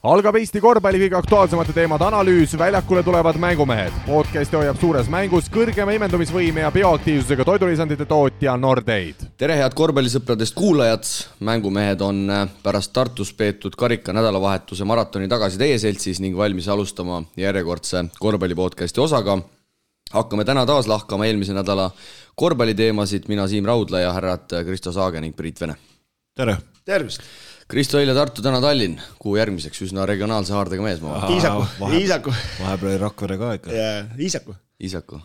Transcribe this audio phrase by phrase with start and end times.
[0.00, 3.92] algab Eesti korvpalli kõige aktuaalsemate teemade analüüs, väljakule tulevad mängumehed.
[4.06, 9.26] podcasti hoiab suures mängus kõrgema imendumisvõime ja bioaktiivsusega toidulisandite tootja Nordeid.
[9.36, 11.04] tere, head korvpallisõpradest kuulajad,
[11.40, 17.22] mängumehed on äh, pärast Tartus peetud karika nädalavahetuse maratoni tagasi teie seltsis ning valmis alustama
[17.36, 19.38] järjekordse korvpalli podcasti osaga.
[20.12, 21.90] hakkame täna taas lahkama eelmise nädala
[22.34, 25.76] korvpalliteemasid, mina Siim Raudla ja härrad Kristo Saage ning Priit Vene.
[26.34, 26.56] tere!
[26.84, 27.20] tervist!
[27.70, 31.36] Kristo eile Tartu, täna Tallinn, kuhu järgmiseks, üsna regionaalse haardega mees, ma vaatan.
[31.36, 32.32] Iisaku, Iisaku.
[32.58, 33.74] vahepeal oli Rakvere ka ikka.
[33.76, 34.56] jaa, Iisaku.
[34.80, 35.20] Iisaku,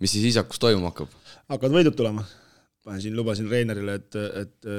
[0.00, 1.12] mis siis Iisakus toimuma hakkab?
[1.50, 2.24] hakkavad võidud tulema.
[2.84, 4.70] panen siin, lubasin treenerile, et, et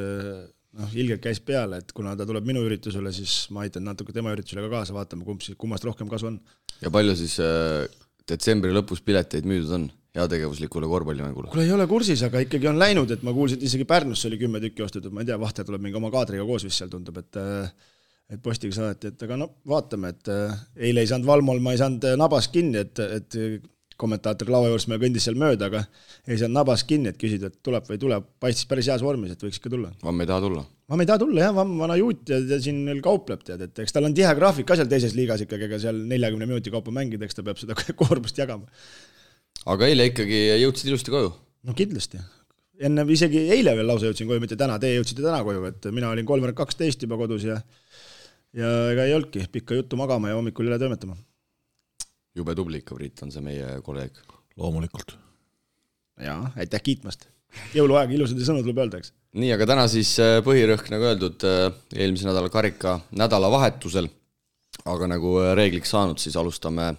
[0.79, 4.33] noh, ilgelt käis peale, et kuna ta tuleb minu üritusele, siis ma aitan natuke tema
[4.33, 6.39] üritusele ka kaasa, vaatame, kumb siis, kummast rohkem kasu on.
[6.81, 7.85] ja palju siis äh,
[8.29, 9.89] detsembri lõpus pileteid müüdud on?
[10.15, 11.49] Heategevuslikule korvpallimängule?
[11.51, 14.39] kuule, ei ole kursis, aga ikkagi on läinud, et ma kuulsin, et isegi Pärnusse oli
[14.41, 17.17] kümme tükki ostetud, ma ei tea, Vahter tuleb mingi oma kaadriga koos vist seal tundub,
[17.21, 17.41] et
[18.31, 20.29] et postiga saadeti, et aga no vaatame, et
[20.87, 23.35] eile ei saanud Valmol, ma ei saanud nabast kinni, et, et
[23.99, 25.81] kommentaator laua juures meil kõndis seal mööda, aga
[26.27, 29.35] ei saanud nabast kinni, et küsida, et tuleb või ei tule, paistis päris heas vormis,
[29.35, 29.91] et võiks ikka tulla.
[30.03, 30.63] Vamm ei taha tulla?
[30.91, 33.83] Vamm ei taha tulla jah, Vamm, vana juut ja ta siin veel kaupleb, tead, et
[33.83, 36.95] eks tal on tihe graafik ka seal teises liigas ikkagi, ega seal neljakümne minuti kaupa
[36.95, 38.71] mängida, eks ta peab seda koormust jagama
[39.69, 41.33] aga eile ikkagi jõudsid ilusti koju?
[41.67, 42.21] no kindlasti.
[42.81, 46.09] enne isegi eile veel lausa jõudsin koju, mitte täna, teie jõudsite täna koju, et mina
[46.09, 47.59] olin kolmveerand kaksteist juba kodus ja
[48.57, 51.15] ja ega ei olnudki, pikka juttu magama ja hommikul üle toimetama.
[52.35, 54.17] jube tubli ikka, Priit, on see meie kolleeg.
[54.57, 55.15] loomulikult.
[56.19, 57.27] jaa, aitäh kiitmast.
[57.75, 59.13] jõuluaeg, ilusaid sõnu tuleb öelda, eks.
[59.33, 64.09] nii, aga täna siis äh, põhirõhk, nagu öeldud, äh, eelmise nädala karika nädalavahetusel,
[64.85, 66.93] aga nagu äh, reegliks saanud, siis alustame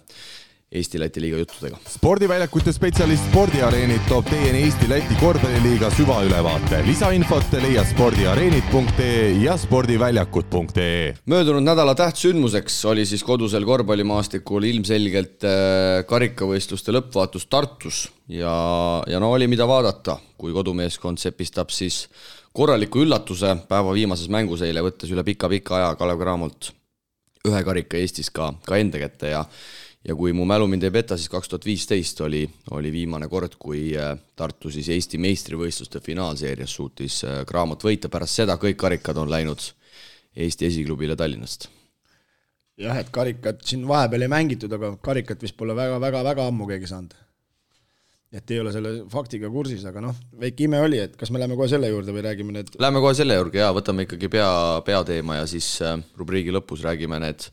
[0.73, 1.77] Eesti-Läti liiga juttudega.
[1.89, 6.81] spordiväljakute spetsialist Spordiareenid toob teieni Eesti-Läti korvpalliliiga süvaülevaate.
[6.87, 11.13] lisainfot leia spordiareenid.ee ja spordiväljakud.ee.
[11.25, 18.55] möödunud nädala tähtsündmuseks oli siis kodusel korvpallimaastikul ilmselgelt äh, karikavõistluste lõppvaatus Tartus ja,
[19.07, 22.07] ja no oli, mida vaadata, kui kodumeeskond sepistab siis
[22.53, 26.73] korraliku üllatuse päeva viimases mängus eile, võttes üle pika-pika aja Kalev Cramolt
[27.47, 29.43] ühe karika Eestis ka, ka enda kätte ja
[30.07, 32.43] ja kui mu mälu mind ei peta, siis kaks tuhat viisteist oli,
[32.75, 38.41] oli viimane kord, kui äh, Tartu siis Eesti meistrivõistluste finaalseerias suutis Graamot äh, võita, pärast
[38.41, 39.63] seda kõik karikad on läinud
[40.35, 41.69] Eesti esiklubile Tallinnast.
[42.77, 47.22] jah, et karikat siin vahepeal ei mängitud, aga karikat vist pole väga-väga-väga ammu keegi saanud
[48.33, 51.57] et ei ole selle faktiga kursis, aga noh, väike ime oli, et kas me läheme
[51.59, 54.53] kohe selle juurde või räägime need Läheme kohe selle juurde jaa, võtame ikkagi pea,
[54.87, 57.45] peateema ja siis äh, rubriigi lõpus räägime need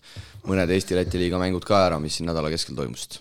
[0.49, 3.21] mõned Eesti-Läti liiga mängud ka ära, mis siin nädala keskel toimusid.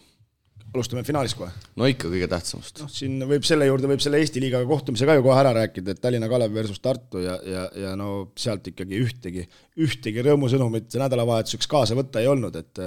[0.69, 1.51] alustame finaalist kohe?
[1.75, 2.79] no ikka, kõige tähtsamast.
[2.85, 5.97] noh, siin võib selle juurde, võib selle Eesti liigaga kohtumise ka ju kohe ära rääkida,
[5.97, 9.47] et Tallinna Kalev versus Tartu ja, ja, ja no sealt ikkagi ühtegi,
[9.83, 12.85] ühtegi rõõmusõnumit nädalavahetuseks kaasa võtta ei olnud, et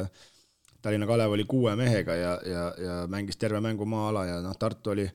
[0.82, 4.92] Tallinna Kalev oli kuue mehega ja, ja, ja mängis terve mängu maa-ala ja noh, Tartu
[4.96, 5.06] oli,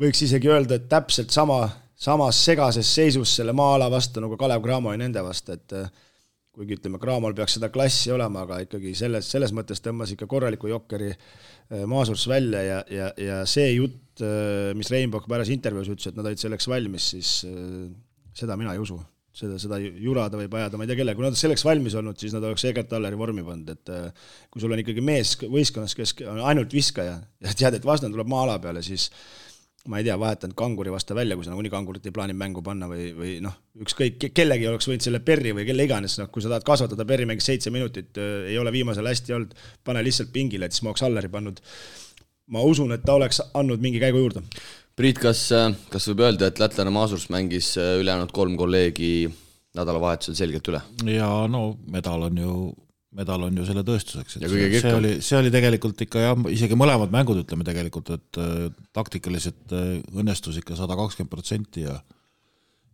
[0.00, 1.66] võiks isegi öelda, et täpselt sama,
[1.98, 5.90] samas segases seisus selle maa-ala vastu nagu Kalev Cramo oli nende vastu, et eh,
[6.52, 10.72] kuigi ütleme, Cramol peaks seda klassi olema, aga ikkagi selles, selles mõttes tõmbas ikka korraliku
[10.72, 16.08] jokkeri eh, Maasurs välja ja, ja, ja see jutt, eh, mis Rainbow pärast intervjuus ütles,
[16.08, 17.40] et nad olid selleks valmis, siis
[18.32, 18.96] seda mina ei usu
[19.36, 22.34] seda, seda jurada võib ajada, ma ei tea kelle, kui nad selleks valmis olnud, siis
[22.36, 26.16] nad oleks Egert Alleri vormi pannud, et äh, kui sul on ikkagi mees võistkonnas, kes
[26.28, 29.08] on ainult viskaja ja tead, et vastane tuleb maa-ala peale, siis
[29.90, 32.86] ma ei tea, vahetanud kanguri vastu välja, kui sa nagunii kangurit ei plaani mängu panna
[32.90, 36.52] või, või noh, ükskõik, kellegi oleks võinud selle Perri või kelle iganes, noh, kui sa
[36.52, 40.68] tahad kasvatada, Perri mängis seitse minutit äh,, ei ole viimasel hästi olnud, pane lihtsalt pingile,
[40.68, 41.58] et siis ma oleks Alleri pannud.
[42.52, 44.42] ma usun, et ta oleks andnud mingi käigu juurde
[44.98, 45.46] Priit, kas,
[45.92, 49.24] kas võib öelda, et lätlane Maasurs mängis äh, ülejäänud kolm kolleegi
[49.76, 50.80] nädalavahetusel selgelt üle?
[51.08, 52.56] jaa, no medal on ju,
[53.16, 56.76] medal on ju selle tõestuseks, et see, see oli, see oli tegelikult ikka jah, isegi
[56.76, 61.96] mõlemad mängud ütleme tegelikult, et äh, taktikaliselt äh, õnnestus ikka sada kakskümmend protsenti ja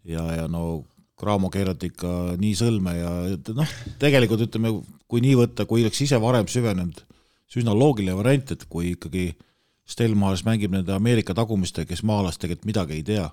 [0.07, 0.85] ja, ja no
[1.19, 3.11] Cramo keerati ikka nii sõlme ja
[3.59, 4.71] noh, tegelikult ütleme,
[5.11, 7.03] kui nii võtta, kui oleks ise varem süvenenud,
[7.51, 9.48] see üsna loogiline variant, et kui ikkagi äh,
[9.89, 13.27] Stelmars mängib nende Ameerika tagumistega, kes maalast tegelikult midagi ei tea,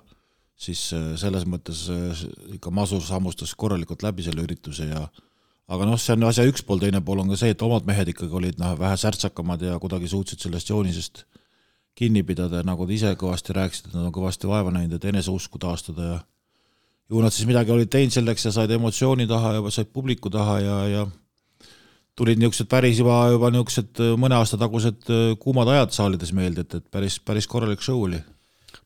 [0.56, 2.26] siis äh, selles mõttes äh,
[2.56, 5.04] ikka Masur hammustas korralikult läbi selle ürituse ja
[5.66, 8.14] aga noh, see on asja üks pool, teine pool on ka see, et omad mehed
[8.14, 11.26] ikkagi olid noh, vähe särtsakamad ja kuidagi suutsid sellest joonisest
[11.96, 15.60] kinni pidada ja nagu te ise kõvasti rääkisite, nad on kõvasti vaeva näinud, et eneseusku
[15.60, 16.18] taastada ja
[17.10, 20.58] ju nad siis midagi olid teinud selleks ja said emotsiooni taha ja said publiku taha
[20.60, 21.06] ja, ja
[22.16, 26.64] tulid niisugused päris juba, juba niisugused äh, mõne aasta tagused äh, kuumad ajad saalides meelde,
[26.64, 28.20] et, et päris, päris korralik show oli.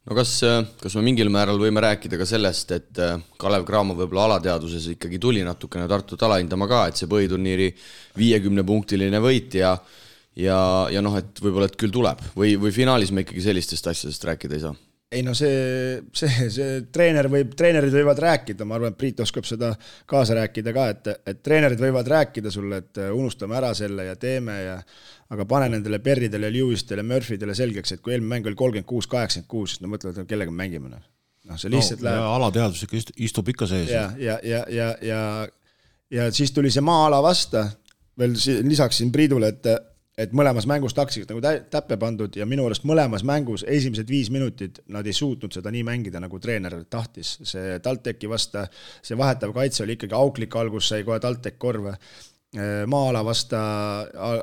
[0.09, 0.35] no kas,
[0.81, 5.23] kas me mingil määral võime rääkida ka sellest, et äh, Kalev Cramo võib-olla alateadvuses ikkagi
[5.23, 7.73] tuli natukene Tartut alahindama ka, et see põhiturniiri
[8.19, 9.77] viiekümnepunktiline võit ja
[10.39, 10.61] ja,
[10.91, 14.59] ja noh, et võib-olla, et küll tuleb või, või finaalis me ikkagi sellistest asjadest rääkida
[14.59, 14.77] ei saa?
[15.11, 19.47] Ei no see, see, see treener võib, treenerid võivad rääkida, ma arvan, et Priit oskab
[19.49, 19.73] seda
[20.11, 24.59] kaasa rääkida ka, et, et treenerid võivad rääkida sulle, et unustame ära selle ja teeme
[24.63, 24.77] ja
[25.35, 29.51] aga pane nendele Berridele, Lewisitele, Murphydele selgeks, et kui eelmine mäng oli kolmkümmend kuus, kaheksakümmend
[29.51, 31.03] kuus, siis nad mõtlevad, et kellega me mängime, noh.
[31.51, 32.31] noh, see lihtsalt no, läheb.
[32.39, 33.91] alateadvus ikka istub ikka sees.
[33.91, 35.21] ja, ja, ja, ja, ja,
[36.23, 37.67] ja siis tuli see maa-ala vasta,
[38.19, 39.71] veel lisaksin Priidule, et
[40.21, 44.83] et mõlemas mängus taktikat nagu täppe pandud ja minu arust mõlemas mängus esimesed viis minutit
[44.93, 47.39] nad ei suutnud seda nii mängida, nagu treener tahtis.
[47.43, 48.67] see TalTechi vasta,
[49.03, 51.97] see vahetav kaitse oli ikkagi auklik, algus sai kohe TalTech korve.
[52.51, 53.59] Maa-ala vasta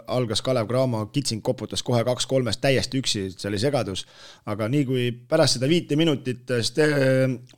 [0.07, 4.06] algas Kalev Cramo, Kitsing koputas kohe kaks-kolmest täiesti üksi, see oli segadus.
[4.48, 6.48] aga nii kui pärast seda viite minutit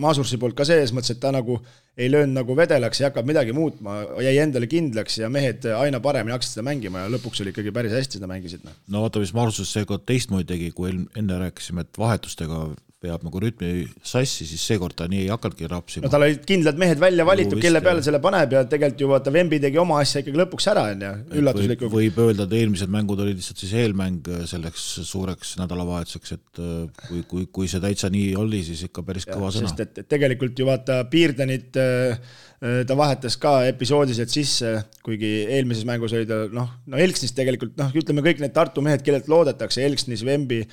[0.02, 1.60] Maasursi poolt ka sees, mõtles, et ta nagu
[2.00, 6.34] ei löönud nagu vedelaks ja hakkab midagi muutma, jäi endale kindlaks ja mehed aina paremini
[6.34, 8.64] hakkasid seda mängima ja lõpuks oli ikkagi päris hästi seda mängisid.
[8.66, 8.78] Noh.
[8.88, 12.70] no vaata, mis Marsus seekord teistmoodi tegi, kui enne rääkisime, et vahetustega
[13.00, 16.04] peab nagu rütmi sassi, siis seekord ta nii ei hakanudki rapsima.
[16.04, 19.32] no tal olid kindlad mehed välja valitud kelle peale selle paneb ja tegelikult ju vaata,
[19.32, 21.94] Vembi tegi oma asja ikkagi lõpuks ära, on ju, üllatuslikult.
[21.94, 27.24] võib öelda, et eelmised mängud olid lihtsalt siis eelmäng selleks suureks nädalavahetuseks, et äh, kui,
[27.32, 29.72] kui, kui see täitsa nii oli, siis ikka päris kõva sõna.
[29.72, 32.20] sest et, et tegelikult ju vaata, Piirdenit äh,
[32.60, 34.76] äh, ta vahetas ka episoodiliselt sisse,
[35.08, 39.08] kuigi eelmises mängus oli ta noh, no Elksnis tegelikult noh, ütleme kõik need Tartu mehed,
[39.08, 40.66] kellelt loodetakse, Elksnis, Vembi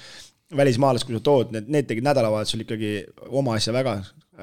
[0.54, 2.93] välismaalast, kui sa tood, need, need tegid nädalavahetusel ikkagi
[3.34, 3.96] oma asja väga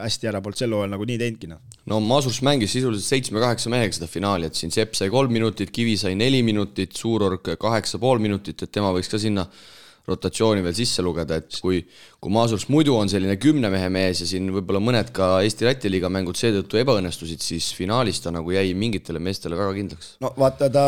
[0.03, 1.61] hästi ära, polnud sel hooajal nagu nii teinudki, noh.
[1.89, 5.93] no Masurs mängis sisuliselt seitsme-kaheksa mehega seda finaali, et siin Sepp sai kolm minutit, Kivi
[6.01, 9.45] sai neli minutit, Suurorg kaheksa pool minutit, et tema võiks ka sinna
[10.07, 11.79] rotatsiooni veel sisse lugeda, et kui,
[12.19, 16.11] kui Maasurs muidu on selline kümne mehe mees ja siin võib-olla mõned ka Eesti-Läti liiga
[16.11, 20.15] mängud seetõttu ebaõnnestusid, siis finaalis ta nagu jäi mingitele meestele väga kindlaks.
[20.23, 20.87] no vaata, ta,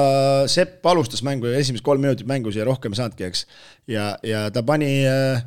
[0.52, 3.46] Sepp alustas mängu ja esimesed kolm minutit mängus ja rohkem ei saanudki, eks.
[3.88, 5.46] ja, ja ta pani äh,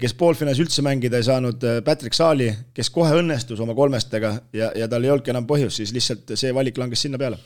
[0.00, 4.72] kes poolfinaalis üldse mängida ei saanud, äh, Patrick Saali, kes kohe õnnestus oma kolmestega ja,
[4.72, 7.42] ja tal ei olnudki enam põhjust, siis lihtsalt see valik langes sinna peale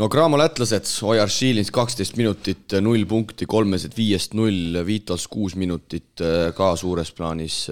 [0.00, 6.22] no Cramo lätlased, Ojar Šilins kaksteist minutit, null punkti, kolmesed viiest null, Vitos kuus minutit
[6.56, 7.66] ka suures plaanis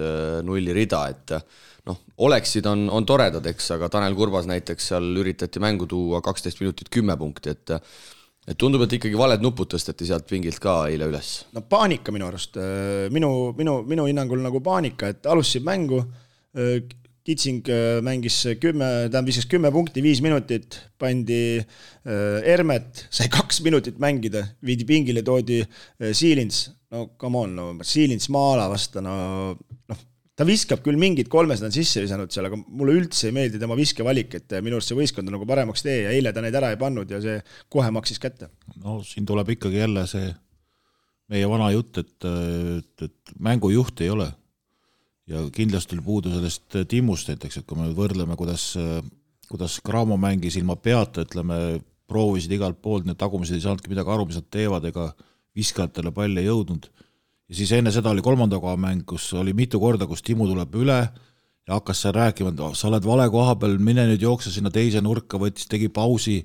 [0.45, 1.35] nulli rida, et
[1.89, 6.61] noh, oleksid on, on toredad, eks, aga Tanel Kurbas näiteks seal üritati mängu tuua kaksteist
[6.61, 7.77] minutit kümme punkti, et
[8.49, 11.27] et tundub, et ikkagi valed nupud tõsteti sealt pingilt ka eile üles.
[11.53, 12.57] no paanika minu arust,
[13.13, 16.01] minu, minu, minu hinnangul nagu paanika, et alustasid mängu,
[17.21, 23.61] Kitsing äh, mängis kümme, tähendab viskas kümme punkti, viis minutit, pandi äh, Hermet, sai kaks
[23.65, 29.13] minutit mängida, viidi pingile, toodi äh, Siilins, no come on, no Siilins maa-ala vastu, no
[29.53, 30.01] noh,
[30.33, 33.77] ta viskab küll mingid kolmesed on sisse visanud seal, aga mulle üldse ei meeldi tema
[33.77, 36.73] viskevalik, et minu arust see võistkond on nagu paremaks tee ja eile ta neid ära
[36.73, 37.37] ei pannud ja see
[37.69, 38.49] kohe maksis kätte.
[38.81, 40.33] no siin tuleb ikkagi jälle see
[41.31, 44.31] meie vana jutt, et, et, et mängujuht ei ole
[45.31, 48.99] ja kindlasti oli puudu sellest äh, Timmust näiteks, et kui me nüüd võrdleme, kuidas, äh,
[49.51, 51.79] kuidas Cramo mängis ilma peata, ütleme,
[52.11, 55.11] proovisid igalt poolt, need tagumised ei saanudki midagi aru, mis nad teevad, ega
[55.55, 56.89] viskajatele pall ei jõudnud.
[57.51, 60.75] ja siis enne seda oli kolmanda koha mäng, kus oli mitu korda, kus Timmu tuleb
[60.75, 60.99] üle
[61.67, 65.01] ja hakkas seal rääkima, et sa oled vale koha peal, mine nüüd jookse sinna teise
[65.03, 66.41] nurka, võttis, tegi pausi,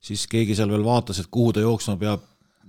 [0.00, 2.24] siis keegi seal veel vaatas, et kuhu ta jooksma peab,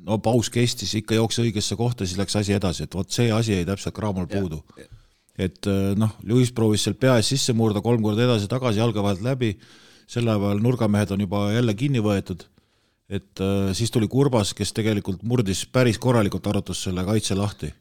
[0.07, 3.55] no paus kestis, ikka jookse õigesse kohta, siis läks asi edasi, et vot see asi
[3.55, 4.63] jäi täpselt Cramol puudu
[5.41, 9.23] et äh, noh, Lewis proovis seal pea ees sisse murda kolm korda edasi-tagasi, jalge vahelt
[9.25, 9.55] läbi,
[10.09, 12.45] selle ajal nurgamehed on juba jälle kinni võetud,
[13.11, 17.73] et äh, siis tuli Kurbas, kes tegelikult murdis päris korralikult, arutas selle kaitse lahti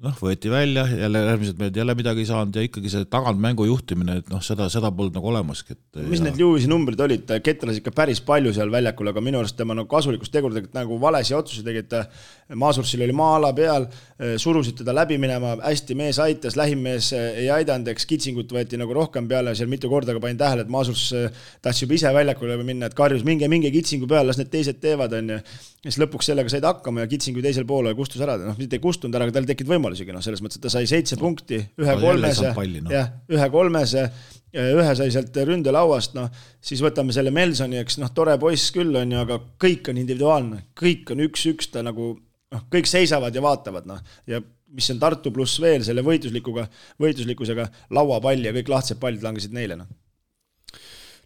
[0.00, 4.16] noh, võeti välja, jälle järgmised mehed jälle midagi ei saanud ja ikkagi see tagantmängu juhtimine,
[4.22, 6.26] et noh, seda, seda polnud nagu olemaski, et mis ja...
[6.26, 9.76] need Lewis'i numbrid olid, ta ketras ikka päris palju seal väljakul, aga minu arust tema
[9.76, 13.84] nagu kasulikust teguriga nagu valesid otsuseid tegi, et Maasursil oli maa-ala peal,
[14.40, 19.28] surusid teda läbi minema, hästi mees aitas, lähimmees ei aidanud, eks kitsingut võeti nagu rohkem
[19.30, 21.04] peale, seal mitu korda ka panin tähele, et Maasurs
[21.62, 25.14] tahtis juba ise väljakule minna, et karjus, minge, minge kitsingu peale, las need teised teevad,
[25.20, 25.38] onju.
[25.80, 28.84] Ja siis lõpuks sellega said hakkama ja kitsingu teisel poolel kustus ära, noh, mitte ei
[28.84, 31.60] kustunud ära, aga tal tekkinud võimalus võimalusigi, noh, selles mõttes, et ta sai seitse punkti,
[31.80, 32.52] ühe no, kolmese,
[32.84, 32.92] no.
[32.92, 34.06] jah, ühe kolmese,
[34.54, 39.14] ühe sai sealt ründelauast, noh, siis võtame selle Melsoni, eks noh, tore poiss küll, on
[39.14, 43.88] ju, aga kõik on individuaalne, kõik on üks-üks, ta nagu noh, kõik seisavad ja vaatavad,
[43.88, 46.68] noh, ja mis on Tartu pluss veel selle võitluslikuga,
[47.02, 49.90] võitluslikkusega, lauapall ja kõik lahtised pallid langesid neile, noh.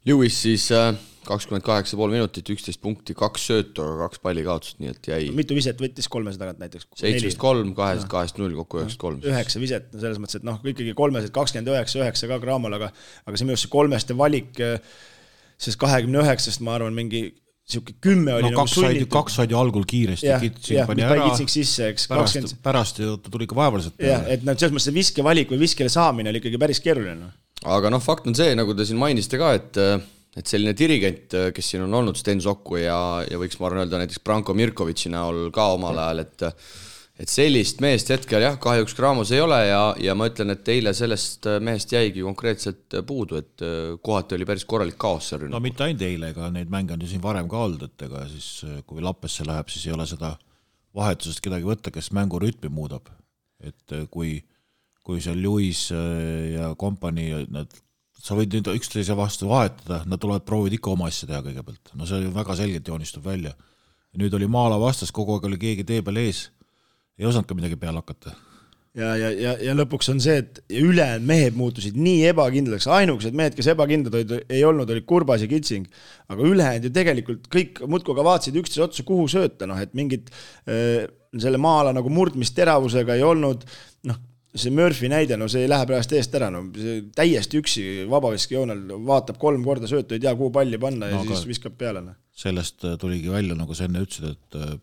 [0.04, 0.92] Lewis siis äh,
[1.26, 5.28] kakskümmend kaheksa pool minutit, üksteist punkti, kaks söötu, aga kaks pallikaotust, nii et jäi.
[5.36, 6.88] mitu viset võttis kolmese tagant näiteks?
[7.00, 9.22] seitsmest kolm, kahest, kahest null, kokku üheksast kolm.
[9.24, 12.90] üheksa viset, no selles mõttes, et noh, ikkagi kolmesed kakskümmend üheksa, üheksa ka Cramol, aga
[13.24, 14.60] aga see minu arust see kolmeste valik,
[15.60, 17.26] sest kahekümne üheksast ma arvan, mingi
[17.64, 19.08] sihuke kümme oli no, nagu sunnitud.
[19.12, 21.30] kaks said ju algul kiiresti, Kitsing pani ära.
[21.40, 22.08] Sisse, eks.
[22.10, 24.18] pärast 20..., pärast ju ta tuli ikka vaevaliselt peale.
[24.18, 27.16] jah, et noh, selles mõttes see viskevalik või viskele saamine oli ikkagi päris keeruline.
[27.22, 27.32] Noh.
[27.78, 29.80] aga noh, fakt on see, nagu te siin mainisite ka, et
[30.34, 32.96] et selline dirigent, kes siin on olnud, Sten Sokku ja,
[33.28, 36.48] ja võiks, ma arvan, öelda näiteks Branko Mirkovitši näol ka omal ajal, et
[37.14, 40.90] et sellist meest hetkel jah, kahjuks Graamos ei ole ja, ja ma ütlen, et eile
[40.98, 43.62] sellest mehest jäigi konkreetselt puudu, et
[44.02, 45.54] kohati oli päris korralik kaos seal rünnakul.
[45.54, 48.24] no mitte ainult eile, ega neid mänge on ju siin varem ka olnud, et ega
[48.32, 48.48] siis
[48.88, 50.32] kui Lappesse läheb, siis ei ole seda
[50.94, 53.06] vahetusest kedagi võtta, kes mängurütmi muudab.
[53.62, 54.40] et kui,
[55.06, 57.70] kui seal Lewis ja kompanii, nad
[58.24, 62.08] sa võid nüüd üksteise vastu vahetada, nad tulevad, proovivad ikka oma asja teha kõigepealt, no
[62.08, 63.52] see väga selgelt joonistub välja.
[64.14, 66.48] nüüd oli Maala vastas, kogu aeg oli keegi tee peal ees,
[67.18, 68.32] ei osanud ka midagi peale hakata.
[68.94, 73.58] ja, ja, ja, ja lõpuks on see, et ülejäänud mehed muutusid nii ebakindlaks, ainukesed mehed,
[73.58, 75.88] kes ebakindlad olid, ei olnud, olid Kurbas ja Kitsing.
[76.28, 80.32] aga ülejäänud ju tegelikult kõik muudkui ka vaatasid üksteise otsa, kuhu sööta, noh et mingit
[80.64, 81.04] äh,
[81.34, 83.68] selle Maala nagu murdmist teravusega ei olnud,
[84.08, 84.22] noh
[84.54, 86.62] see Murphy näide, no see ei lähe praegu eest ära, no
[87.16, 91.46] täiesti üksi vabaviskejoonel vaatab kolm korda söötu, ei tea, kuhu palli panna no, ja siis
[91.50, 92.04] viskab peale.
[92.04, 92.18] Noh.
[92.34, 94.76] sellest äh, tuligi välja, nagu sa enne ütlesid, et äh,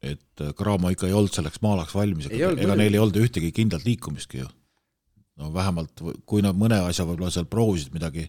[0.00, 3.84] et Cramo ikka ei olnud selleks maalaks valmis, ega, ega neil ei olnud ühtegi kindlat
[3.84, 4.46] liikumistki ju.
[5.36, 8.24] no vähemalt, kui nad mõne asja võib-olla seal proovisid midagi,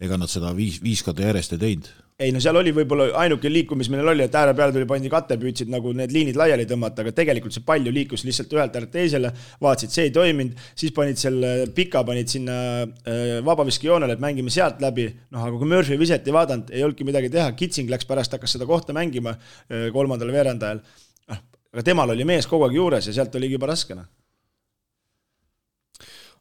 [0.00, 3.50] ega nad seda viis, viis korda järjest ei teinud ei no seal oli võib-olla ainuke
[3.50, 7.04] liikumine, millel oli, et ääre peale tuli, pandi kate, püüdsid nagu need liinid laiali tõmmata,
[7.04, 9.30] aga tegelikult see pall ju liikus lihtsalt ühelt äärelt teisele,
[9.62, 14.82] vaatasid, see ei toiminud, siis panid selle pika, panid sinna äh, vabaviskejoonele, et mängime sealt
[14.82, 18.34] läbi, noh, aga kui Murphy viset ei vaadanud, ei olnudki midagi teha, Kitsing läks pärast,
[18.34, 20.82] hakkas seda kohta mängima äh, kolmandal veerandajal,
[21.30, 24.10] noh, aga temal oli mees kogu aeg juures ja sealt oligi juba raske, noh.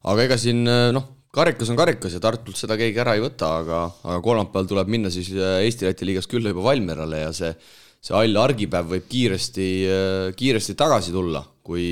[0.10, 1.06] aga ega siin noh,
[1.38, 5.12] karikas on karikas ja Tartult seda keegi ära ei võta, aga, aga kolmapäeval tuleb minna
[5.14, 7.54] siis äh, Eesti-Läti liigas külla juba Valmierale ja see,
[8.02, 11.88] see hall argipäev võib kiiresti, äh, kiiresti tagasi tulla, kui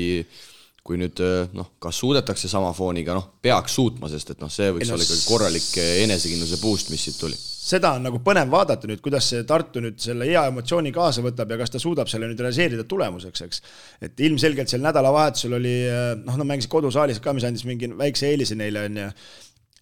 [0.86, 4.70] kui nüüd äh, noh, kas suudetakse sama fooniga, noh, peaks suutma, sest et noh, see
[4.70, 5.70] võiks olla ikkagi korralik
[6.06, 9.98] enesekindluse boost, mis siit tuli seda on nagu põnev vaadata nüüd, kuidas see Tartu nüüd
[10.02, 13.64] selle hea emotsiooni kaasa võtab ja kas ta suudab selle nüüd realiseerida tulemuseks, eks.
[14.06, 15.74] et ilmselgelt sel nädalavahetusel oli
[16.22, 19.10] noh, nad mängisid kodusaalis ka, mis andis mingi väikse eelise neile, on ju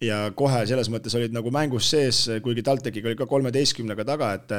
[0.03, 4.51] ja kohe selles mõttes olid nagu mängus sees, kuigi TalTechiga oli ka kolmeteistkümnega taga, et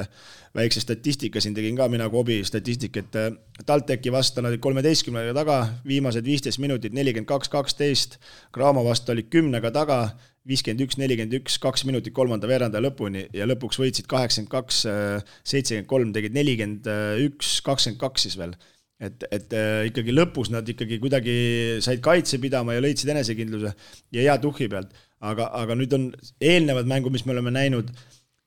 [0.57, 3.19] väikse statistika siin tegin ka mina kui hobi statistik, et
[3.67, 8.17] TalTechi vastu nad olid kolmeteistkümnega taga, viimased viisteist minutit nelikümmend kaks, kaksteist,
[8.55, 10.01] Graamo vastu olid kümnega taga,
[10.47, 14.81] viiskümmend üks, nelikümmend üks, kaks minutit kolmanda veerandaja lõpuni ja lõpuks võitsid kaheksakümmend kaks,
[15.47, 16.89] seitsekümmend kolm, tegid nelikümmend
[17.27, 18.55] üks, kakskümmend kaks siis veel.
[18.97, 21.33] et, et äh, ikkagi lõpus nad ikkagi kuidagi
[21.85, 23.75] said kaitse pidama ja leidsid enesekindluse
[24.17, 24.95] ja hea tuhhi pealt.
[25.21, 26.07] aga, aga nüüd on
[26.41, 27.93] eelnevad mängud, mis me oleme näinud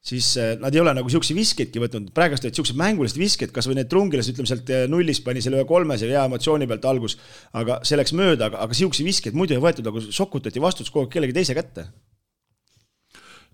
[0.10, 3.78] siis äh, nad ei ole nagu siukseid viskeidki võtnud, praegust olid siuksed mängulised visked, kasvõi
[3.78, 7.18] need Trungilas, ütleme sealt äh, nullist pani selle ühe kolmese hea emotsiooni pealt algus,
[7.60, 11.06] aga see läks mööda, aga, aga siukseid viskeid muidu ei võetud, nagu sokutati vastutus kogu
[11.06, 11.89] aeg kellegi teise kätte.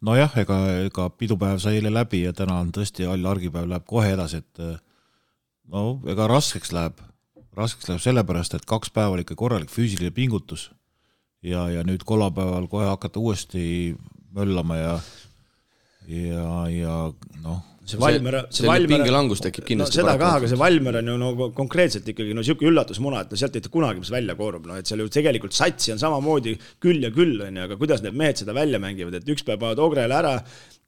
[0.05, 4.13] nojah, ega, ega pidupäev sai eile läbi ja täna on tõesti all argipäev läheb kohe
[4.13, 4.79] edasi, et äh,
[5.71, 7.03] no ega raskeks läheb,
[7.57, 10.69] raskeks läheb sellepärast, et kaks päeva oli ikka korralik füüsiline pingutus
[11.43, 13.95] ja, ja nüüd kolmapäeval kohe hakata uuesti
[14.35, 14.97] möllama ja
[16.07, 16.97] ja, ja
[17.43, 17.63] noh.
[17.85, 18.91] see Valmer, see Valmer.
[18.97, 20.03] pingelangus tekib kindlasti no,.
[20.03, 23.39] seda ka, aga see Valmer on ju no konkreetselt ikkagi no sihuke üllatusmuna, et no
[23.39, 27.03] sealt ei kunagi mis välja koorub, noh et seal ju tegelikult satsi on samamoodi küll
[27.05, 29.83] ja küll, on ju, aga kuidas need mehed seda välja mängivad, et üks päev panevad
[29.85, 30.37] Ogrele ära,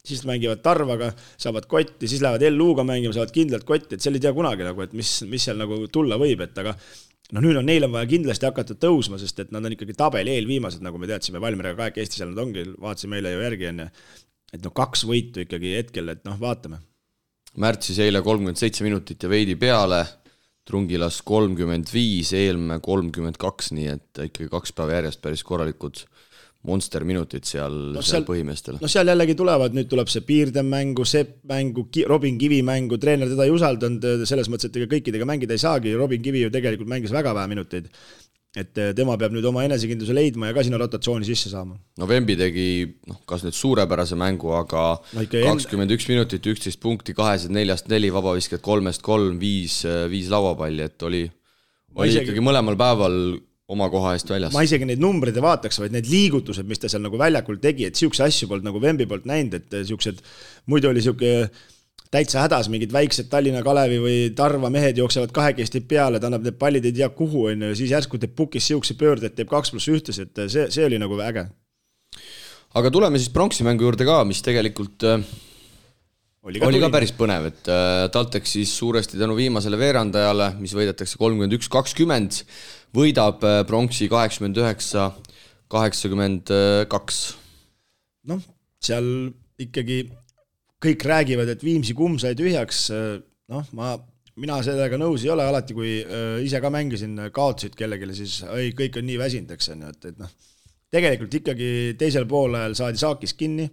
[0.08, 4.24] siis mängivad Tarvaga, saavad kotti, siis lähevad LU-ga mängima, saavad kindlalt kotti, et seal ei
[4.24, 7.68] tea kunagi nagu, et mis, mis seal nagu tulla võib, et aga noh, nüüd on,
[7.68, 11.10] neil on vaja kindlasti hakata tõusma, sest et nad on ikkagi tabeli eelviimased, nagu me
[11.10, 13.90] teadsime, Valmeriga kahekesti seal nad ongi, vaatasime eile ju järgi, on ju
[14.54, 16.80] et noh, kaks võitu ikkagi hetkel, et noh, vaatame.
[17.58, 20.06] märtsis eile kolmkümmend seitse minutit ja veidi peale,
[20.68, 26.02] Trungilas kolmkümmend viis, Eelmäe kolmkümmend kaks, nii et ikkagi kaks päeva järjest päris korralikud
[26.68, 28.80] monsterminutid seal no, seal, seal põhimeestel.
[28.82, 33.30] no seal jällegi tulevad, nüüd tuleb see Piirden mängu, Sepp mängu, Robin Kivi mängu, treener
[33.32, 36.92] teda ei usaldanud selles mõttes, et ega kõikidega mängida ei saagi, Robin Kivi ju tegelikult
[36.92, 37.88] mängis väga vähe minuteid
[38.58, 41.78] et eh, tema peab nüüd oma enesekindluse leidma ja ka sinna rotatsiooni sisse saama.
[42.02, 42.68] no Vembi tegi
[43.10, 48.64] noh, kas nüüd suurepärase mängu, aga kakskümmend üks minutit, üksteist punkti, kahesed neljast neli, vabavisked
[48.66, 51.28] kolmest kolm, viis, viis lauapalli, et oli,
[51.98, 52.32] oli isegi...
[52.32, 53.20] ikkagi mõlemal päeval
[53.68, 54.56] oma koha eest väljas.
[54.56, 57.90] ma isegi neid numbreid ei vaataks, vaid need liigutused, mis ta seal nagu väljakul tegi,
[57.90, 60.24] et siukse asju polnud nagu Vembi poolt näinud, et siuksed,
[60.72, 61.50] muidu oli sihuke
[62.14, 66.58] täitsa hädas, mingid väiksed Tallinna Kalevi või Tarva mehed jooksevad kahekesti peale, ta annab need
[66.60, 69.50] pallid ei tea kuhu, on ju, ja siis järsku teeb pukis siukse pöörde, et teeb
[69.52, 71.48] kaks pluss ühtes, et see, see oli nagu äge.
[72.78, 75.24] aga tuleme siis pronksi mängu juurde ka, mis tegelikult äh,
[76.48, 80.76] oli ka, oli ka päris põnev, et äh, TalTech siis suuresti tänu viimasele veerandajale, mis
[80.78, 82.44] võidetakse kolmkümmend üks, kakskümmend,
[82.96, 85.10] võidab äh, pronksi kaheksakümmend üheksa,
[85.68, 86.54] kaheksakümmend
[86.88, 87.20] kaks.
[88.32, 88.40] noh,
[88.80, 89.12] seal
[89.60, 90.06] ikkagi
[90.84, 92.88] kõik räägivad, et Viimsi kumm sai tühjaks,
[93.52, 93.96] noh, ma,
[94.42, 98.74] mina sellega nõus ei ole, alati kui äh, ise ka mängisin, kaotasid kellelegi, siis ei,
[98.78, 100.34] kõik on nii väsinud, eks on ju, et, et noh,
[100.94, 101.70] tegelikult ikkagi
[102.00, 103.66] teisel poolajal saadi saakis kinni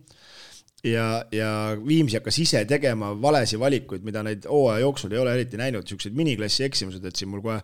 [0.84, 5.60] ja, ja Viimsi hakkas ise tegema valesid valikuid, mida neid hooaja jooksul ei ole eriti
[5.60, 7.60] näinud, niisugused miniklassi eksimused, et siin mul kohe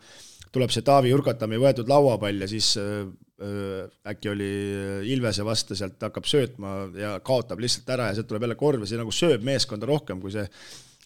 [0.54, 5.76] tuleb see Taavi Jurkatami võetud lauapall ja siis äh, äh, äkki oli äh, Ilvese vastu,
[5.78, 9.14] sealt hakkab söötma ja kaotab lihtsalt ära ja sealt tuleb jälle korv ja see nagu
[9.14, 10.44] sööb meeskonda rohkem kui see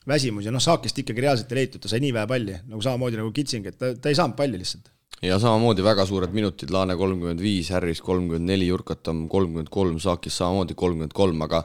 [0.08, 3.20] väsimus ja noh, Saakist ikkagi reaalselt ei leitud, ta sai nii vähe palli, nagu samamoodi
[3.20, 4.90] nagu Kitsing, et ta, ta ei saanud palli lihtsalt.
[5.24, 10.36] ja samamoodi väga suured minutid, Laane kolmkümmend viis, Harris kolmkümmend neli, Jurkatam kolmkümmend kolm, Saakis
[10.42, 11.62] samamoodi kolmkümmend kolm, aga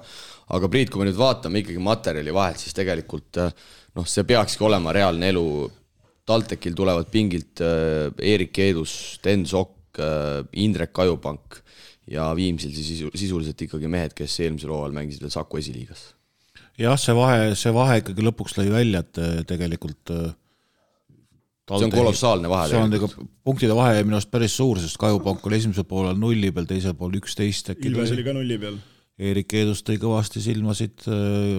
[0.55, 4.93] aga Priit, kui me nüüd vaatame ikkagi materjali vahelt, siis tegelikult noh, see peakski olema
[4.95, 5.45] reaalne elu.
[6.29, 9.78] TalTechil tulevad pingilt äh, Eerik Eedus, Sten Sokk, äh,
[10.61, 11.61] Indrek Kajupank
[12.09, 16.13] ja Viimsil siis sisuliselt ikkagi mehed, kes eelmisel hooajal mängisid veel Saku esiliigas.
[16.79, 20.13] jah, see vahe, see vahe ikkagi lõpuks lõi välja, et äh, tegelikult
[21.69, 22.69] see on kolossaalne vahe.
[22.71, 26.17] see on tegelikult, punktide vahe jäi minu arust päris suur, sest Kajupank oli esimesel poolel
[26.19, 27.91] nulli peal, teisel pool üksteist äkki.
[27.91, 28.79] Ilves oli ka nulli peal.
[29.19, 31.03] Eerik Eedus tõi kõvasti silmasid,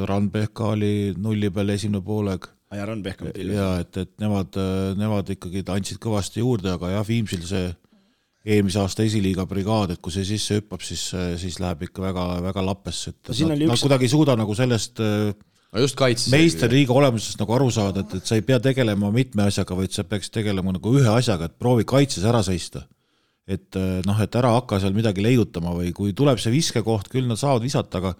[0.09, 3.57] Randpehka oli nulli peal esimene poolaeg Ajar on Pehkamit hiljem.
[3.59, 4.57] jaa, et, et nemad,
[4.99, 7.65] nemad ikkagi andsid kõvasti juurde, aga jah, Viimsil see
[8.45, 12.65] eelmise aasta esiliiga brigaad, et kui see sisse hüppab, siis, siis läheb ikka väga, väga
[12.65, 13.73] lappesse, et no, nad, üks...
[13.75, 16.31] nad kuidagi ei suuda nagu sellest no just kaitses.
[16.33, 20.07] meisterliiga olemusest nagu aru saada, et, et sa ei pea tegelema mitme asjaga, vaid sa
[20.09, 22.87] peaks tegelema nagu ühe asjaga, et proovi kaitses ära seista.
[23.51, 27.41] et noh, et ära hakka seal midagi leidutama või kui tuleb see viskekoht, küll nad
[27.41, 28.15] saavad visata, aga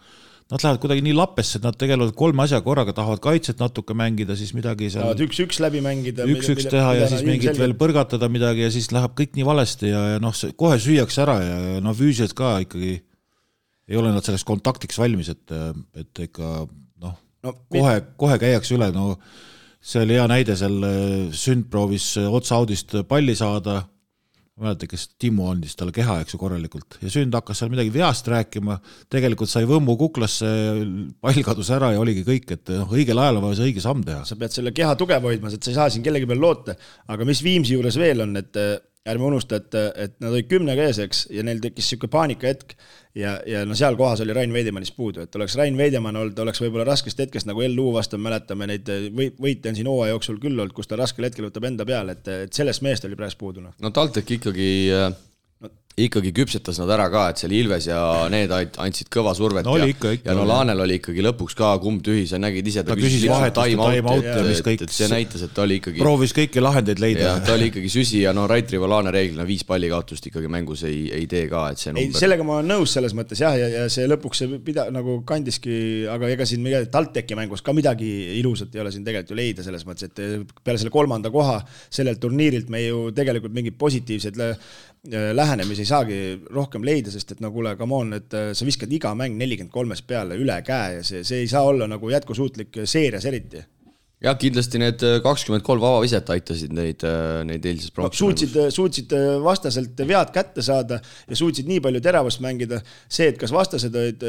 [0.51, 4.35] nad lähevad kuidagi nii lappesse, et nad tegelevad kolme asja korraga, tahavad kaitset natuke mängida,
[4.39, 6.27] siis midagi seal tahavad üks-üks läbi mängida.
[6.31, 10.03] üks-üks teha ja siis mingit veel põrgatada midagi ja siis läheb kõik nii valesti ja,
[10.17, 12.97] ja noh, kohe süüakse ära ja, ja noh, füüsiliselt ka ikkagi
[13.91, 15.55] ei ole nad selleks kontaktiks valmis, et,
[15.99, 16.51] et ikka
[17.03, 17.15] noh
[17.47, 19.15] no,, kohe, kohe käiakse üle, no
[19.81, 20.83] see oli hea näide seal,
[21.35, 23.85] Sünd proovis otsa-audist palli saada
[24.61, 26.99] ma ei mäleta, kes Timmu andis talle keha, eks ju, korralikult.
[27.01, 28.77] Ja Sünd hakkas seal midagi veast rääkima,
[29.13, 30.51] tegelikult sai võmmu kuklasse,
[31.25, 34.05] pall kadus ära ja oligi kõik, et noh, õigel ajal on vaja see õige samm
[34.05, 34.27] teha.
[34.29, 36.77] sa pead selle keha tugev hoidma, et sa ei saa siin kellegi peal loota,
[37.09, 38.61] aga mis Viimsi juures veel on, et
[39.09, 42.75] ärme unusta, et, et nad olid kümnega ees, eks, ja neil tekkis niisugune paanikahetk
[43.17, 46.61] ja, ja no seal kohas oli Rain Veidemannist puudu, et oleks Rain Veidemann olnud, oleks
[46.61, 48.91] võib-olla raskest hetkest nagu LU vastu, mäletame neid
[49.41, 52.29] võite on siin hooaja jooksul küll olnud, kus ta raskel hetkel võtab enda peale, et,
[52.47, 53.65] et sellest meest oli praegu puudu.
[53.65, 53.75] Noh.
[53.81, 55.09] no TalTech ikkagi äh,
[56.07, 58.01] ikkagi küpsetas nad ära ka, et seal Ilves ja
[58.33, 61.73] need andsid kõva survet no, ja, ikka, ikka, ja no Laanel oli ikkagi lõpuks ka
[61.83, 64.85] kumb tühi, sa nägid ise, ta, ta küsis lihtsalt time out'i ja mis kõik.
[64.95, 66.03] see näitas, et ta oli ikkagi.
[66.03, 67.37] proovis kõiki lahendeid leida.
[67.45, 71.27] ta oli ikkagi süsi ja no Rait Rivalaane reeglina viis pallikaotust ikkagi mängus ei, ei
[71.31, 72.21] tee ka, et see number.
[72.21, 76.07] sellega ma olen nõus selles mõttes jah, ja, ja see lõpuks see pida-, nagu kandiski,
[76.11, 79.67] aga ega siin midagi, TalTechi mängus ka midagi ilusat ei ole siin tegelikult ju leida
[79.67, 81.61] selles mõttes, et peale selle kolmanda koha
[81.91, 84.39] sellelt turniirilt me ju tegelikult mingeid positiivseid
[85.09, 86.17] lähenemisi ei saagi
[86.53, 89.73] rohkem leida, sest et no kuule, come on, et äh, sa viskad iga mäng nelikümmend
[89.73, 93.63] kolmest peale üle käe ja see, see ei saa olla nagu jätkusuutlik seerias eriti.
[94.21, 97.07] Jah, kindlasti need äh, kakskümmend kolm vabaviset aitasid neid,
[97.49, 102.83] neid eilses pronksi suutsid, suutsid vastaselt vead kätte saada ja suutsid nii palju teravust mängida,
[103.09, 104.27] see, et kas vastased olid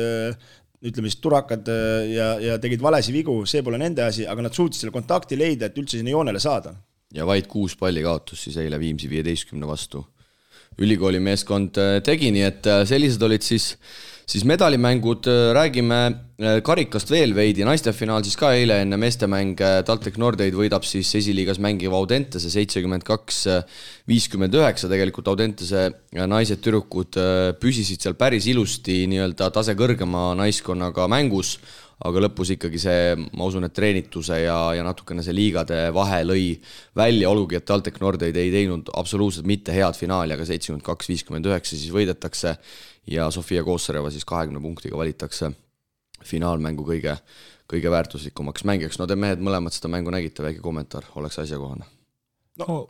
[0.81, 1.67] ütleme siis turakad
[2.09, 5.67] ja, ja tegid valesid vigu, see pole nende asi, aga nad suutsid selle kontakti leida,
[5.67, 6.73] et üldse sinna joonele saada.
[7.11, 10.05] ja vaid kuus palli kaotus siis eile Viimsi viieteistkümne vastu
[10.79, 13.73] ülikooli meeskond äh, tegi, nii et äh, sellised olid siis,
[14.29, 16.01] siis medalimängud, äh, räägime
[16.65, 21.99] karikast veel veidi, naistefinaal siis ka eile enne meestemäng, TalTech Nordeid võidab siis esiliigas mängiva
[21.99, 23.43] Audentese seitsekümmend kaks,
[24.09, 25.83] viiskümmend üheksa, tegelikult Audentese
[26.17, 27.19] naised-tüdrukud
[27.61, 31.59] püsisid seal päris ilusti nii-öelda tase kõrgema naiskonnaga mängus
[32.07, 36.45] aga lõpus ikkagi see, ma usun, et treenituse ja, ja natukene see liigade vahe lõi
[36.97, 41.49] välja, olgugi et TalTech Nordeid ei teinud absoluutselt mitte head finaali, aga seitsekümmend kaks, viiskümmend
[41.51, 42.55] üheksa siis võidetakse
[43.11, 45.51] ja Sofia Kossareva siis kahekümne punktiga valitakse
[46.25, 47.17] finaalmängu kõige,
[47.69, 48.99] kõige väärtuslikumaks mängijaks.
[49.01, 51.85] no te mehed mõlemad seda mängu nägite, väike kommentaar oleks asjakohane.
[52.61, 52.81] no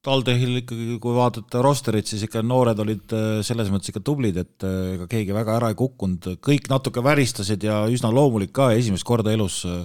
[0.00, 4.64] TalTechil ikkagi, kui vaadata rosterit, siis ikka noored olid äh, selles mõttes ikka tublid, et
[4.64, 9.04] äh, ega keegi väga ära ei kukkunud, kõik natuke väristasid ja üsna loomulik ka, esimest
[9.04, 9.82] korda elus äh,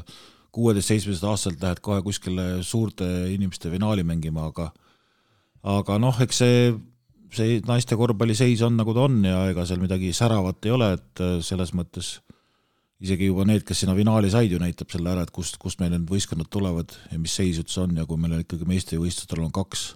[0.56, 4.70] kuueteist-seitsmeteist aastaselt lähed kohe kuskile suurte inimeste finaali mängima, aga
[5.68, 6.72] aga noh, eks see,
[7.36, 11.26] see naiste korvpalliseis on nagu ta on ja ega seal midagi säravat ei ole, et
[11.44, 12.14] selles mõttes
[13.04, 15.92] isegi juba need, kes sinna finaali said ju, näitab selle ära, et kust, kust meil
[15.92, 19.52] need võistkonnad tulevad ja mis seis üldse on ja kui meil on ikkagi meistrivõistlustel on
[19.56, 19.90] kaks,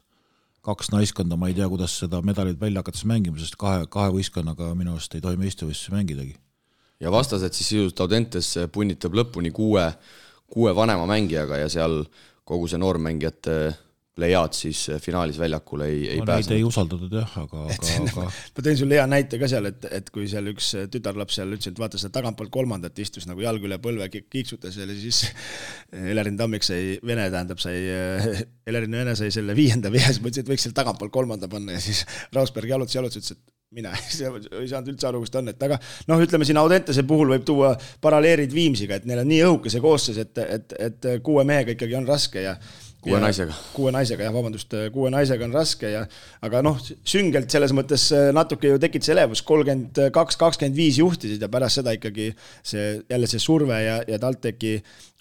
[0.70, 4.72] kaks naiskonda, ma ei tea, kuidas seda medalit välja hakates mängima, sest kahe, kahe võistkonnaga
[4.78, 6.36] minu arust ei tohi meistrivõistlusi mängidagi.
[7.00, 9.86] ja vastased siis sisuliselt Audentes punnitab lõpuni kuue,
[10.52, 12.04] kuue vanema mängijaga ja seal
[12.44, 13.56] kogu see noormängijate
[14.20, 16.52] Lead siis eh, finaalis väljakule ei, ei no, pääsenud.
[16.52, 19.88] Neid ei usaldatud jah, aga, aga, aga ma tõin sulle hea näite ka seal, et,
[20.00, 23.44] et kui seal üks eh, tütarlaps seal ütles, et vaata seda tagantpoolt kolmandat istus nagu
[23.46, 25.26] jalg üle põlve, kiiksutas ja siis
[25.92, 30.32] Elerin Tammik sai, Vene tähendab, sai, eh, Elerin Vene sai selle viienda viie, siis ma
[30.32, 32.06] ütlesin, et võiks seal tagantpoolt kolmanda panna ja siis
[32.36, 33.92] Rausberg jalutas, jalutas, ütles, et mina
[34.62, 35.78] ei saanud üldse aru, kus ta on, et aga
[36.10, 40.18] noh, ütleme siin Audentese puhul võib tuua paralleelid Viimsiga, et neil on nii õhukese koosseis,
[40.24, 42.56] et, et, et kuue mehega ikkagi on raske ja
[43.04, 43.56] kuue naisega.
[43.74, 46.02] kuue naisega jah, vabandust, kuue naisega on raske ja
[46.46, 51.44] aga noh, süngelt selles mõttes äh, natuke ju tekitas elevust, kolmkümmend kaks, kakskümmend viis juhtisid
[51.44, 54.76] ja pärast seda ikkagi see, jälle see surve ja, ja TalTechi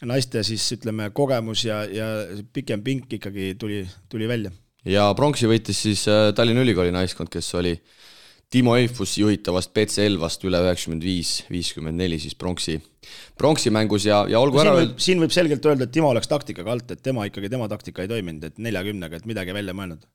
[0.09, 2.09] naiste siis ütleme, kogemus ja, ja
[2.55, 4.53] pikem pink ikkagi tuli, tuli välja.
[4.89, 7.77] ja pronksi võitis siis äh, Tallinna Ülikooli naiskond, kes oli
[8.49, 12.79] Timo Eifus juhitavast BC Elvast üle üheksakümmend viis, viiskümmend neli siis pronksi,
[13.37, 16.31] pronksi mängus ja, ja olgu siin ära võib, siin võib selgelt öelda, et Timo läks
[16.31, 20.07] taktikaga alt, et tema ikkagi, tema taktika ei toiminud, et neljakümnega, et midagi välja mõelnud.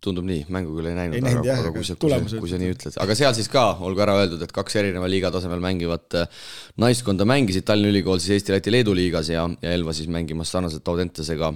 [0.00, 2.72] Tundub nii, mängu küll ei näinud, aga, aga kui sa, kui sa, kui sa nii
[2.72, 6.40] ütled, aga seal siis ka, olgu ära öeldud, et kaks erineva liiga tasemel mängivat äh,
[6.80, 11.52] naiskonda mängisid Tallinna Ülikool siis Eesti-Läti-Leedu liigas ja, ja Elva siis mängimas sarnaselt Audentesega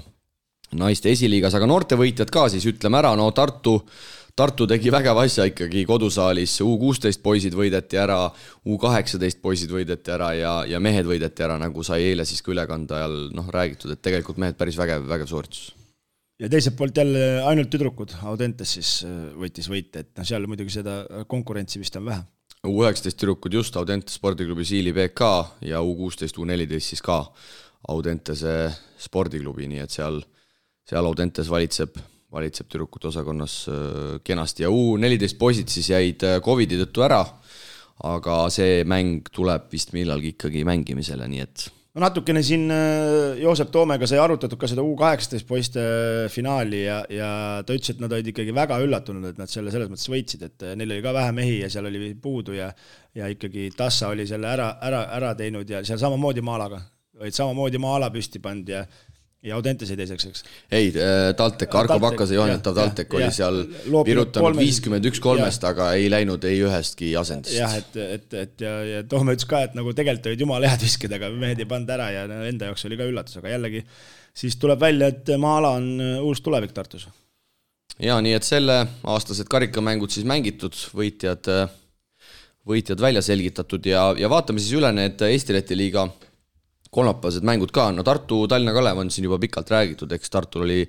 [0.77, 3.79] naiste esiliigas, aga noortevõitjad ka siis ütleme ära, no Tartu
[4.39, 8.21] Tartu tegi vägeva asja ikkagi kodusaalis, U kuusteist poisid võideti ära,
[8.71, 12.53] U kaheksateist poisid võideti ära ja, ja mehed võideti ära, nagu sai eile siis ka
[12.53, 15.73] ülekande ajal noh, räägitud, et tegelikult mehed päris vägev, vägev sooritus.
[16.39, 20.77] ja teiselt poolt jälle ainult tüdrukud, Audentes siis äh, võitis võite, et noh, seal muidugi
[20.77, 22.23] seda konkurentsi vist on vähe.
[22.69, 25.33] U üheksateist tüdrukud just Audentes spordiklubi Siili BK
[25.67, 27.25] ja U kuusteist, U neliteist siis ka
[27.91, 28.55] Audentese
[29.03, 30.23] spordiklubi, nii et seal,
[30.87, 31.99] seal Audentes valitseb
[32.35, 34.67] valitseb tüdrukute osakonnas äh, kenasti.
[34.67, 37.23] Ja U neliteist poisid siis jäid äh, Covidi tõttu ära,
[38.09, 41.65] aga see mäng tuleb vist millalgi ikkagi mängimisele, nii et
[41.97, 45.83] no natukene siin äh, Joosep Toomega sai arutatud ka seda U kaheksateist poiste
[46.31, 47.31] finaali ja, ja
[47.67, 50.69] ta ütles, et nad olid ikkagi väga üllatunud, et nad selle selles mõttes võitsid, et
[50.79, 52.71] neil oli ka vähe mehi ja seal oli puudu ja
[53.19, 56.85] ja ikkagi Tassa oli selle ära, ära, ära teinud ja seal samamoodi Maalaga,
[57.19, 58.85] olid samamoodi Maala püsti pannud ja
[59.43, 60.45] ja Audentes jäi teiseks, eks?
[60.71, 63.61] ei, äh, TalTech, Arko Pakase juhendav TalTech oli seal
[64.07, 67.55] virutanud viiskümmend üks kolmest, aga ei läinud ei ühestki asendist.
[67.55, 70.83] jah, et, et, et ja, ja Toome ütles ka, et nagu tegelikult olid jumala head
[70.83, 73.85] visked, aga mehed ei pannud ära ja enda jaoks oli ka üllatus, aga jällegi
[74.39, 77.07] siis tuleb välja, et maa-ala on äh, uus tulevik Tartus.
[78.03, 81.77] ja nii, et selleaastased karikamängud siis mängitud, võitjad, äh,
[82.67, 86.09] võitjad välja selgitatud ja, ja vaatame siis üle need Eesti-Läti liiga
[86.91, 90.83] kolmapäevased mängud ka, no Tartu, Tallinna Kalev on siin juba pikalt räägitud, eks Tartul oli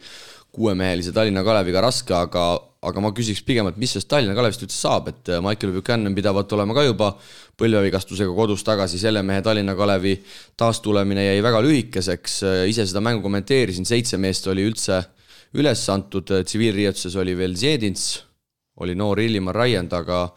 [0.56, 2.46] kuuemehelise Tallinna Kaleviga raske, aga,
[2.82, 6.16] aga ma küsiks pigem, et mis sellest Tallinna Kalevist üldse saab, et äh, Michael Buchanan
[6.18, 7.12] pidavat olema ka juba
[7.60, 10.16] põlvevigastusega kodus tagasi, selle mehe Tallinna Kalevi
[10.60, 15.04] taastulemine jäi väga lühikeseks, äh, ise seda mängu kommenteerisin, seitse meest oli üldse
[15.60, 18.10] üles antud, tsiviilriietuses oli veel Zjedins,
[18.80, 20.28] oli noor Illimar Raiend, aga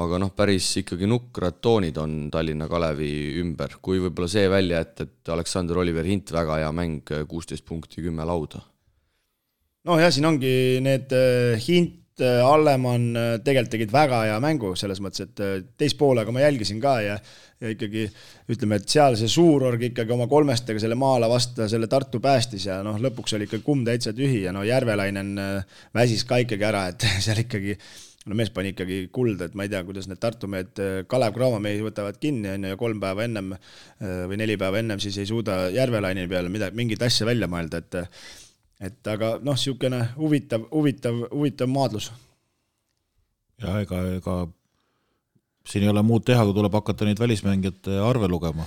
[0.00, 3.10] aga noh, päris ikkagi nukrad toonid on Tallinna Kalevi
[3.42, 8.02] ümber, kui võib-olla see välja jätta, et Aleksander Oliver Hint väga hea mäng, kuusteist punkti,
[8.02, 8.62] kümme lauda.
[9.84, 14.72] noh, jah, siin ongi need äh, Hint, äh, Allemann äh, tegelikult tegid väga hea mängu
[14.78, 17.18] selles mõttes, et teist poolega ma jälgisin ka ja
[17.64, 18.02] ja ikkagi
[18.50, 22.80] ütleme, et seal see suurorg ikkagi oma kolmestega selle maala vastu selle Tartu päästis ja
[22.84, 25.38] noh, lõpuks oli ikka kumm täitsa tühi ja no Järvelainen
[25.94, 27.78] väsis ka ikkagi ära, et seal ikkagi
[28.24, 31.34] no mees pani ikkagi kulda, et ma ei tea, kuidas need Tartu mehed, äh, Kalev
[31.36, 35.02] Cramo mehi võtavad kinni, on ju, ja kolm päeva ennem äh, või neli päeva ennem
[35.02, 38.00] siis ei suuda Järvelaini peale midagi, mingit asja välja mõelda, et
[38.84, 42.10] et aga noh, niisugune huvitav, huvitav, huvitav maadlus.
[43.62, 44.38] ja ega, ega
[45.68, 48.66] siin ei ole muud teha, kui tuleb hakata neid välismängijate arve lugema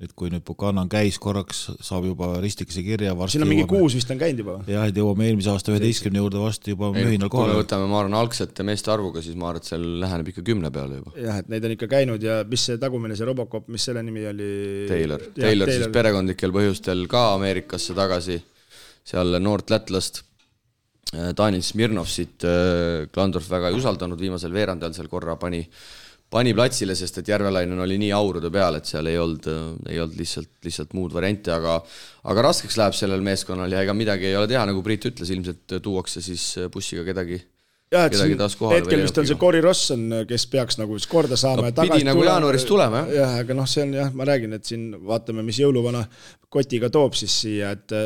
[0.00, 3.96] et kui nüüd Buchanan käis korraks, saab juba ristikese kirja siin on mingi jõuame, kuus
[3.98, 4.54] vist on käinud juba?
[4.70, 7.52] jah, et jõuame eelmise aasta üheteistkümne juurde varsti juba mühinal kohale.
[7.52, 10.46] kui me võtame, ma arvan, algsete meeste arvuga, siis ma arvan, et seal läheneb ikka
[10.46, 11.12] kümne peale juba.
[11.20, 14.24] jah, et neid on ikka käinud ja mis see tagumine, see Robocop, mis selle nimi
[14.30, 14.50] oli?
[14.88, 18.40] Taylor, Taylor siis perekondlikel põhjustel ka Ameerikasse tagasi,
[19.12, 20.24] seal noort lätlast
[21.10, 22.44] Daniel Smirnovsit
[23.12, 25.64] Klandorf väga ei usaldanud, viimasel veerandajal seal korra pani
[26.30, 29.46] pani platsile, sest et Järvelainen oli nii aurude peal, et seal ei olnud,
[29.90, 31.80] ei olnud lihtsalt, lihtsalt muud varianti, aga
[32.30, 35.80] aga raskeks läheb sellel meeskonnal ja ega midagi ei ole teha, nagu Priit ütles, ilmselt
[35.82, 37.40] tuuakse siis bussiga kedagi
[37.90, 38.38] jah, et siin
[38.70, 41.76] hetkel vist on see Cory Ross on, kes peaks nagu siis korda saama no, ja
[41.80, 42.34] tagasi nagu tulema.
[42.36, 43.16] jaanuaris tulema, jah.
[43.18, 46.04] jah, aga noh, see on jah, ma räägin, et siin vaatame, mis jõuluvana
[46.52, 47.96] kotiga toob siis siia, et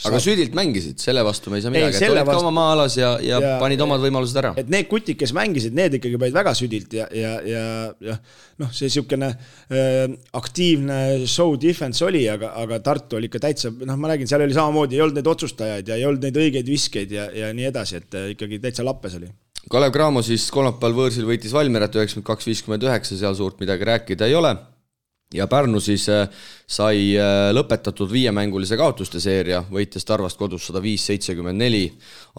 [0.00, 0.24] aga saab...
[0.24, 2.36] Südilt mängisid, selle vastu me ei saa midagi, et olid vastu...
[2.38, 4.52] ka oma maa-alas ja, ja, ja panid omad võimalused ära.
[4.60, 7.64] et need kutid, kes mängisid, need ikkagi panid väga südilt ja, ja, ja,
[8.04, 8.16] ja
[8.62, 10.00] noh, see niisugune äh,
[10.40, 14.56] aktiivne show defense oli, aga, aga Tartu oli ikka täitsa, noh, ma räägin, seal oli
[14.56, 18.00] samamoodi, ei olnud neid otsustajaid ja ei olnud neid õigeid viskeid ja, ja nii edasi,
[18.00, 19.30] et äh, ikkagi täitsa lappes oli.
[19.70, 24.30] Kalev Cramo siis kolmapäeval võõrsil võitis Valmierat üheksakümmend kaks, viiskümmend üheksa, seal suurt midagi rääkida
[24.30, 24.56] ei ole
[25.34, 26.26] ja Pärnu siis äh,
[26.70, 31.84] sai äh, lõpetatud viiemängulise kaotuste seeria, võites Tarvast kodus sada viis, seitsekümmend neli.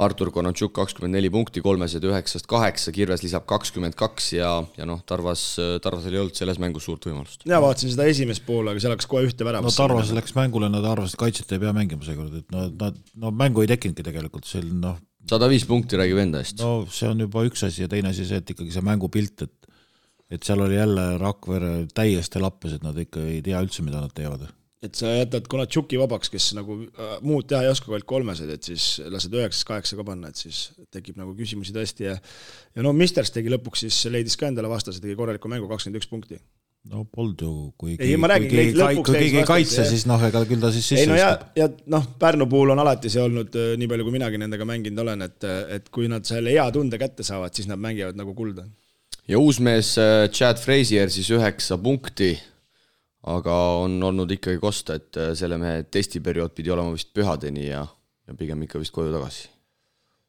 [0.01, 5.03] Artur Konatšuk kakskümmend neli punkti, kolmesed üheksast kaheksa, Kirves lisab kakskümmend kaks ja, ja noh,
[5.07, 5.45] Tarvas,
[5.83, 7.45] Tarvasel ei olnud selles mängus suurt võimalust.
[7.47, 9.71] ja vaatasin seda esimest poolt, aga seal hakkas kohe ühte väravat.
[9.71, 12.99] no Tarvas läks mängule, nad arvasid, et kaitset ei pea mängima seekord, et nad, nad,
[13.19, 14.99] no mängu ei tekkinudki tegelikult, see noh.
[15.31, 16.59] sada viis punkti räägib enda eest.
[16.63, 19.60] no see on juba üks asi ja teine asi see, et ikkagi see mängupilt, et
[20.31, 24.13] et seal oli jälle Rakvere täiesti lappes, et nad ikka ei tea üldse, mida nad
[24.15, 24.47] teevad.
[24.81, 28.49] et sa jätad Konatšuki vabaks, kes nagu äh, muud teha ei oska, kui ainult kolmesed,
[28.49, 32.87] et siis lased üheksast kaheksa ka panna, et siis tekib nagu küsimusi tõesti ja ja
[32.87, 36.41] no Misters tegi lõpuks siis, leidis ka endale vastase, tegi korraliku mängu, kakskümmend üks punkti.
[36.89, 40.23] No polnud ju, kui ei, ma räägin, kui keegi, kui keegi ei kaitse, siis noh,
[40.25, 43.21] ega küll ta siis sisse ei no ja, ja noh, Pärnu puhul on alati see
[43.21, 45.45] olnud, äh, nii palju kui minagi nendega mänginud olen, et,
[45.77, 48.65] et kui nad selle hea tunde kätte saavad, siis nad mängivad nagu kulda
[49.31, 52.33] ja uus mees äh, Chad Frazier siis üheksa punkti,
[53.31, 57.85] aga on olnud ikkagi kosta, et äh, selle mehe testiperiood pidi olema vist pühadeni ja,
[58.27, 59.49] ja pigem ikka vist koju tagasi.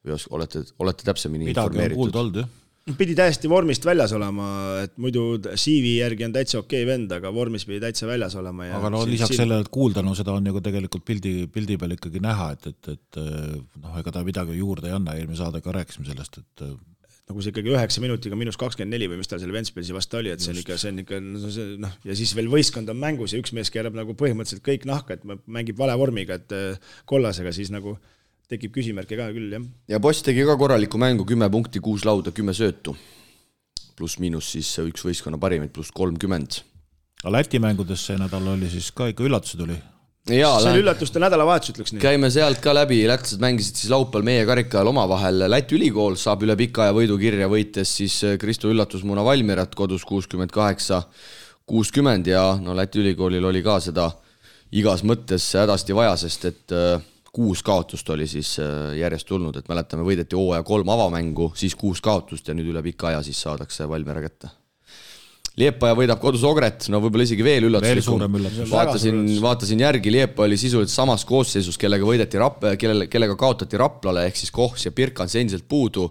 [0.03, 1.97] või os-, olete, olete täpsemini midagi informeeritud?
[1.97, 2.59] on kuulda olnud, jah
[2.99, 4.45] pidi täiesti vormist väljas olema,
[4.83, 8.67] et muidu CV järgi on täitsa okei vend, aga vormis pidi täitsa väljas olema.
[8.75, 9.45] aga no lisaks siin...
[9.45, 12.67] sellele, et kuulda, no seda on ju ka tegelikult pildi, pildi peal ikkagi näha, et,
[12.73, 13.21] et, et
[13.79, 16.65] noh, ega ta midagi juurde ei anna, eelmine saade ka rääkisime sellest, et
[17.29, 20.33] nagu see ikkagi üheksa minutiga miinus kakskümmend neli või mis tal seal Ventspilsi vastu oli,
[20.33, 23.39] et see on ikka, see on ikka noh, ja siis veel võistkond on mängus ja
[23.39, 27.71] üks mees keerab nagu põhimõtteliselt kõik nahka, et mängib vale vormiga, et äh, kollasega, siis
[27.71, 27.95] nagu
[28.51, 29.63] tekib küsimärke ka küll, jah.
[29.95, 32.97] ja Boss tegi ka korralikku mängu, kümme punkti, kuus lauda, kümme söötu.
[33.95, 36.59] pluss-miinus siis üks võistkonna parimaid, pluss kolmkümmend.
[37.23, 39.79] aga Läti mängudes see nädal oli siis ka ikka üllatusi tuli
[40.31, 41.99] Jaa, see oli üllatuste nädalavahetus, ütleks nii.
[41.99, 46.45] käime sealt ka läbi, lätlased mängisid siis laupäeval meie karika ajal omavahel, Läti ülikool saab
[46.47, 51.01] üle pika aja võidu kirja, võites siis äh, Kristo Üllatusmuna Valmierat kodus kuuskümmend kaheksa,
[51.67, 54.07] kuuskümmend ja no Läti ülikoolil oli ka seda
[54.71, 57.03] igas mõttes hädasti vaja, sest et äh,
[57.35, 61.99] kuus kaotust oli siis äh, järjest tulnud, et mäletame, võideti hooaja kolm avamängu, siis kuus
[61.99, 64.55] kaotust ja nüüd üle pika aja siis saadakse Valmiera kätte
[65.61, 68.23] Liepaja võidab kodus Ogret, no võib-olla isegi veel üllatuslikum.
[68.71, 74.25] vaatasin, vaatasin järgi, Liepaja oli sisuliselt samas koosseisus, kellega võideti Rap-, kellele, kellega kaotati Raplale,
[74.29, 76.09] ehk siis Kohs ja Pirkans endiselt puudu.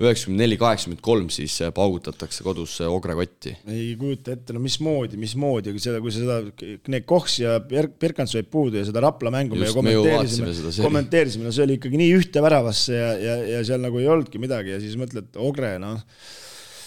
[0.00, 3.52] üheksakümmend neli, kaheksakümmend kolm siis paugutatakse kodus Ogre kotti.
[3.68, 6.40] ei kujuta ette, no mismoodi, mismoodi, kui seda, kui seda,
[6.88, 11.54] need Kohs ja Pirkans jäid puudu ja seda Rapla mängu Just, me kommenteerisime, kommenteerisime, no
[11.54, 14.80] see oli ikkagi nii ühte väravasse ja, ja, ja seal nagu ei olnudki midagi ja
[14.82, 16.00] siis mõtled, Ogre, noh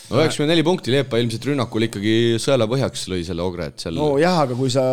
[0.09, 4.41] no üheksakümmend neli punkti, Leepa ilmselt rünnakul ikkagi sõelapõhjaks lõi selle Ogre, et seal nojah,
[4.45, 4.83] aga kui sa,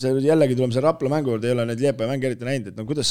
[0.00, 2.78] see jällegi tuleme selle Rapla mängu juurde, ei ole neid Leepa mänge eriti näinud, et
[2.78, 3.10] no kuidas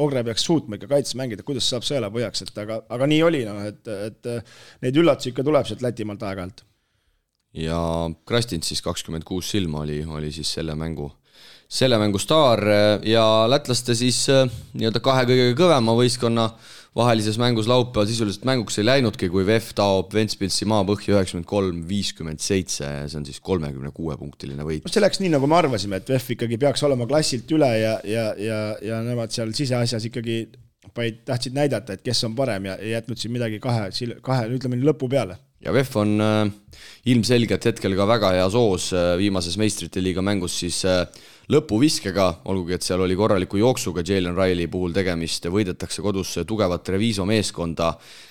[0.00, 3.64] Ogre peaks suutma ikka kaitses mängida, kuidas saab sõelapõhjaks, et aga, aga nii oli, noh,
[3.66, 4.30] et, et
[4.86, 6.64] neid üllatusi ikka tuleb sealt Lätimaalt aeg-ajalt.
[7.64, 7.80] ja
[8.28, 11.10] Krastint siis kakskümmend kuus silma oli, oli siis selle mängu,
[11.68, 12.62] selle mängu staar
[13.08, 16.48] ja lätlaste siis nii-öelda kahe kõige kõvema võistkonna
[16.94, 22.42] vahelises mängus laupäeval sisuliselt mänguks ei läinudki, kui VEF taob Ventspilsi maapõhja üheksakümmend kolm, viiskümmend
[22.42, 24.86] seitse see on siis kolmekümne kuue punktiline võit.
[24.90, 28.28] see läks nii, nagu me arvasime, et VEF ikkagi peaks olema klassilt üle ja, ja,
[28.38, 30.44] ja, ja nemad seal siseasjas ikkagi
[30.94, 33.88] vaid tahtsid näidata, et kes on parem ja ei jätnud siin midagi kahe,
[34.22, 36.42] kahe, ütleme lõpu peale ja VEF on äh,
[37.10, 41.06] ilmselgelt hetkel ka väga heas hoos äh, viimases meistrite liiga mängus siis äh,
[41.52, 47.26] lõpuviskega, olgugi et seal oli korraliku jooksuga Jalen Riley puhul tegemist, võidetakse kodus tugevat Treviso
[47.28, 47.90] meeskonda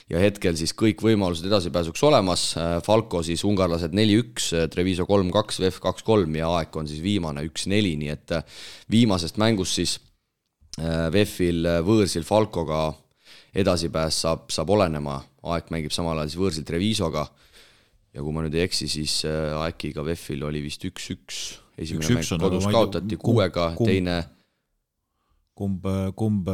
[0.09, 2.47] ja hetkel siis kõik võimalused edasipääsuks olemas,
[2.85, 8.11] Falco siis ungarlased neli-üks, Treviso kolm-kaks, VEF kaks-kolm ja Aek on siis viimane üks-neli, nii
[8.15, 8.35] et
[8.91, 9.99] viimasest mängust siis
[10.81, 12.87] äh, VEF-il võõrsil Falcoga
[13.53, 15.21] edasipääs saab, saab olenema,
[15.53, 17.27] Aek mängib samal ajal siis võõrsil Trevisoga.
[18.13, 22.31] Ja kui ma nüüd ei eksi, siis äh, Aekiga VEF-il oli vist üks-üks, esimene üks,
[22.35, 24.19] mäng kodus kaotati kuuega, teine
[25.57, 26.49] kumb, kumb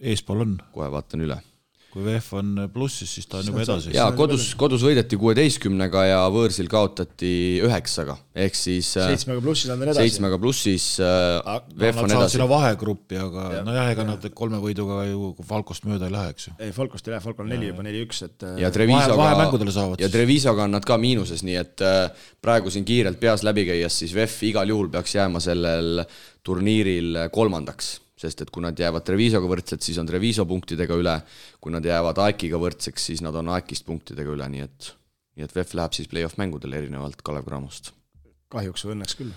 [0.00, 0.58] eespool on.
[0.74, 1.40] kohe vaatan üle
[1.92, 3.90] kui VEF on plussis, siis ta on juba edasi.
[3.92, 7.32] jaa, kodus, kodus võideti kuueteistkümnega ja võõrsil kaotati
[7.66, 10.00] üheksaga, ehk siis äh, seitsmega plussis on edasi.
[10.00, 12.38] seitsmega plussis äh, VEF on edasi.
[12.38, 13.64] sinna vahegruppi, aga ja.
[13.66, 16.54] nojah, ega nad kolme võiduga ju Falcost mööda ei lähe, eks ju.
[16.64, 19.28] ei, Falcost ei lähe, Falco on neli juba, neli-üks, et äh, ja Trevisoga,
[20.00, 21.84] ja Trevisoga on nad ka miinuses, nii et
[22.40, 26.06] praegu siin kiirelt peas läbi käies, siis VEF igal juhul peaks jääma sellel
[26.42, 31.16] turniiril kolmandaks sest et kui nad jäävad Trevisoga võrdsed, siis on Treviso punktidega üle,
[31.62, 34.92] kui nad jäävad AEK-iga võrdseks, siis nad on AEK-ist punktidega üle, nii et,
[35.38, 37.92] nii et VEF läheb siis play-off mängudele erinevalt Kalev Cramost.
[38.52, 39.36] kahjuks või õnneks küll?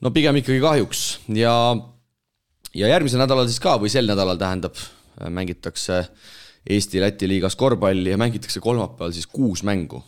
[0.00, 1.54] no pigem ikkagi kahjuks ja,
[2.74, 4.78] ja järgmisel nädalal siis ka või sel nädalal tähendab,
[5.28, 6.04] mängitakse
[6.68, 10.02] Eesti-Läti liigas korvpalli ja mängitakse kolmapäeval siis kuus mängu.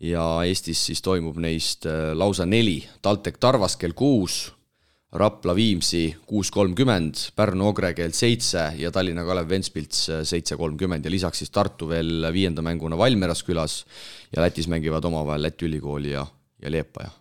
[0.00, 4.53] ja Eestis siis toimub neist äh, lausa neli, TalTech Tarvas kell kuus
[5.14, 11.12] Rapla Viimsi kuus kolmkümmend, Pärnu Ogre kell seitse ja Tallinna Kalev Ventspils seitse kolmkümmend ja
[11.12, 13.76] lisaks siis Tartu veel viienda mänguna Valmieras külas
[14.34, 16.24] ja Lätis mängivad omavahel Läti ülikooli ja,
[16.62, 17.12] ja Liepaja.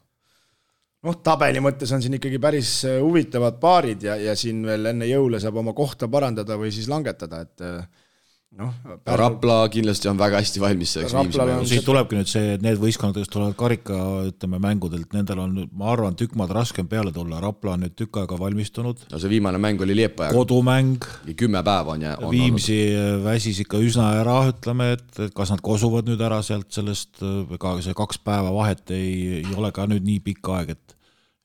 [1.06, 5.38] noh, tabeli mõttes on siin ikkagi päris huvitavad paarid ja, ja siin veel enne jõule
[5.44, 7.68] saab oma kohta parandada või siis langetada, et
[8.60, 8.74] noh.
[9.06, 11.70] Rapla kindlasti on väga hästi valmis selleks mänguks.
[11.72, 15.90] siit tulebki nüüd see, et need võistkonnad, kes tulevad karika, ütleme, mängudelt, nendel on, ma
[15.94, 19.06] arvan, tükk maad raskem peale tulla, Rapla on nüüd tükk aega valmistunud.
[19.12, 20.38] no see viimane mäng oli Liepajaga.
[20.38, 21.10] kodumäng.
[21.36, 22.18] kümme päeva on jää-.
[22.30, 23.26] Viimsi olnud.
[23.26, 27.98] väsis ikka üsna ära, ütleme, et kas nad kosuvad nüüd ära sealt sellest, ega see
[27.98, 31.00] kaks päeva vahet ei, ei ole ka nüüd nii pikk aeg, et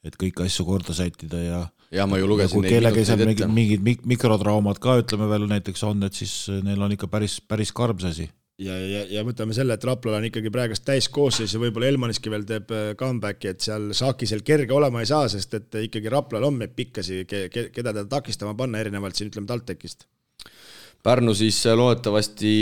[0.07, 1.59] et kõiki asju korda sättida ja
[1.95, 3.49] jah, ma ju lugesin kui kellelgi seal mingid,
[3.85, 8.01] mingid mikrotraumad ka ütleme veel näiteks on, et siis neil on ikka päris, päris karm
[8.03, 8.27] see asi.
[8.65, 12.45] ja, ja, ja võtame selle, et Raplal on ikkagi praegust täiskoosseis ja võib-olla Elmaniski veel
[12.49, 16.61] teeb äh, comeback'i, et seal Saakisel kerge olema ei saa, sest et ikkagi Raplal on
[16.61, 20.09] meid pikkasi, keda teda takistama panna, erinevalt siin ütleme TalTechist.
[21.07, 22.53] Pärnu siis äh, loodetavasti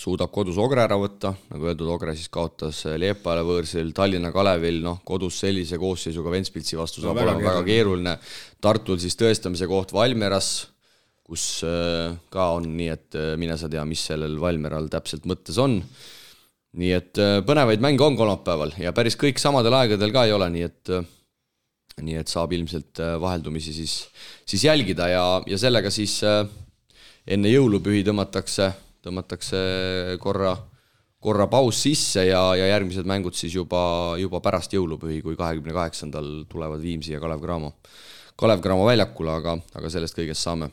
[0.00, 5.00] suudab kodus Ogre ära võtta, nagu öeldud, Ogre siis kaotas Liepale võõrsil, Tallinna Kalevil noh,
[5.06, 8.16] kodus sellise koosseisuga Ventspilsi vastu saab no, olema väga keeruline,
[8.62, 10.50] Tartul siis tõestamise koht Valmieras,
[11.26, 15.58] kus äh, ka on nii, et äh, mine sa tea, mis sellel Valmieral täpselt mõttes
[15.62, 15.80] on,
[16.76, 20.50] nii et äh, põnevaid mänge on kolmapäeval ja päris kõik samadel aegadel ka ei ole,
[20.54, 20.96] nii et
[21.96, 23.92] nii et saab ilmselt vaheldumisi siis,
[24.44, 28.66] siis jälgida ja, ja sellega siis enne jõulupühi tõmmatakse
[29.06, 29.60] tõmmatakse
[30.22, 30.54] korra,
[31.22, 36.32] korra paus sisse ja, ja järgmised mängud siis juba, juba pärast jõulupühi, kui kahekümne kaheksandal
[36.50, 37.76] tulevad Viimsi ja Kalev Cramo,
[38.36, 40.70] Kalev Cramo väljakule, aga, aga sellest kõigest saame,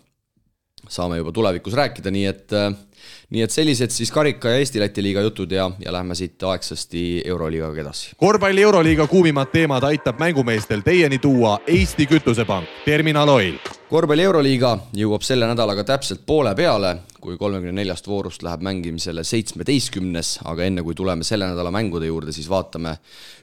[0.89, 2.57] saame juba tulevikus rääkida, nii et
[3.33, 7.81] nii et sellised siis karika ja Eesti-Läti liiga jutud ja, ja lähme siit aegsasti Euroliigaga
[7.81, 8.11] edasi.
[8.17, 13.57] korvpalli Euroliiga kuumimad teemad aitab mängumeestel teieni tuua Eesti Kütusepank, Terminal Oil.
[13.89, 20.39] korvpalli Euroliiga jõuab selle nädalaga täpselt poole peale, kui kolmekümne neljast voorust läheb mängimisele seitsmeteistkümnes,
[20.45, 22.97] aga enne kui tuleme selle nädala mängude juurde, siis vaatame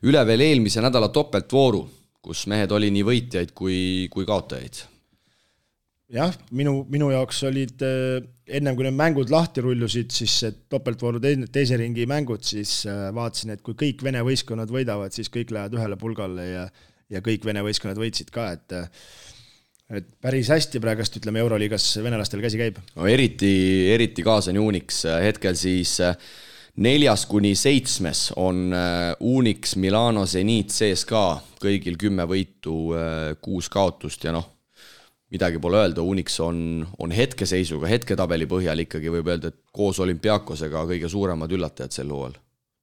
[0.06, 1.82] üle veel eelmise nädala topeltvooru,
[2.22, 4.84] kus mehed oli nii võitjaid kui, kui kaotajaid
[6.14, 8.18] jah, minu, minu jaoks olid äh,
[8.50, 10.36] ennem kui need mängud lahti rullusid, siis
[10.72, 15.30] topeltvooru teine, teise ringi mängud, siis äh, vaatasin, et kui kõik Vene võistkonnad võidavad, siis
[15.32, 16.68] kõik lähevad ühele pulgale ja,
[17.12, 18.88] ja kõik Vene võistkonnad võitsid ka, et äh,
[19.90, 22.76] et päris hästi praegust, ütleme, Euroliigas venelastel käsi käib.
[22.94, 23.50] no eriti,
[23.90, 25.96] eriti kaasa on Unix, hetkel siis
[26.78, 28.70] neljas kuni seitsmes on
[29.18, 31.24] Unix, Milano, Zenit, CSKA,
[31.58, 32.76] kõigil kümme võitu,
[33.42, 34.46] kuus kaotust ja noh
[35.30, 40.86] midagi pole öelda, Unix on, on hetkeseisuga, hetketabeli põhjal ikkagi võib öelda, et koos olümpiaakosega
[40.90, 42.38] kõige suuremad üllatajad sel hooajal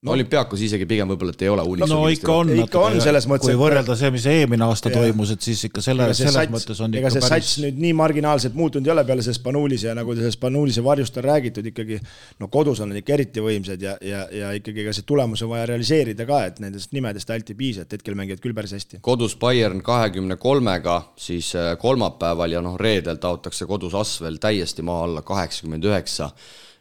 [0.05, 1.89] no olümpiaakos isegi pigem võib-olla, et ei ole Unix.
[1.89, 3.49] no ikka on, ikka on selles mõttes.
[3.49, 4.99] kui võrrelda see, mis eelmine aasta ja.
[5.01, 7.49] toimus, et siis ikka selle, selles sats, mõttes on ega see päris...
[7.49, 11.17] sats nüüd nii marginaalselt muutunud ei ole peale see Spanulis ja nagu see Spanulise varjust
[11.17, 11.97] on räägitud ikkagi,
[12.43, 15.51] no kodus on nad ikka eriti võimsad ja, ja, ja ikkagi ka see tulemus on
[15.55, 19.01] vaja realiseerida ka, et nendest nimedest ainult ei piisa, et hetkel mängivad küll päris hästi.
[19.01, 25.07] kodus Bayern kahekümne kolmega, siis äh, kolmapäeval ja noh, reedel taotakse kodus Asvel täiesti maa
[25.09, 26.29] alla kaheksakümmend üheksa,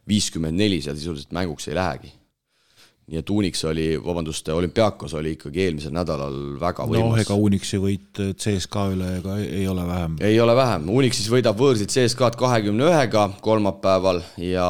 [0.04, 2.12] viiskümmend neli, seal sisuliselt mänguks ei lähegi
[3.06, 7.12] nii et Unix oli, vabandust, olümpiaakos oli ikkagi eelmisel nädalal väga võimas.
[7.12, 10.16] noh, ega Unixi võit CSKA üle ega ei ole vähem.
[10.26, 14.66] ei ole vähem, Unixis võidab võõrsid CSKA-d kahekümne ühega kolmapäeval ja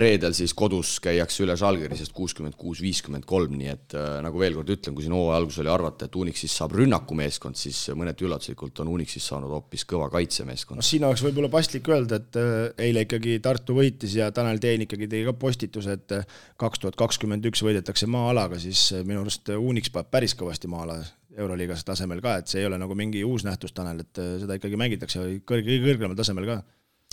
[0.00, 4.56] reedel siis kodus käiakse üle Žalgirisest kuuskümmend kuus, viiskümmend kolm, nii et äh, nagu veel
[4.56, 8.82] kord ütlen, kui siin hooaja alguses oli arvata, et Unixist saab rünnakumeeskond, siis mõneti üllatuslikult
[8.84, 10.80] on Unixist saanud hoopis kõva kaitsemeeskond.
[10.80, 14.86] no siin oleks võib-olla paslik öelda, et äh, eile ikkagi Tartu võitis ja Tanel Teen
[14.86, 19.52] ikkagi tegi ka postituse, et äh, kaks tuhat kakskümmend üks võidetakse maa-alaga, siis minu arust
[19.52, 21.02] Unix paneb päris kõvasti maa-ala
[21.36, 24.80] Euroliigas tasemel ka, et see ei ole nagu mingi uus nähtus, Tanel, et seda ikkagi
[24.80, 26.62] mängitakse kõrge, kõrgemal tasemel ka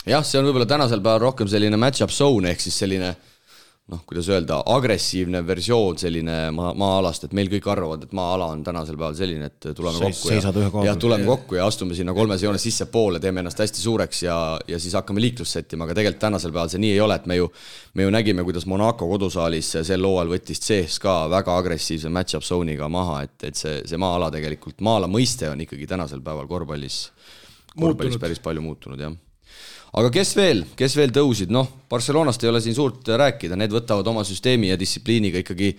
[0.06, 3.16] jah, see on võib-olla tänasel päeval rohkem selline match-up zone ehk siis selline
[3.90, 8.62] noh, kuidas öelda, agressiivne versioon selline maa, maa-alast, et meil kõik arvavad, et maa-ala on
[8.66, 12.44] tänasel päeval selline, et tuleme Seis, kokku ja, ja tuleme kokku ja astume sinna kolmes
[12.46, 14.36] joones sissepoole, teeme ennast hästi suureks ja,
[14.70, 17.40] ja siis hakkame liiklust sättima, aga tegelikult tänasel päeval see nii ei ole, et me
[17.40, 17.50] ju,
[17.98, 23.24] me ju nägime, kuidas Monaco kodusaalis sel hooajal võttis CSKA väga agressiivse match-up zone'iga maha,
[23.26, 27.08] et, et see, see maa-ala tegelikult, maa-ala mõiste on ikkagi tänasel päeval korvpallis,
[27.74, 29.18] korvpallis päris palju muutunud, jah
[29.98, 34.08] aga kes veel, kes veel tõusid, noh, Barcelonast ei ole siin suurt rääkida, need võtavad
[34.12, 35.74] oma süsteemi ja distsipliiniga ikkagi,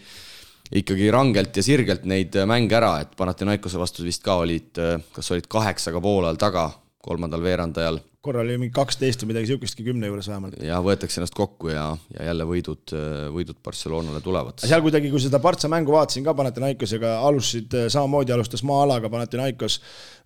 [0.83, 4.83] ikkagi rangelt ja sirgelt neid mänge ära, et Panathinaikose vastu vist ka olid,
[5.15, 6.69] kas olid kaheksaga poole all taga
[7.01, 10.59] kolmandal veerandajal korra oli mingi kaksteist või midagi sihukestki kümne juures vähemalt.
[10.65, 12.93] ja võetakse ennast kokku ja, ja jälle võidud,
[13.33, 14.61] võidud Barcelonale tulevad.
[14.61, 19.79] seal kuidagi, kui seda Partsa mängu vaatasin ka Panathinaikosega, alustasid samamoodi, alustas maa-alaga Panathinaikos.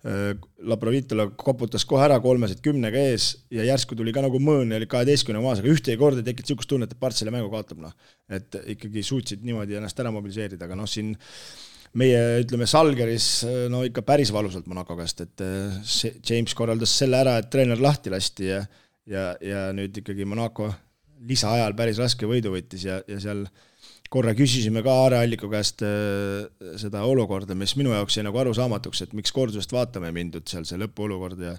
[0.05, 0.33] Äh,
[0.67, 4.89] Laprovitola koputas kohe ära kolmesed kümnega ees ja järsku tuli ka nagu mõõn ja oli
[4.91, 7.95] kaheteistkümne maas, aga ühtegi korda ei tekkinud sihukest tunnet, et Parts selle mängu kaotab, noh.
[8.29, 11.13] et ikkagi suutsid niimoodi ennast ära mobiliseerida, aga noh, siin
[11.95, 13.29] meie ütleme, Salgeris
[13.71, 17.79] no ikka päris valusalt Monaco käest, et eh, see James korraldas selle ära, et treener
[17.81, 18.63] lahti lasti ja
[19.09, 20.69] ja, ja nüüd ikkagi Monaco
[21.25, 23.45] lisaajal päris raske võidu võttis ja, ja seal
[24.11, 26.45] korra küsisime ka Aare Alliku käest äh,
[26.81, 30.67] seda olukorda, mis minu jaoks jäi nagu arusaamatuks, et miks kordusest vaatama ei mindud seal,
[30.67, 31.55] see lõpuolukord ja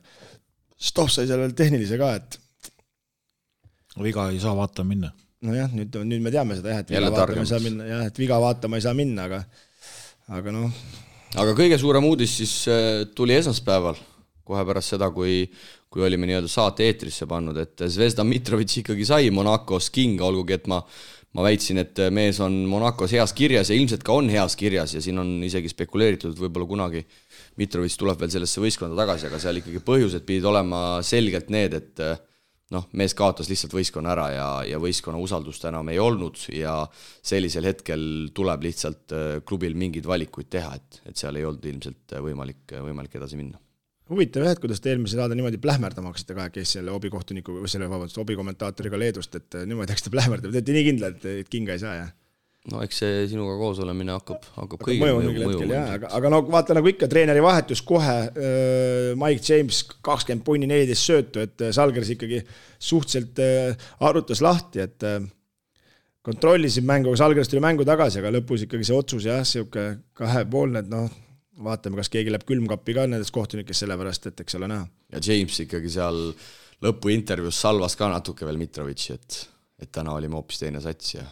[0.76, 2.40] Stoff sai seal veel tehnilise ka, et
[4.04, 5.12] viga ei saa vaatama minna.
[5.46, 8.20] nojah, nüüd, nüüd me teame seda jah, et viga vaatama ei saa minna, jah, et
[8.20, 9.42] viga vaatama ei saa minna, aga
[10.26, 10.70] aga noh.
[11.38, 13.98] aga kõige suurem uudis siis äh, tuli esmaspäeval,
[14.46, 15.44] kohe pärast seda, kui,
[15.90, 20.66] kui olime nii-öelda saate eetrisse pannud, et Zvezda Mitrovic ikkagi sai Monacos kinga, olgugi et
[20.70, 20.82] ma
[21.36, 25.02] ma väitsin, et mees on Monacos heas kirjas ja ilmselt ka on heas kirjas ja
[25.04, 27.02] siin on isegi spekuleeritud, et võib-olla kunagi
[27.60, 32.04] Mitrovic tuleb veel sellesse võistkonda tagasi, aga seal ikkagi põhjused pidid olema selgelt need, et
[32.74, 36.78] noh, mees kaotas lihtsalt võistkonna ära ja, ja võistkonna usaldust enam ei olnud ja
[37.24, 42.18] sellisel hetkel tuleb lihtsalt äh, klubil mingeid valikuid teha, et, et seal ei olnud ilmselt
[42.26, 43.60] võimalik, võimalik edasi minna.
[44.10, 47.90] huvitav jah, et kuidas te eelmise saade niimoodi plähmerdama hakkasite kahekesi selle hobikohtuniku või selle,
[47.90, 51.98] vabandust, hobikommentaatoriga Leedust, et niimoodi hakkasite plähmerdama, te olete nii kindlad, et kinga ei saa,
[52.02, 52.14] jah?
[52.72, 56.32] No eks see sinuga koos olemine hakkab, hakkab kõigile mõju mingil hetkel jah, aga, aga
[56.32, 61.66] no vaata nagu ikka treeneri vahetus kohe äh,, Mike James kakskümmend punni neliteist söötu, et
[61.76, 62.42] Salgeris ikkagi
[62.78, 65.20] suhteliselt äh, arutas lahti, et äh,
[66.26, 69.86] kontrollisid mängu, Salgeris tuli mängu tagasi, aga lõpus ikkagi see otsus jah, sihuke
[70.18, 71.06] kahepoolne, et noh,
[71.62, 74.88] vaatame, kas keegi läheb külmkappi ka nendest kohtunikest, sellepärast et eks ole näha.
[75.14, 76.22] ja James ikkagi seal
[76.82, 79.42] lõpuintervjuus salvas ka natuke veel Mitrovitši, et,
[79.86, 81.24] et täna olime hoopis teine sats ja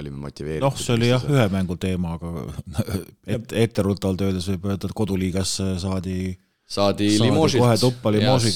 [0.00, 0.66] olime motiveeritud.
[0.66, 2.46] noh, see oli jah, ühe mängu teema, aga
[3.36, 6.18] et, etteruttavalt öeldes võib öelda, et koduliigas saadi
[6.66, 7.62] saadi, saadi Limožilt.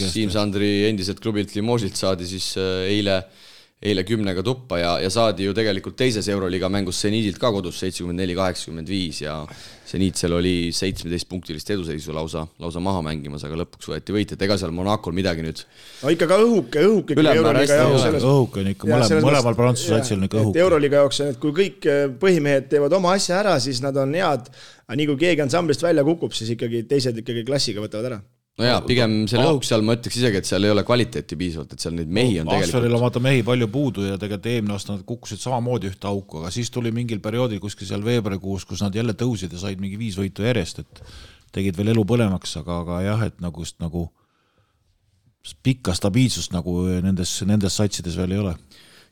[0.00, 0.16] käest.
[0.16, 3.48] Siim-Sandri endiselt klubilt Limožilt saadi siis äh, eile äh,
[3.80, 8.20] eile kümnega tuppa ja, ja saadi ju tegelikult teises Euroliiga mängus seniidilt ka kodus seitsekümmend
[8.20, 9.38] neli, kaheksakümmend viis ja
[9.88, 14.58] seniit seal oli seitsmeteistpunktilist eduseisu lausa, lausa maha mängimas, aga lõpuks võeti võit, et ega
[14.60, 15.62] seal Monacol midagi nüüd
[16.02, 17.16] no ikka ka õhuke, õhuke
[18.04, 20.60] selles õhuke on ikka, mõlemal, mõlemal Prantsuse satsil on ikka õhuke.
[20.66, 24.52] Euroliiga jaoks, et kui kõik äh, põhimehed teevad oma asja ära, siis nad on head,
[24.84, 28.20] aga nii kui keegi ansamblist välja kukub, siis ikkagi teised ikkagi klassiga võtavad ära
[28.60, 31.74] no jaa, pigem selle õhuks seal ma ütleks isegi, et seal ei ole kvaliteeti piisavalt,
[31.74, 34.76] et seal neid mehi on tegelikult Asferil on vaata mehi palju puudu ja tegelikult eelmine
[34.76, 38.84] aasta nad kukkusid samamoodi ühte auku, aga siis tuli mingil perioodil kuskil seal veebruarikuus, kus
[38.84, 41.02] nad jälle tõusid ja said mingi viis võitu järjest, et
[41.56, 44.06] tegid veel elu põlevaks, aga, aga jah, et nagu, nagu
[45.64, 48.54] pikka stabiilsust nagu nendes, nendes satsides veel ei ole.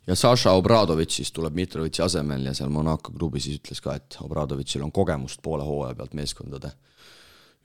[0.09, 4.17] Ja Saša Obradovitš siis tuleb Mitrovitši asemel ja seal Monaco klubi siis ütles ka, et
[4.25, 6.73] Obradovitšil on kogemust poole hooaja pealt meeskondade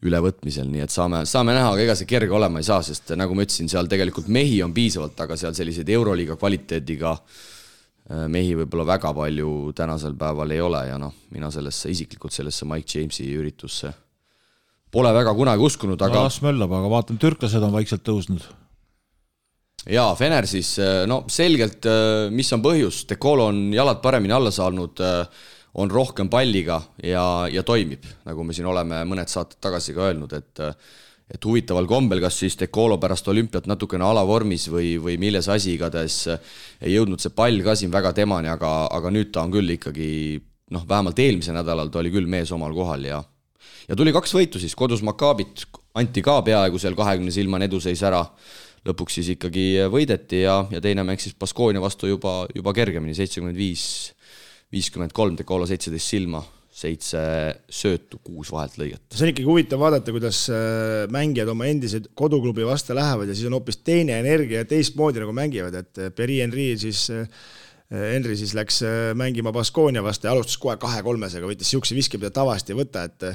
[0.03, 3.35] ülevõtmisel, nii et saame, saame näha, aga ega see kerge olema ei saa, sest nagu
[3.37, 8.87] ma ütlesin, seal tegelikult mehi on piisavalt, aga seal selliseid Euroliiga kvaliteediga äh, mehi võib-olla
[8.95, 13.93] väga palju tänasel päeval ei ole ja noh, mina sellesse, isiklikult sellesse Mike Jamesi üritusse
[14.93, 18.45] pole väga kunagi uskunud, aga no las möllab, aga vaatan, türklased on vaikselt tõusnud.
[19.89, 24.51] jaa, Fener siis, äh, no selgelt, äh, mis on põhjus, Decolo on jalad paremini alla
[24.53, 29.95] saanud äh, on rohkem palliga ja, ja toimib, nagu me siin oleme mõned saated tagasi
[29.95, 30.67] ka öelnud, et
[31.33, 36.17] et huvitaval kombel, kas siis Decolo pärast olümpiat natukene alavormis või, või milles asi, igatahes
[36.83, 40.09] ei jõudnud see pall ka siin väga temani, aga, aga nüüd ta on küll ikkagi
[40.75, 43.23] noh, vähemalt eelmisel nädalal ta oli küll mees omal kohal ja
[43.87, 45.65] ja tuli kaks võitu siis, kodus Makaabit
[45.99, 48.21] anti ka peaaegu seal kahekümne silmane eduseis ära,
[48.87, 53.57] lõpuks siis ikkagi võideti ja, ja teine mäng siis Baskonia vastu juba, juba kergemini, seitsekümmend
[53.57, 53.85] viis
[54.73, 56.41] viiskümmend kolm, Decola seitseteist silma,
[56.73, 57.19] seitse
[57.69, 59.03] söötu, kuus vahelt lõiget.
[59.13, 63.49] see on ikkagi huvitav vaadata, kuidas äh, mängijad oma endise koduklubi vastu lähevad ja siis
[63.49, 67.27] on hoopis teine energia ja teistmoodi nagu mängivad, et äh, Peri Henry siis äh,
[67.93, 68.79] Henry siis läks
[69.13, 73.25] mängima Baskonia vastu ja alustas kohe kahe-kolmesega, võttis niisuguse viske, mida tavaliselt ei võta, et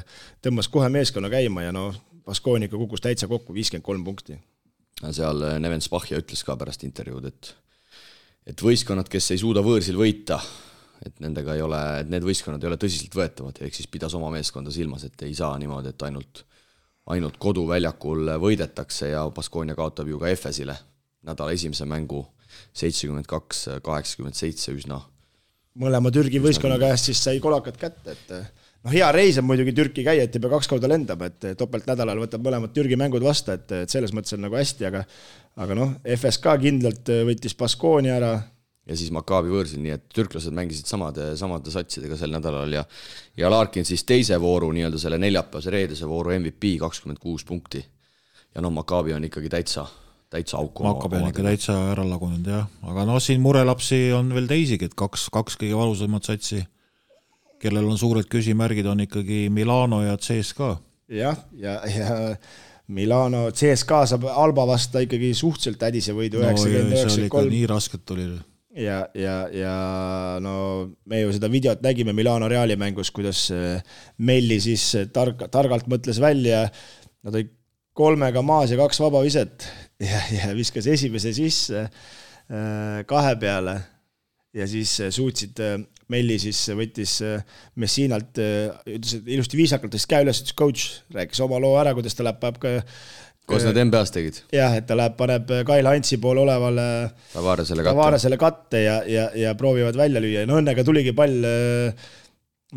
[0.43, 1.95] tõmbas kohe meeskonna käima ja noh,
[2.27, 4.35] Baskonia ikka kukkus täitsa kokku, viiskümmend kolm punkti.
[5.15, 7.53] seal Neven Spahja ütles ka pärast intervjuud, et
[8.49, 10.41] et võistkonnad, kes ei suuda võõrsil võita,
[11.05, 14.73] et nendega ei ole, et need võistkonnad ei ole tõsiseltvõetavad, ehk siis pidas oma meeskonda
[14.73, 16.43] silmas, et ei saa niimoodi, et ainult,
[17.13, 20.75] ainult koduväljakul võidetakse ja Baskonia kaotab ju ka Efesile
[21.27, 22.23] nädala esimese mängu
[22.75, 25.01] seitsekümmend kaks, kaheksakümmend seitse üsna.
[25.79, 30.03] mõlema Türgi võistkonna käest siis sai kolakad kätte, et noh, hea reis on muidugi Türki
[30.03, 33.71] käia, et ei pea kaks korda lendama, et topeltnädalal võtab mõlemad Türgi mängud vastu, et,
[33.85, 35.05] et selles mõttes on nagu hästi, aga
[35.59, 38.33] aga noh, FSK kindlalt võttis Baskonia ära,
[38.89, 42.83] ja siis Maccabi võõrsil, nii et türklased mängisid samade, samade satsidega sel nädalal ja
[43.37, 47.83] ja Larkin siis teise vooru, nii-öelda selle neljapäevase reedese vooru MVP, kakskümmend kuus punkti.
[48.55, 49.85] ja noh, Maccabi on ikkagi täitsa,
[50.29, 50.83] täitsa auku.
[50.83, 54.97] Maccabi on ikka täitsa ära lagunenud jah, aga noh, siin murelapsi on veel teisigi, et
[54.97, 56.63] kaks, kaks kõige valusamat satsi,
[57.61, 60.73] kellel on suured küsimärgid, on ikkagi Milano ja CSKA.
[61.13, 62.35] jah, ja, ja, ja
[62.89, 67.51] Milano, CSKA saab Alba vastu ikkagi suhteliselt hädise võidu üheksakümmend, üheksakümmend kolm.
[67.53, 68.31] nii raskelt tuli
[68.75, 69.75] ja, ja, ja
[70.43, 70.55] no
[71.09, 73.81] me ju seda videot nägime Milano Reali mängus, kuidas äh,
[74.17, 76.65] Melli siis äh, tark, targalt mõtles välja,
[77.25, 77.53] nad olid
[77.99, 79.67] kolmega maas ja kaks vabaviset
[79.99, 83.79] ja, ja viskas esimese sisse äh, kahe peale.
[84.49, 85.59] Ja siis suutsid,
[86.09, 87.19] Melli siis võttis
[87.77, 88.39] Messinalt,
[88.89, 92.39] ütles, ilusti viisakalt tõstis käe üles, ütles coach, rääkis oma loo ära, kuidas ta läheb,
[92.41, 92.71] peab ka
[93.49, 94.39] koos nad NBA-s tegid?
[94.55, 96.87] jah, et ta läheb, paneb Kail Antsi pool olevale
[97.33, 101.37] Tavaresele katte, Tavaresele katte ja, ja, ja proovivad välja lüüa ja no õnnega tuligi pall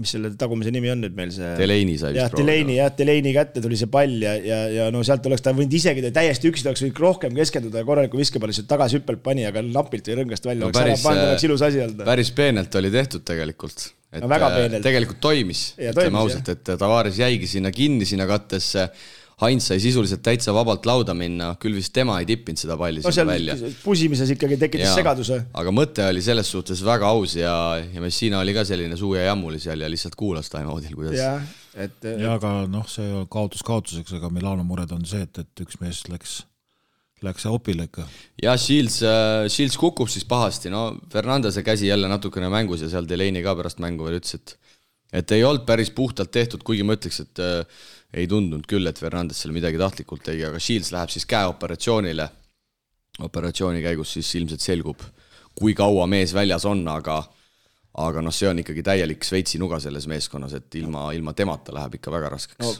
[0.00, 1.50] mis selle tagumise nimi on nüüd meil see?
[1.58, 5.26] Delaney sai jah, Delaney jah, Delaney kätte tuli see pall ja, ja, ja no sealt
[5.28, 8.70] oleks ta võinud isegi täiesti üksi, ta oleks võinud rohkem keskenduda ja korraliku viskepalli sealt
[8.70, 11.82] tagasi hüppelt pani, aga napilt või rõngast välja no, oleks ära pannud, oleks ilus asi
[11.84, 12.00] olnud.
[12.08, 13.84] päris peenelt oli tehtud tegelikult.
[14.08, 18.88] et no, äh, tegelikult toimis, ütleme ausalt, et Tavares jäigi sinna kinni sinna kattesse
[19.43, 23.11] Heinz sai sisuliselt täitsa vabalt lauda minna, küll vist tema ei tippinud seda palli no,
[23.14, 23.57] sinna välja.
[23.82, 25.40] pusimises ikkagi tekitas ja, segaduse.
[25.59, 29.26] aga mõte oli selles suhtes väga aus ja, ja Messina oli ka selline suu ja
[29.30, 31.18] jammuli seal ja lihtsalt kuulas time-out'il, kuidas.
[31.18, 31.43] jah,
[31.74, 31.99] et.
[32.07, 36.05] ja aga noh, see kaotus kaotuseks, aga Milano mured on see, et, et üks mees
[36.12, 36.40] läks
[37.22, 38.07] läks opile ikka.
[38.43, 43.09] jah, Shields, äh, Shields kukub siis pahasti, no Fernandese käsi jälle natukene mängus ja seal
[43.09, 44.59] Delaney ka pärast mängu veel ütles, et
[45.12, 47.82] et ei olnud päris puhtalt tehtud, kuigi ma ütleks, et äh,
[48.12, 52.28] ei tundunud küll, et Fernandes seal midagi tahtlikult tegi, aga Shields läheb siis käeoperatsioonile.
[53.20, 55.00] operatsiooni käigus siis ilmselt selgub,
[55.54, 57.22] kui kaua mees väljas on, aga
[57.98, 61.98] aga noh, see on ikkagi täielik Šveitsi nuga selles meeskonnas, et ilma, ilma temata läheb
[61.98, 62.72] ikka väga raskeks no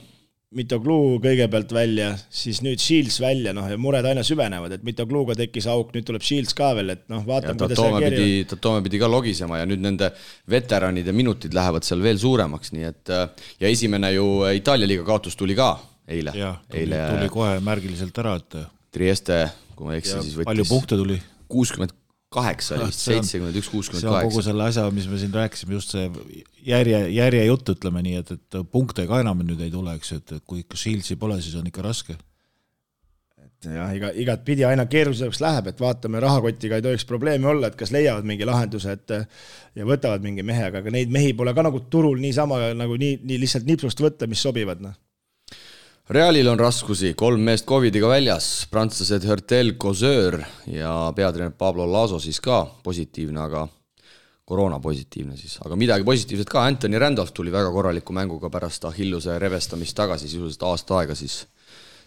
[0.53, 5.69] Mitoglu kõigepealt välja, siis nüüd Shields välja, noh ja mured aina süvenevad, et Mitogluga tekkis
[5.73, 9.63] auk, nüüd tuleb Shields ka veel, et noh, vaatame, kuidas pidi, Tatome pidi ka logisema
[9.63, 10.11] ja nüüd nende
[10.53, 14.29] veteranide minutid lähevad seal veel suuremaks, nii et ja esimene ju
[14.59, 15.73] Itaalia liiga kaotus tuli ka
[16.09, 16.37] eile.
[16.75, 17.03] eile...
[17.15, 18.61] tuli kohe märgiliselt ära, et
[18.93, 21.17] Trieste, kui ma ei eksi, siis võttis palju punkte tuli?
[21.53, 21.97] kuuskümmend
[22.33, 24.31] kaheksa oli vist, seitsekümmend üks, kuuskümmend kaheksa.
[24.31, 26.09] kogu selle asja, mis me siin rääkisime, just see
[26.67, 30.37] järje, järjejutt, ütleme nii, et, et punkte ka enam nüüd ei tule, eks ju, et,
[30.39, 32.17] et kui ikka Shieldsi pole, siis on ikka raske.
[33.43, 37.79] et jah, iga, igatpidi aina keerulisemaks läheb, et vaatame, rahakotiga ei tohiks probleemi olla, et
[37.79, 39.17] kas leiavad mingi lahenduse, et
[39.79, 43.41] ja võtavad mingi mehe, aga neid mehi pole ka nagu turul niisama nagu nii, nii
[43.45, 44.99] lihtsalt nipsust võtta, mis sobivad, noh
[46.11, 52.41] Realil on raskusi, kolm meest Covidiga väljas, prantslased Hertel Causeur ja peatreener Pablo Laso siis
[52.43, 53.63] ka positiivne, aga
[54.43, 59.39] koroona positiivne siis, aga midagi positiivset ka, Anthony Randolph tuli väga korraliku mänguga pärast Achilleuse
[59.39, 61.45] revestamist tagasi sisuliselt aasta aega siis,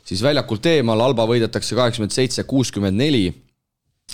[0.03, 3.29] siis väljakult eemal, Alba võidetakse kaheksakümmend seitse, kuuskümmend neli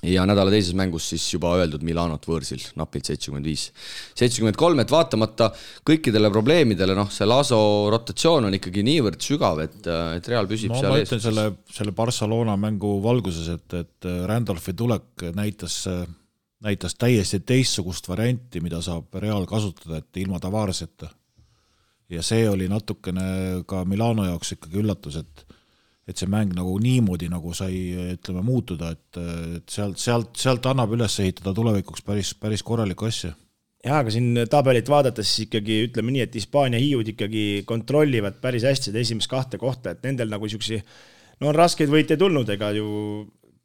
[0.01, 3.67] ja nädala teises mängus siis juba öeldud Milanot võõrsil, napilt seitsekümmend viis.
[4.17, 5.51] seitsekümmend kolm, et vaatamata
[5.87, 7.59] kõikidele probleemidele, noh, see Laso
[7.93, 9.77] rotatsioon on ikkagi niivõrd sügav, et,
[10.17, 11.05] et Real püsib no, seal ees.
[11.05, 15.83] ma ütlen selle, selle Barcelona mängu valguses, et, et Randolphi tulek näitas,
[16.65, 21.13] näitas täiesti teistsugust varianti, mida saab Real kasutada, et ilma Tavareseta.
[22.09, 25.45] ja see oli natukene ka Milano jaoks ikkagi üllatus, et
[26.11, 27.77] et see mäng nagu niimoodi nagu sai,
[28.15, 29.21] ütleme, muutuda, et,
[29.57, 33.33] et sealt, sealt, sealt annab üles ehitada tulevikuks päris, päris korralikku asja.
[33.85, 38.67] jah, aga siin tabelit vaadates siis ikkagi ütleme nii, et Hispaania hiiud ikkagi kontrollivad päris
[38.67, 40.81] hästi seda esimest kahte kohta, et nendel nagu niisugusi,
[41.41, 42.89] no on raskeid võite tulnud, ega ju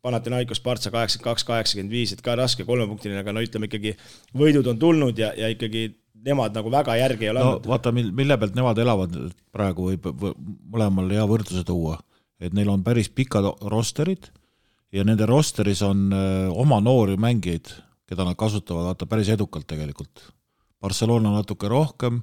[0.07, 3.97] Panathinaikos Partsa kaheksakümmend kaks, kaheksakümmend viis, et ka raske kolmepunktiline, aga no ütleme ikkagi
[4.39, 5.89] võidud on tulnud ja, ja ikkagi
[6.27, 7.69] nemad nagu väga järgi ei ole no andnud.
[7.71, 9.17] vaata, mil-, mille pealt nemad elavad
[9.55, 10.07] praegu, võib
[10.73, 11.99] mõlemal hea võrdluse tuua.
[12.41, 14.31] Et neil on päris pikad rosterid
[14.93, 17.73] ja nende rosteris on öö, oma noori mängijaid,
[18.07, 20.23] keda nad kasutavad vaata päris edukalt tegelikult.
[20.81, 22.21] Barcelona natuke rohkem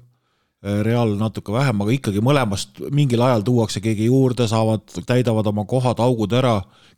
[0.64, 5.66] Äh, Real natuke vähem, aga ikkagi mõlemast mingil ajal tuuakse keegi juurde, saavad, täidavad oma
[5.68, 6.54] kohad, augud ära,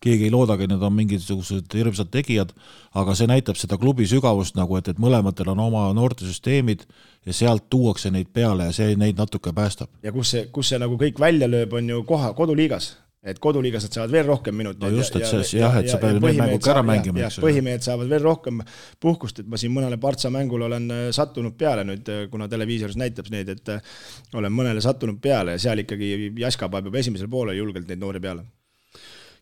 [0.06, 2.52] keegi ei loodagi, need on mingisugused hirmsad tegijad,
[2.94, 6.86] aga see näitab seda klubi sügavust nagu, et, et mõlematel on oma noortesüsteemid
[7.26, 9.90] ja sealt tuuakse neid peale ja see neid natuke päästab.
[10.06, 12.92] ja kus see, kus see nagu kõik välja lööb, on ju koha, koduliigas
[13.26, 14.84] et koduliigas nad saavad veel rohkem minuteid.
[14.86, 17.46] no just, et see, jah, et sa pead need mängud ka ära mängima, eks ju.
[17.46, 18.62] põhimehed saavad veel rohkem
[19.02, 23.00] puhkust, et ma siin mõnele Partsa mängule olen äh, sattunud peale nüüd, äh, kuna televiisoris
[23.02, 23.96] näitab neid, et äh,
[24.38, 28.22] olen mõnele sattunud peale ja seal ikkagi Jaska paneb juba esimesel poolel julgelt neid noori
[28.22, 28.46] peale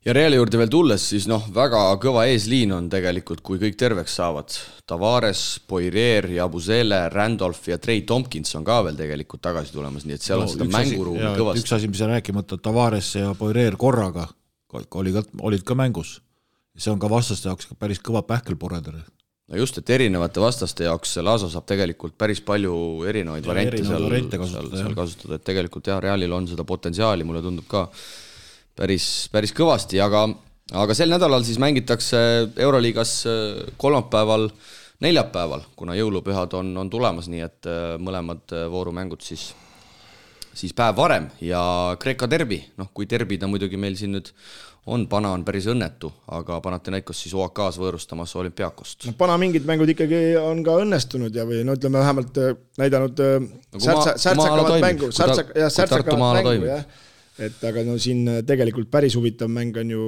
[0.05, 4.17] ja Reali juurde veel tulles, siis noh, väga kõva eesliin on tegelikult, kui kõik terveks
[4.19, 4.55] saavad.
[4.89, 10.25] Tavares, Poirier, Jabusele, Randolph ja Trey Tompkins on ka veel tegelikult tagasi tulemas, nii et
[10.25, 11.63] seal no, on seda mänguruumi kõvasti.
[11.63, 14.27] üks asi, mis on rääkimata, Tavares ja Poirier korraga
[14.73, 16.21] oli ka, olid ka mängus.
[16.77, 21.49] see on ka vastaste jaoks päris kõva pähkelpureder no just, et erinevate vastaste jaoks Laso
[21.49, 24.07] saab tegelikult päris palju erinevaid ja variante seal,
[24.49, 27.85] seal, seal kasutada, et tegelikult jah, Realil on seda potentsiaali, mulle tundub ka
[28.79, 30.25] päris, päris kõvasti, aga,
[30.83, 32.19] aga sel nädalal siis mängitakse
[32.65, 34.49] Euroliigas äh, kolmapäeval,
[35.03, 39.51] neljapäeval, kuna jõulupühad on, on tulemas, nii et äh, mõlemad äh, voorumängud siis,
[40.53, 41.63] siis päev varem ja
[41.99, 44.33] Kreeka derbi, noh, kui derbid on muidugi meil siin nüüd
[44.91, 49.05] on, Pana on päris õnnetu, aga Panathinaikos siis OAK-s võõrustamas olümpiaakost.
[49.07, 52.41] no Pana mingid mängud ikkagi on ka õnnestunud ja, või no ütleme vähemalt
[52.81, 57.11] näidanud no, särtsa, särtsakamat mängu, särtsak-, jah, särtsakamat mängu, jah
[57.41, 60.05] et aga no siin äh, tegelikult päris huvitav mäng on ju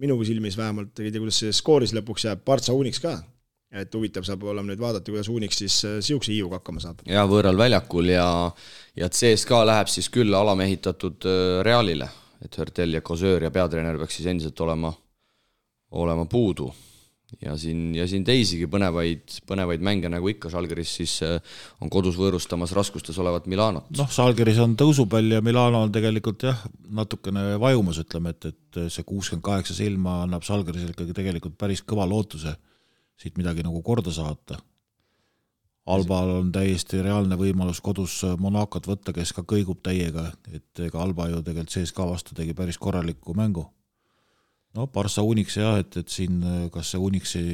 [0.00, 3.18] minu silmis vähemalt, ei tea, kuidas see skooris lõpuks jääb, Partsa Unix ka.
[3.70, 7.02] et huvitav saab olema nüüd vaadata, kuidas Unix siis äh, hiiuga hakkama saab.
[7.06, 8.26] jaa, võõral väljakul ja,
[8.96, 12.08] ja CSKA läheb siis küll alamehitatud äh, Realile,
[12.44, 14.92] et Hertel ja Kosöör ja peatreener peaks siis endiselt olema,
[15.90, 16.70] olema puudu
[17.44, 21.36] ja siin, ja siin teisigi põnevaid, põnevaid mänge, nagu ikka Žalgiris siis äh,
[21.80, 23.90] on kodus võõrustamas raskustes olevat Milanot.
[23.96, 29.06] noh, Žalgiris on tõusupall ja Milano on tegelikult jah, natukene vajumas, ütleme, et, et see
[29.06, 32.56] kuuskümmend kaheksa silma annab Žalgirisele ikkagi tegelikult päris kõva lootuse
[33.20, 34.58] siit midagi nagu korda saata.
[35.90, 41.26] Albal on täiesti reaalne võimalus kodus Monacot võtta, kes ka kõigub täiega, et ega Alba
[41.30, 43.66] ju tegelikult CSKA vastu tegi päris korraliku mängu
[44.76, 46.40] no Barca Unix jah, et, et siin
[46.72, 47.44] kas see Unixi,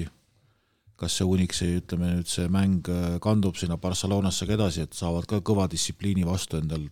[1.00, 5.28] kas see Unixi, ütleme nüüd see mäng äh, kandub sinna Barcelonasse ka edasi, et saavad
[5.28, 6.86] ka kõva distsipliini vastu endal.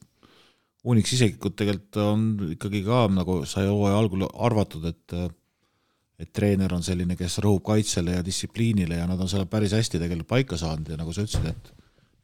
[0.85, 5.17] Unix isiklikult tegelikult on ikkagi ka nagu sai hooaja algul arvatud, et
[6.21, 9.99] et treener on selline, kes rõhub kaitsele ja distsipliinile ja nad on selle päris hästi
[9.99, 11.73] tegelikult paika saanud ja nagu sa ütlesid, et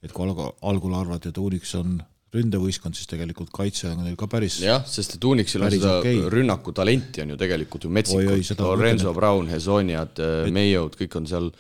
[0.07, 1.99] et kui algul arvati, et Unix on
[2.35, 6.21] ründevõistkond, siis tegelikult kaitse on neil ka päris jah, sest et Unixil on seda okay.
[6.31, 10.23] rünnakutalenti on ju tegelikult ju metsikult, Lorenzo Brown, Hezoniad,
[10.55, 11.51] Meiod, kõik on seal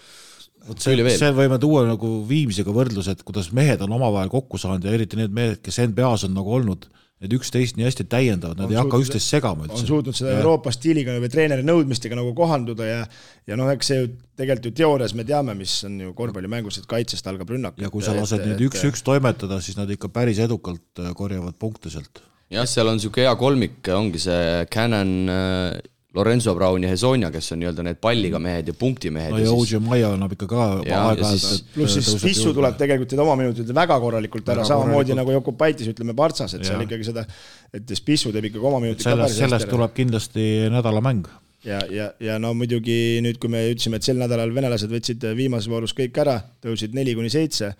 [0.68, 4.86] vot see, see võime tuua nagu Viimsiga võrdluse, et kuidas mehed on omavahel kokku saanud
[4.86, 6.86] ja eriti need mehed, kes NBA-s on nagu olnud
[7.20, 9.82] need üksteist nii hästi täiendavad, nad on ei hakka üksteist segama üldse.
[9.82, 10.40] on suutnud seda ja.
[10.40, 13.02] Euroopa stiiliga või treeneri nõudmistega nagu kohanduda ja
[13.50, 14.08] ja noh, eks see ju
[14.40, 17.76] tegelikult ju teoorias me teame, mis on ju korvpallimängus, et kaitsest algab rünnak.
[17.80, 21.92] ja kui sa lased neid üks-üks toimetada, siis nad ikka päris edukalt äh, korjavad punkte
[21.92, 22.22] sealt.
[22.48, 25.76] jah, seal on niisugune hea kolmik, ongi see Canon äh,
[26.14, 29.30] Lorenzo Brown ja Hesonia, kes on nii-öelda need palliga mehed ja punktimehed.
[29.30, 31.68] no ja OJ Maia annab ikka ka aeg-ajalt.
[31.74, 36.16] pluss siis Spissu tuleb tegelikult need oma minutid väga korralikult ära, samamoodi nagu Jokubaitis ütleme
[36.18, 36.72] Partsas, et ja.
[36.72, 37.26] seal ikkagi seda,
[37.74, 41.30] et Spissu teeb ikkagi oma minutid sellest, sellest tuleb kindlasti nädala mäng
[41.64, 45.70] ja, ja, ja no muidugi nüüd, kui me ütlesime, et sel nädalal venelased võtsid viimases
[45.70, 47.72] voorus kõik ära, tõusid neli kuni seitse,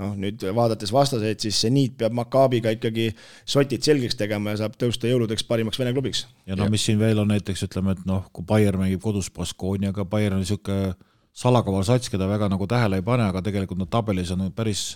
[0.00, 3.08] noh nüüd vaadates vastaseid, siis see niit peab Makaabiga ikkagi
[3.44, 6.26] sotid selgeks tegema ja saab tõusta jõuludeks parimaks Vene klubiks.
[6.46, 10.06] ja no mis siin veel on näiteks ütleme, et noh, kui Bayern mängib kodus Baskooniaga,
[10.08, 10.94] Bayern on niisugune
[11.34, 14.94] salakaval sats, keda väga nagu tähele ei pane, aga tegelikult nad tabelis on päris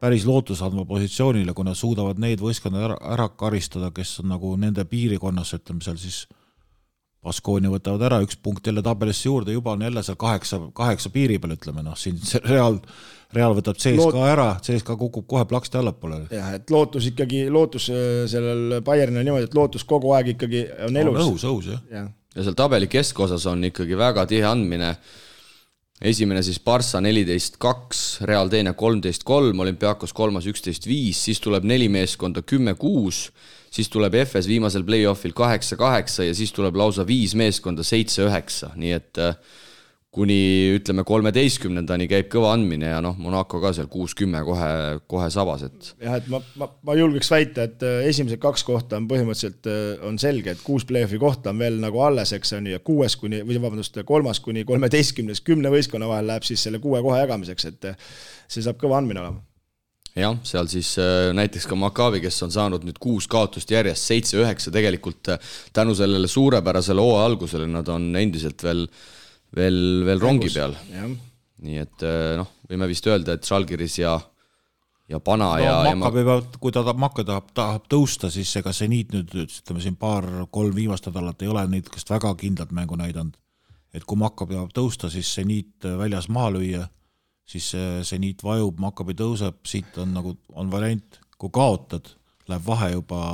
[0.00, 4.86] päris lootusandva positsioonile, kui nad suudavad neid võistkonda ära, ära karistada, kes on nagu nende
[4.88, 6.22] piirikonnas, ütleme seal siis
[7.20, 11.36] Baskoonia võtavad ära, üks punkt jälle tabelisse juurde, juba on jälle seal kaheksa, kaheksa piiri
[11.40, 12.78] peal, ütleme noh, siin see Real,
[13.36, 14.16] Real võtab CSKA Loot...
[14.24, 16.22] ära, CSKA kukub kohe plaksti allapoole.
[16.32, 20.96] jah, et lootus ikkagi, lootus äh, sellel Bayernil niimoodi, et lootus kogu aeg ikkagi on
[21.02, 21.20] elus.
[21.26, 22.06] õhus, õhus jah ja.
[22.38, 24.94] ja seal tabeli keskosas on ikkagi väga tihe andmine.
[26.00, 31.68] esimene siis Barca neliteist kaks, Real teine kolmteist kolm, Olümpiakos kolmas üksteist viis, siis tuleb
[31.68, 33.26] neli meeskonda kümme kuus
[33.70, 39.20] siis tuleb FS viimasel play-off'il kaheksa-kaheksa ja siis tuleb lausa viis meeskonda seitse-üheksa, nii et
[39.22, 39.36] äh,
[40.10, 44.70] kuni ütleme kolmeteistkümnendani käib kõva andmine ja noh, Monaco ka seal kuus-kümme kohe,
[45.10, 45.92] kohe sabas, et.
[46.02, 50.02] jah, et ma, ma, ma julgeks väita, et äh, esimesed kaks kohta on põhimõtteliselt, äh,
[50.08, 53.14] on selge, et kuus play-off'i kohta on veel nagu alles, eks on ju, ja kuues
[53.20, 57.70] kuni, või vabandust, kolmas kuni kolmeteistkümnes, kümne võistkonna vahel läheb siis selle kuue koha jagamiseks,
[57.70, 57.92] et
[58.50, 59.46] see saab kõva andmine olema
[60.16, 60.96] jah, seal siis
[61.36, 65.34] näiteks ka Maccabi, kes on saanud nüüd kuus kaotust järjest, seitse-üheksa tegelikult
[65.72, 69.08] tänu sellele suurepärasele hooaja algusele, nad on endiselt veel äh,
[69.56, 70.76] veel, veel rongi peal.
[71.60, 74.18] nii et eh, noh, võime vist öelda, et Žalgiris ja
[75.10, 78.72] ja Pana no, ja Maccabi peab, kui ta tahab, Macca tahab, tahab tõusta, siis ega
[78.72, 83.34] seniit nüüd, ütleme siin paar-kolm viimast nädalat ei ole niisugust väga kindlat mängu näidanud.
[83.92, 86.86] et kui Maccabi tahab tõusta, siis seniit väljas maha lüüa,
[87.50, 87.72] siis
[88.06, 92.12] seniit vajub, Maccabi tõuseb, siit on nagu, on variant, kui kaotad,
[92.50, 93.24] läheb vahe juba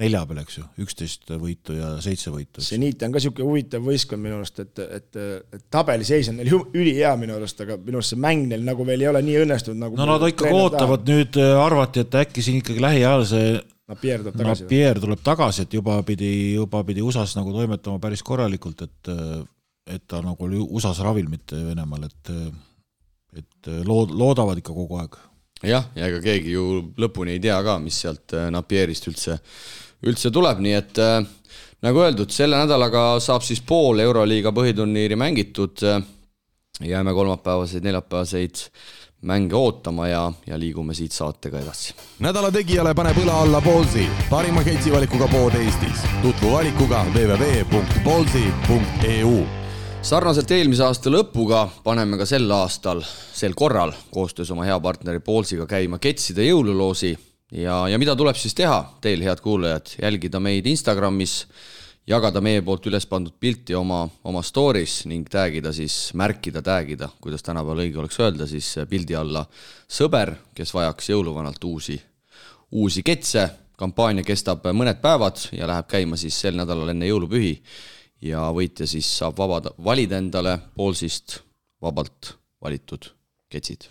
[0.00, 2.62] nelja peal, eks ju, üksteist võitu ja seitse võitu.
[2.64, 5.18] seniit on ka niisugune huvitav võistkond minu arust, et, et,
[5.52, 9.04] et tabeliseis on neil ülihea minu arust, aga minu arust see mäng neil nagu veel
[9.04, 12.62] ei ole nii õnnestunud nagu no nad ikkagi ootavad, nüüd äh, arvati, et äkki siin
[12.62, 13.52] ikkagi lähiajal see
[13.92, 14.64] Napier tuleb tagasi.
[14.64, 19.14] Napier tuleb tagasi, et juba pidi, juba pidi USA-s nagu toimetama päris korralikult, et
[19.90, 22.30] et ta nagu oli USA-s ravil, mitte Venemaal, et
[23.36, 25.16] et lood-, loodavad ikka kogu aeg
[25.62, 26.64] jah, ja ega keegi ju
[27.00, 29.38] lõpuni ei tea ka, mis sealt äh, Napierist üldse,
[30.08, 31.20] üldse tuleb, nii et äh,
[31.86, 35.76] nagu öeldud, selle nädalaga saab siis pool Euroliiga põhiturniiri mängitud.
[36.82, 38.56] jääme kolmapäevaseid, neljapäevaseid
[39.22, 41.94] mänge ootama ja, ja liigume siit saatega edasi.
[42.18, 46.02] nädala tegijale paneb õla alla Ballsi, parima ketsivalikuga pood Eestis.
[46.22, 49.61] tutvu valikuga www.ballsi.eu
[50.02, 55.66] sarnaselt eelmise aasta lõpuga paneme ka sel aastal, sel korral koostöös oma hea partneri Poolsiga
[55.70, 57.12] käima Ketside jõululoosi.
[57.54, 58.80] Ja, ja mida tuleb siis teha?
[59.04, 61.36] Teil, head kuulajad, jälgida meid Instagramis,
[62.08, 67.44] jagada meie poolt üles pandud pilti oma, oma story's ning tag'ida siis, märkida, tag'ida, kuidas
[67.46, 69.44] tänapäeval õige oleks öelda, siis pildi alla
[69.86, 72.00] sõber, kes vajaks jõuluvanalt uusi,
[72.72, 73.50] uusi ketse.
[73.82, 77.56] kampaania kestab mõned päevad ja läheb käima siis sel nädalal enne jõulupühi
[78.22, 81.40] ja võitja siis saab vabada, valida endale poolsist
[81.82, 83.10] vabalt valitud
[83.52, 83.88] ketsid.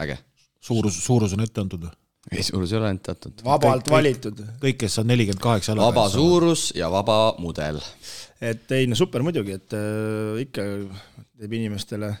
[0.00, 0.18] äge.
[0.60, 1.92] suurus, suurus on ette antud või?
[2.30, 3.44] ei, suurus ei ole ette antud.
[3.44, 4.42] vabalt kõik, valitud.
[4.62, 7.80] kõik, kes on nelikümmend kaheksa jala vaba suurus ja vaba mudel.
[8.40, 10.66] et ei no super muidugi, et äh, ikka
[11.40, 12.20] teeb inimestele äh,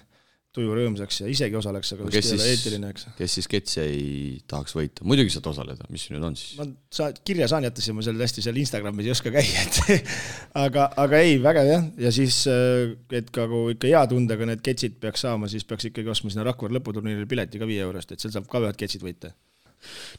[0.54, 3.04] tuju rõõmsaks ja isegi osaleks, aga vist ei ole eetiline, eks.
[3.18, 4.06] kes siis Ketsi ei
[4.50, 6.56] tahaks võita, muidugi saad osaleda, mis nüüd on siis?
[6.58, 10.08] ma sa-, kirja saan, jätasin ma seal hästi seal Instagramis ei oska käia, et
[10.64, 14.64] aga, aga ei, vägev jah, ja siis, äh, et ka kui ikka hea tundega need
[14.66, 18.22] ketsid peaks saama, siis peaks ikkagi ostma sinna Rakvere lõputurniirile pileti ka viie eurost, et
[18.22, 19.30] seal saab ka ühed ketsid võita.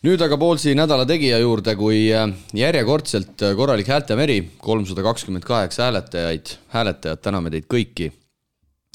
[0.02, 2.24] Nüüd aga Poolsi nädala tegija juurde, kui äh,
[2.56, 8.14] järjekordselt äh, korralik häältemeri, kolmsada kakskümmend kaheksa hääletajaid, hääletajad, täname teid kõiki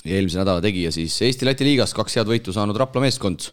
[0.08, 3.48] eelmise nädala tegija siis Eesti-Läti liigas kaks head võitu saanud Rapla meeskond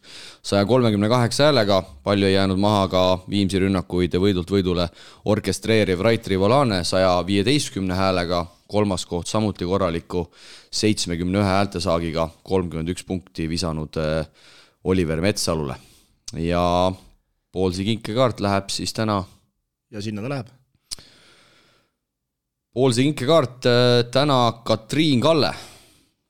[0.45, 4.87] saja kolmekümne kaheksa häälega, palju ei jäänud maha ka Viimsi rünnakuid ja võidult võidule
[5.29, 10.27] orkestreeriv Rait Rivolane saja viieteistkümne häälega, kolmas koht samuti korraliku
[10.73, 14.25] seitsmekümne ühe häältesaagiga, kolmkümmend üks punkti visanud eh,
[14.83, 15.75] Oliver Metsalule.
[16.37, 16.91] ja
[17.51, 19.23] Poolsi kinkekaart läheb siis täna
[19.91, 20.47] ja sinna ta läheb?
[22.73, 25.53] Poolsi kinkekaart eh, täna Katriin Kalle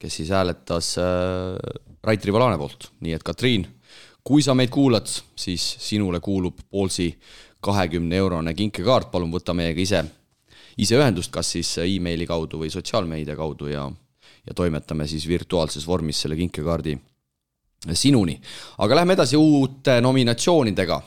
[0.03, 1.55] kes siis hääletas äh,
[2.03, 3.63] Rait Rivalane poolt, nii et Katriin,
[4.23, 7.07] kui sa meid kuulad, siis sinule kuulub Poolsi
[7.63, 10.01] kahekümne eurone kinkekaart, palun võta meiega ise,
[10.75, 13.85] ise ühendust, kas siis emaili kaudu või sotsiaalmeedia kaudu ja,
[14.43, 16.97] ja toimetame siis virtuaalses vormis selle kinkekaardi
[17.95, 18.35] sinuni.
[18.83, 20.97] aga lähme edasi uute nominatsioonidega,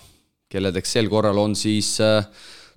[0.49, 2.25] kelledeks sel korral on siis äh,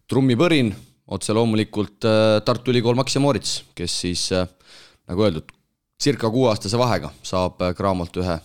[0.08, 0.74] trummipõrin,
[1.16, 4.48] otse loomulikult äh, Tartu Ülikool Max ja Moritz, kes siis äh,
[5.08, 5.56] nagu öeldud,
[6.04, 8.39] circa kuueaastase vahega saab äh, Cramolt ühe,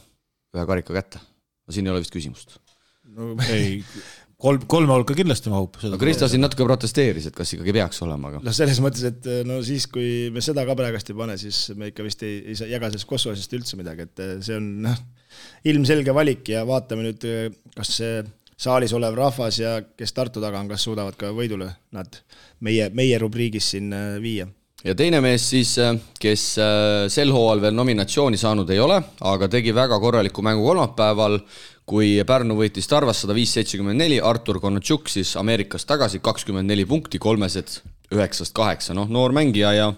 [0.57, 1.23] ühe karika kätte.
[1.65, 2.59] no siin ei ole vist küsimust.
[3.15, 3.81] no ei,
[4.43, 5.79] kolm, kolme hulka kindlasti mahub.
[5.91, 8.43] no Kristo siin natuke protesteeris, et kas ikkagi peaks olema, aga.
[8.45, 11.67] noh, selles mõttes, et äh, no siis, kui me seda ka praegust ei pane, siis
[11.79, 14.59] me ikka vist ei, ei saa, jaga sellest Kosovo asjast üldse midagi, et äh, see
[14.59, 15.05] on noh,
[15.71, 17.29] ilmselge valik ja vaatame nüüd,
[17.75, 18.19] kas see
[18.65, 22.21] saalis olev rahvas ja kes Tartu taga on, kas suudavad ka võidule nad
[22.63, 23.91] meie, meie rubriigis siin
[24.23, 24.47] viia
[24.85, 29.49] ja teine mees siis, äh, kes äh, sel hooajal veel nominatsiooni saanud ei ole, aga
[29.53, 31.41] tegi väga korraliku mängu kolmapäeval,
[31.89, 36.87] kui Pärnu võitis Tarvas sada viis, seitsekümmend neli, Artur Konatšuk siis Ameerikast tagasi, kakskümmend neli
[36.89, 37.81] punkti, kolmesed
[38.15, 39.93] üheksast kaheksa, noh, noor mängija ja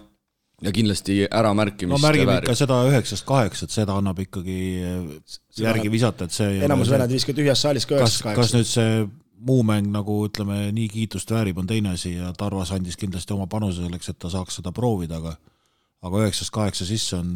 [0.57, 4.55] ja kindlasti äramärkimist no märgime ikka seda üheksast kaheksat, seda annab ikkagi
[5.61, 8.39] järgi visata, et see enamus vennad viskavad tühjas saalis ka üheksast kaheksat.
[8.41, 8.95] kas nüüd see
[9.45, 13.47] muu mäng nagu ütleme, nii kiitust väärib, on teine asi ja Tarvas andis kindlasti oma
[13.51, 15.35] panuse selleks, et ta saaks seda proovida, aga
[16.05, 17.33] aga üheksast kaheksa sisse on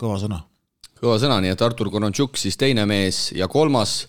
[0.00, 0.42] kõva sõna.
[1.00, 4.04] kõva sõna, nii et Artur Konontšuk siis teine mees ja kolmas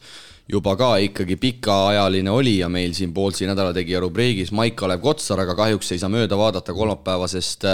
[0.51, 6.01] juba ka ikkagi pikaajaline olija meil siin Poolsi nädalategija rubriigis, Maik-Kalev Kotsar, aga kahjuks ei
[6.01, 7.65] saa mööda vaadata kolmapäevasest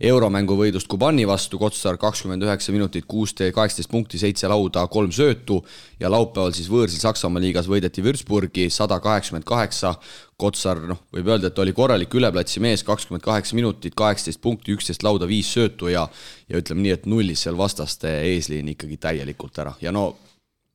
[0.00, 5.60] euromängu võidust Kubani vastu, Kotsar kakskümmend üheksa minutit, kuusteist, kaheksateist punkti, seitse lauda, kolm söötu
[6.00, 9.94] ja laupäeval siis võõrsil Saksamaa liigas võideti Würzburgi sada kaheksakümmend kaheksa.
[10.34, 15.06] Kotsar, noh, võib öelda, et oli korralik üleplatsi mees, kakskümmend kaheksa minutit, kaheksateist punkti, üksteist
[15.06, 16.08] lauda, viis söötu ja
[16.48, 20.10] ja ütleme nii, et nullis seal vastaste eesliin ikkagi täielikult ära ja no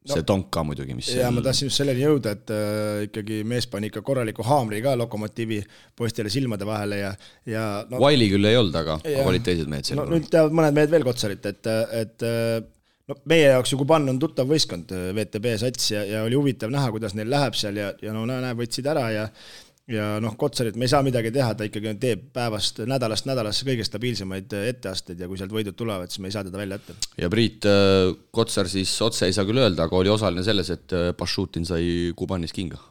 [0.09, 3.41] no, see tonk ka muidugi, mis ja ma tahtsin just selleni jõuda, et äh, ikkagi
[3.47, 5.61] mees pani ikka korraliku haamri ka Lokomotiivi
[5.97, 7.13] poistele silmade vahele ja,
[7.49, 10.01] ja no, Wiley küll ei olnud, aga, aga olid teised mehed seal.
[10.01, 12.27] no nüüd teavad mõned mehed veel Kotsarit, et, et
[13.09, 16.91] no meie jaoks ju Kuban on tuttav võistkond, VTB sats ja, ja oli huvitav näha,
[16.95, 19.27] kuidas neil läheb seal ja, ja no näe, võtsid ära ja
[19.89, 23.85] ja noh, Kotsarit me ei saa midagi teha, ta ikkagi teeb päevast, nädalast nädalasse kõige
[23.87, 26.95] stabiilsemaid äh, etteasteid ja kui sealt võidud tulevad, siis me ei saa teda välja jätta.
[27.17, 30.95] ja Priit, äh, Kotsar siis otse ei saa küll öelda, aga oli osaline selles, et
[30.95, 32.81] äh, Pašutin sai Kubanis kinga?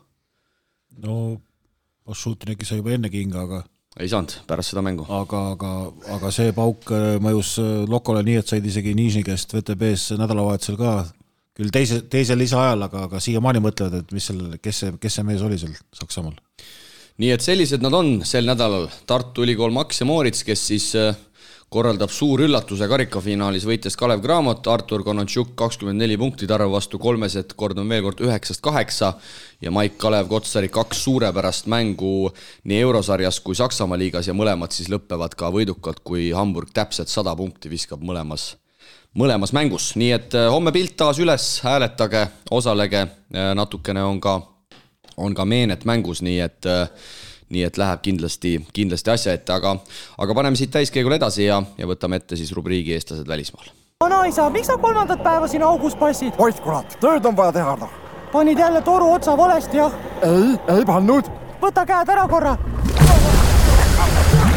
[1.05, 1.39] no
[2.09, 3.63] Pašutin äkki sai juba enne kinga, aga
[3.99, 5.07] ei saanud, pärast seda mängu.
[5.11, 5.73] aga, aga,
[6.17, 6.91] aga see pauk
[7.23, 7.57] mõjus
[7.91, 10.99] Lokole nii, et said isegi Nižni käest VTB-s nädalavahetusel ka
[11.59, 15.27] küll teise, teisel lisaajal, aga, aga siiamaani mõtlevad, et mis seal, kes see, kes see
[15.27, 16.39] mees oli seal Saksamaal
[17.19, 21.17] nii et sellised nad on sel nädalal, Tartu Ülikool Max ja Moorits, kes siis äh,
[21.69, 27.91] korraldab suurüllatuse karikafinaalis, võites Kalev Cramot, Artur Konontšuk kakskümmend neli punkti Tarvo vastu kolmesed, kordan
[27.91, 29.13] veel kord, üheksast kaheksa
[29.61, 32.31] ja Maik-Kalev Kotsari kaks suurepärast mängu
[32.65, 37.35] nii eurosarjas kui Saksamaa liigas ja mõlemad siis lõpevad ka võidukalt, kui Hamburg täpselt sada
[37.37, 38.55] punkti viskab mõlemas
[39.19, 44.39] mõlemas mängus, nii et äh, homme pilt taas üles, hääletage, osalege, äh, natukene on ka
[45.19, 46.87] on ka meenet mängus, nii et äh,
[47.49, 49.75] nii et läheb kindlasti, kindlasti asja ette, aga,
[50.21, 53.71] aga paneme siit täiskäigul edasi ja, ja võtame ette siis rubriigi eestlased välismaal.
[54.05, 56.37] vanaisa, miks sa kolmandat päeva siin augus passid?
[56.39, 57.95] oih kurat, tööd on vaja teha noh.
[58.33, 60.01] panid jälle toru otsa valesti, jah?
[60.23, 61.33] ei, ei pannud.
[61.63, 62.57] võta käed ära korra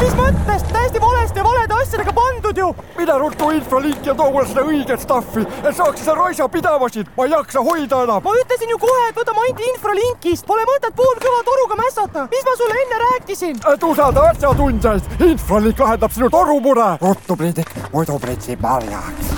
[0.01, 2.69] mis mõttes, täiesti valesti ja valede asjadega pandud ju.
[2.97, 7.09] mine ruttu infolinki ja too mulle seda õiget stuff'i, et saaks seda raisa pidama siin,
[7.17, 8.23] ma ei jaksa hoida enam.
[8.25, 12.55] ma ütlesin ju kohe, et võtame ainult infralinkist, pole mõtet poolkõva toruga mässata, mis ma
[12.57, 13.59] sulle enne rääkisin?
[13.73, 16.87] et usalda asjatundjaid, infralink lahendab sinu torumure.
[17.01, 19.33] ruttu, Priidik, muidu pritsib marjaks.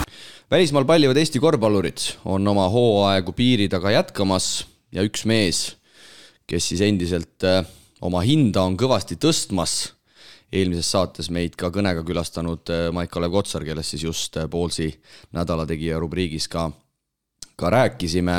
[0.52, 4.54] välismaal pallivad Eesti korvpallurid on oma hooaegu piiri taga jätkamas
[4.96, 5.66] ja üks mees,
[6.48, 7.68] kes siis endiselt äh,
[8.02, 9.92] oma hinda on kõvasti tõstmas
[10.54, 14.90] eelmises saates meid ka kõnega külastanud äh, Maik-Kalev Kotsar, kellest siis just äh, Poolsi
[15.34, 16.70] nädalategija rubriigis ka,
[17.56, 18.38] ka rääkisime.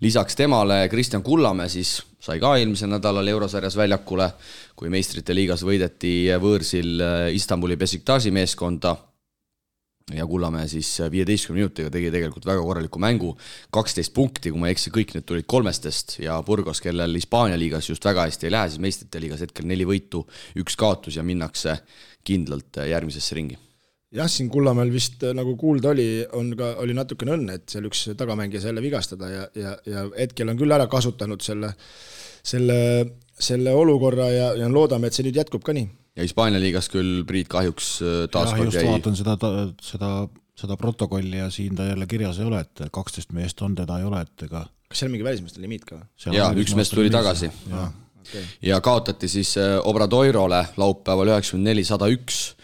[0.00, 4.30] lisaks temale Kristjan Kullamäe siis sai ka eelmisel nädalal eurosarjas väljakule,
[4.76, 8.96] kui meistrite liigas võideti võõrsil äh, Istanbuli Besiktaši meeskonda
[10.14, 13.32] ja Kullamäe siis viieteistkümne minutiga tegi tegelikult väga korraliku mängu,
[13.74, 17.88] kaksteist punkti, kui ma ei eksi, kõik need tulid kolmestest ja Burgos, kellel Hispaania liigas
[17.90, 20.22] just väga hästi ei lähe, siis meistrite liigas hetkel neli võitu,
[20.62, 21.74] üks kaotus ja minnakse
[22.26, 23.58] kindlalt järgmisesse ringi.
[24.14, 28.06] Jah, siin Kullamäel vist nagu kuulda oli, on ka, oli natukene õnne, et seal üks
[28.14, 31.74] tagamängija sai jälle vigastada ja, ja, ja hetkel on küll ära kasutanud selle,
[32.46, 32.78] selle,
[33.34, 37.22] selle olukorra ja, ja loodame, et see nüüd jätkub ka nii ja Hispaania liigas küll
[37.28, 38.86] Priit kahjuks äh, taaskord jäi.
[38.88, 39.36] vaatan seda,
[39.84, 40.10] seda,
[40.58, 44.08] seda protokolli ja siin ta jälle kirjas ei ole, et kaksteist meest on, teda ei
[44.08, 44.64] ole, et ega.
[44.88, 46.00] kas seal mingi välismeeste limiit ka?
[46.32, 47.50] jaa, üks mees tuli tagasi.
[47.70, 47.88] Ja.
[48.26, 48.42] Okay.
[48.72, 52.56] ja kaotati siis äh, Obradoirole laupäeval üheksakümmend neli, sada üks.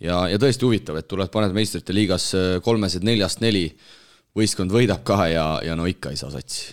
[0.00, 3.66] ja, ja tõesti huvitav, et tuled, paned meistrite liigas äh, kolmesed neljast neli,
[4.34, 6.72] võistkond võidab ka ja, ja no ikka ei saa satsi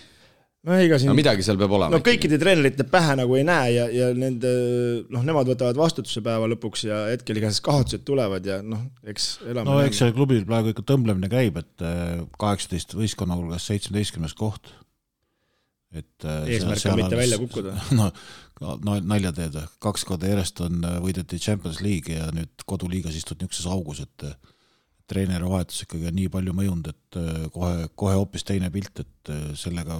[0.66, 1.90] no ega siin no midagi seal peab olema.
[1.96, 4.50] no kõikide treenerite pähe nagu ei näe ja, ja nende
[5.12, 9.66] noh, nemad võtavad vastutuse päeva lõpuks ja hetkel igatahes kaotused tulevad ja noh, eks elame.
[9.66, 14.70] no eks seal klubil praegu ikka tõmblemine käib, et äh, kaheksateist võistkonna hulgas seitsmeteistkümnes koht.
[15.90, 17.74] et äh, eesmärk on mitte välja kukkuda.
[17.98, 18.12] no,
[18.62, 23.42] no nalja teed, kaks korda järjest on, äh, võideti Champions League ja nüüd koduliigas istud
[23.42, 24.30] niisuguses augus, et
[25.10, 29.98] treeneri vahetus ikkagi on nii palju mõjunud, et kohe, kohe hoopis teine pilt, et sellega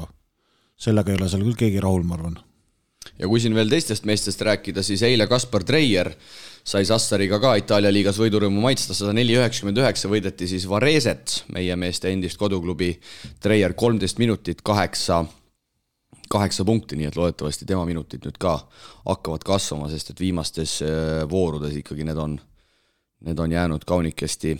[0.82, 2.38] sellega ei ole seal küll keegi rahul, ma arvan.
[3.18, 6.12] ja kui siin veel teistest meestest rääkida, siis eile Kaspar Treier
[6.64, 11.76] sai Sassariga ka Itaalia liigas võidurõõmu maitsta, sada neli üheksakümmend üheksa võideti siis Vareset, meie
[11.76, 12.92] meeste endist koduklubi.
[13.42, 15.24] Treier kolmteist minutit, kaheksa,
[16.30, 18.60] kaheksa punkti, nii et loodetavasti tema minutid nüüd ka
[19.08, 22.38] hakkavad kasvama, sest et viimastes äh, voorudes ikkagi need on,
[23.26, 24.54] need on jäänud kaunikesti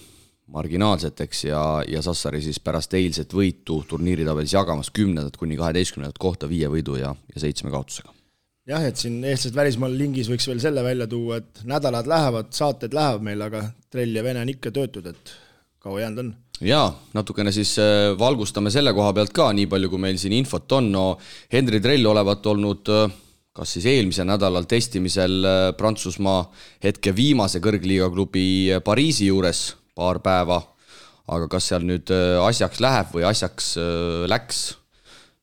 [0.53, 6.69] marginaalseteks ja, ja Sassari siis pärast eilset võitu turniiritabelis jagamas kümnendat kuni kaheteistkümnendat kohta viie
[6.73, 8.13] võidu ja, ja seitsme kaotusega.
[8.69, 12.95] jah, et siin eestlased välismaal lingis võiks veel selle välja tuua, et nädalad lähevad, saated
[12.95, 15.35] lähevad meil, aga trell ja vene on ikka töötud, et
[15.83, 16.35] kaua jäänud on?
[16.63, 20.79] jaa, natukene siis äh, valgustame selle koha pealt ka, nii palju kui meil siin infot
[20.79, 21.05] on, no
[21.53, 23.21] Henri Trell olevat olnud äh,
[23.53, 26.45] kas siis eelmisel nädalal testimisel äh, Prantsusmaa
[26.85, 28.45] hetke viimase kõrgliiga klubi
[28.85, 30.61] Pariisi juures paar päeva,
[31.33, 32.11] aga kas seal nüüd
[32.43, 33.75] asjaks läheb või asjaks
[34.31, 34.63] läks,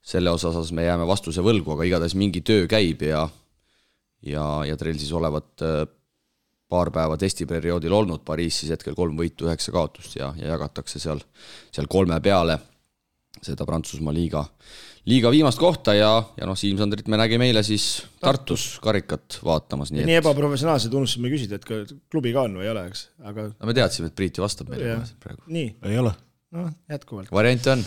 [0.01, 3.27] selle osas me jääme vastuse võlgu, aga igatahes mingi töö käib ja
[4.25, 5.83] ja, ja Trell siis olevat äh,
[6.69, 11.21] paar päeva testiperioodil olnud Pariisis hetkel kolm võitu, üheksa kaotust ja, ja jagatakse seal,
[11.71, 12.59] seal kolme peale.
[13.39, 14.41] Seda Prantsusmaa liiga,
[15.09, 17.87] liiga viimast kohta ja, ja noh, Siim-Sandrit me nägime eile siis
[18.21, 19.93] Tartus karikat vaatamas.
[19.93, 20.23] nii, nii et...
[20.23, 21.81] ebaprofessionaalselt unustasime küsida, et ka
[22.11, 24.71] klubi ka on või ei ole, eks, aga no me teadsime, et Priit ju vastab
[24.71, 25.43] meile praegu.
[25.49, 25.73] nii.
[25.89, 26.13] ei ole.
[26.55, 27.33] noh, jätkuvalt.
[27.35, 27.85] variante on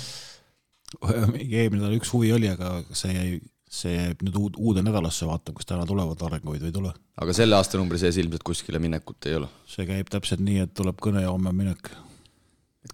[1.01, 3.41] eelmine nädal üks huvi oli, aga see jäi,
[3.73, 6.95] see jääb nüüd uud, uude nädalasse, vaatame, kas täna tulevad arenguid või ei tule.
[7.23, 9.51] aga selle aastanumbri sees ilmselt kuskile minekut ei ole?
[9.68, 11.93] see käib täpselt nii, et tuleb kõne ja homme minek.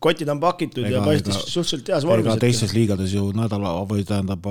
[0.01, 2.31] Kotid on pakitud ega, ja paistis suhteliselt heas vormis.
[2.31, 4.47] ega teistes liigades ju nädala või tähendab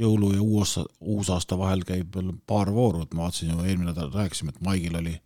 [0.00, 4.12] jõulu ja uus, uusaasta vahel käib veel paar vooru, et ma vaatasin ju eelmine nädal
[4.14, 5.18] rääkisime, et Maigil oli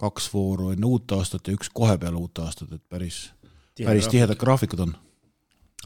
[0.00, 3.28] kaks vooru enne uut aastat ja üks kohe peale uut aastat, et päris,
[3.84, 4.96] päris tihedad graafikud on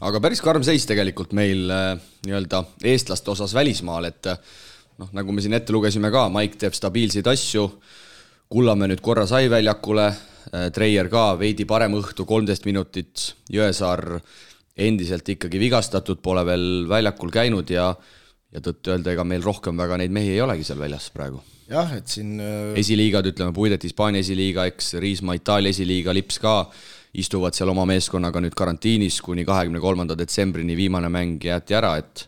[0.03, 1.91] aga päris karm seis tegelikult meil äh,
[2.27, 4.39] nii-öelda eestlaste osas välismaal, et äh,
[4.99, 7.67] noh, nagu me siin ette lugesime ka, Maik teeb stabiilseid asju,
[8.51, 10.11] Kullamäe nüüd korra sai väljakule,
[10.51, 14.19] Treier ka veidi parem õhtu, kolmteist minutit, Jõesaar
[14.75, 17.93] endiselt ikkagi vigastatud, pole veel väljakul käinud ja
[18.55, 21.41] ja tõtt-öelda, ega meil rohkem väga neid mehi ei olegi seal väljas praegu.
[21.67, 22.37] jah, et siin
[22.77, 26.59] esiliigad, ütleme, Puidet Hispaania esiliiga, eks, Riismaa Itaalia esiliiga, Lips ka,
[27.17, 32.27] istuvad seal oma meeskonnaga nüüd karantiinis kuni kahekümne kolmanda detsembrini, viimane mäng jäeti ära, et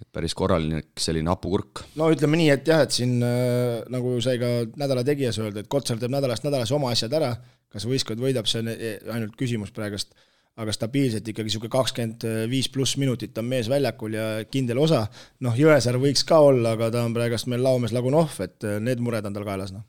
[0.00, 1.84] et päris korraline selline hapukurk.
[2.00, 5.70] no ütleme nii, et jah, et siin äh, nagu sai ka nädala tegijas öelda, et
[5.70, 7.34] Kotsar teeb nädalast nädalasse oma asjad ära,
[7.70, 10.16] kas võistkond võidab, see on e, ainult küsimus praegust,
[10.60, 15.04] aga stabiilselt ikkagi niisugune kakskümmend viis pluss minutit on mees väljakul ja kindel osa,
[15.46, 19.00] noh, Jõesaar võiks ka olla, aga ta on praegust meil laomees Lagunov, et äh, need
[19.04, 19.86] mured on tal kaelas, noh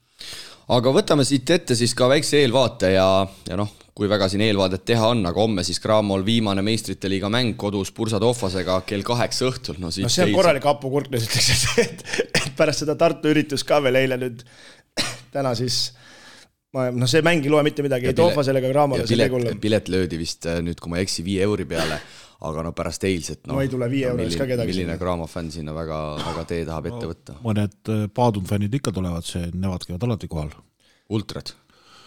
[0.72, 3.08] aga võtame siit ette siis ka väikse eelvaate ja,
[3.50, 7.30] ja noh, kui väga siin eelvaadet teha on, aga homme siis Cramol viimane meistrite liiga
[7.34, 11.50] mäng kodus Pursa Tohvasega kell kaheksa õhtul, no siit no see on korralik hapukurk, ütleks,
[11.84, 12.06] et,
[12.40, 14.46] et pärast seda Tartu üritust ka veel eile nüüd
[15.34, 15.90] täna siis
[16.76, 19.08] ma, noh, see mäng ei loe mitte midagi ei Tohvasele ega Cramole.
[19.08, 22.00] pilet, pilet löödi vist äh, nüüd, kui ma ei eksi, viie euri peale,
[22.50, 24.74] aga no pärast eilset no, no ei tule viie euro eest ka kedagi.
[24.74, 27.40] milline Cramo fänn sinna väga, väga tee tahab no, ette võtta?
[27.46, 30.54] mõned äh, Paadun fännid ikka tulevad, see, nemad käivad alati kohal.
[31.12, 31.54] ultrad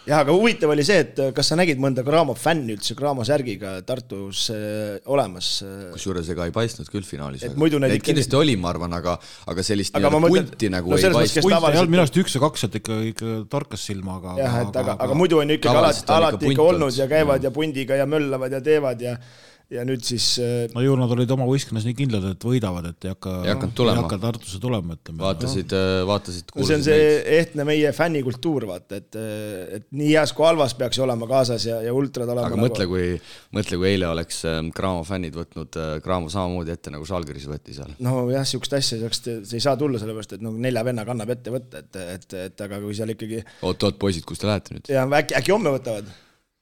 [0.08, 3.76] jah, aga huvitav oli see, et kas sa nägid mõnda Cramo fänni üldse Cramo särgiga
[3.86, 5.50] Tartus äh, olemas?
[5.64, 5.86] Äh?
[5.94, 7.46] kusjuures ega ei paistnud küll finaalis.
[7.46, 8.10] et muidu neid ikkagi...
[8.10, 9.16] kindlasti oli, ma arvan, aga,
[9.50, 11.48] aga sellist aga mõtlen, punti nagu no, ei paistnud.
[11.48, 14.60] punti ei olnud, minu arust üks ja kaks sealt ikka, ikka torkas silma, aga jah,
[14.64, 17.54] et aga, aga, aga muidu on ju ikkagi alati, alati ikka olnud ja käivad ja
[17.54, 19.16] pundiga ja möllavad ja teevad ja
[19.72, 23.06] ja nüüd siis äh, no ju nad olid oma võistkonnas nii kindlad, et võidavad, et
[23.06, 25.20] ei hakka, ei hakanud tulema, ei hakka Tartusse tulema, ütleme.
[25.22, 27.06] vaatasid no., äh, vaatasid no see on see
[27.38, 31.78] ehtne meie fännikultuur, vaata, et, äh, et nii heas kui halvas peaks olema kaasas ja,
[31.84, 32.66] ja ultrad olema aga nagu...
[32.66, 33.06] mõtle, kui,
[33.56, 34.42] mõtle, kui eile oleks
[34.76, 37.96] Cramo fännid võtnud Cramo samamoodi ette, nagu Žalgiris võeti seal.
[38.04, 41.54] nojah, niisugust asja, niisugust, see ei saa tulla, sellepärast et noh, nelja vennaga annab ette
[41.54, 44.92] võtta, et, et, et aga kui seal ikkagi oot-oot, poisid, kus te lähete nüüd?
[44.92, 46.12] jah, äkki, äkki homme võtavad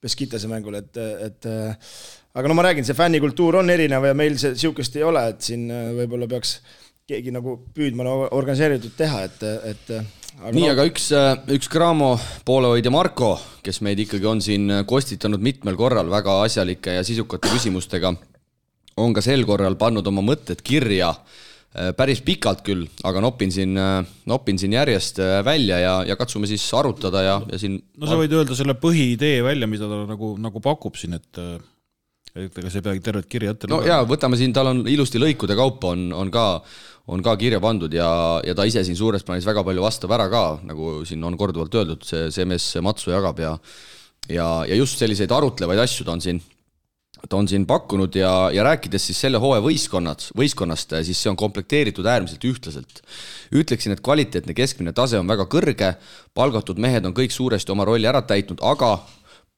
[0.03, 1.45] Beskitase mängul, et, et
[2.33, 5.45] aga no ma räägin, see fännikultuur on erinev ja meil see niisugust ei ole, et
[5.45, 6.57] siin äh, võib-olla peaks
[7.09, 10.07] keegi nagu püüdma organiseeritud teha, et, et äh,
[10.39, 12.15] aga nii no..., aga üks, äh, üks Cramo
[12.47, 18.15] poolehoidja Marko, kes meid ikkagi on siin kostitanud mitmel korral väga asjalike ja sisukate küsimustega,
[18.97, 21.13] on ka sel korral pannud oma mõtted kirja
[21.97, 23.73] päris pikalt küll, aga nopin siin,
[24.29, 28.35] nopin siin järjest välja ja, ja katsume siis arutada ja, ja siin no sa võid
[28.37, 31.41] öelda selle põhiidee välja, mida ta nagu, nagu pakub siin, et
[32.33, 33.93] et ega sa ei peagi tervet kirja ette no lugema.
[33.93, 36.45] jaa, võtame siin, tal on ilusti lõikude kaupa on, on ka,
[37.13, 38.07] on ka kirja pandud ja,
[38.45, 41.75] ja ta ise siin suures plaanis väga palju vastab ära ka, nagu siin on korduvalt
[41.77, 43.53] öeldud, see, see mees matsu jagab ja
[44.31, 46.39] ja, ja just selliseid arutlevaid asju ta on siin,
[47.29, 51.39] ta on siin pakkunud ja, ja rääkides siis selle hooaja võistkonnad, võistkonnast, siis see on
[51.39, 53.03] komplekteeritud äärmiselt ühtlaselt.
[53.53, 55.93] ütleksin, et kvaliteetne keskmine tase on väga kõrge,
[56.33, 58.97] palgatud mehed on kõik suuresti oma rolli ära täitnud, aga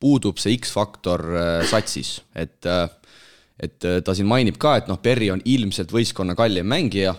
[0.02, 2.88] puudub see X-faktor äh, satsis, et äh,
[3.56, 7.14] et äh, ta siin mainib ka, et noh, Perry on ilmselt võistkonna kallim mängija,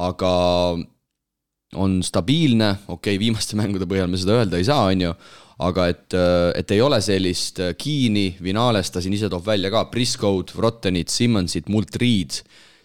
[0.00, 0.32] aga
[1.76, 5.12] on stabiilne, okei okay,, viimaste mängude põhjal me seda öelda ei saa, on ju,
[5.60, 6.16] aga et,
[6.56, 11.68] et ei ole sellist Keeni, Vinales, ta siin ise toob välja ka, Briscoe'd, Rottenit, Simmonsit,
[11.68, 12.40] Multreed,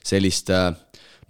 [0.06, 0.52] sellist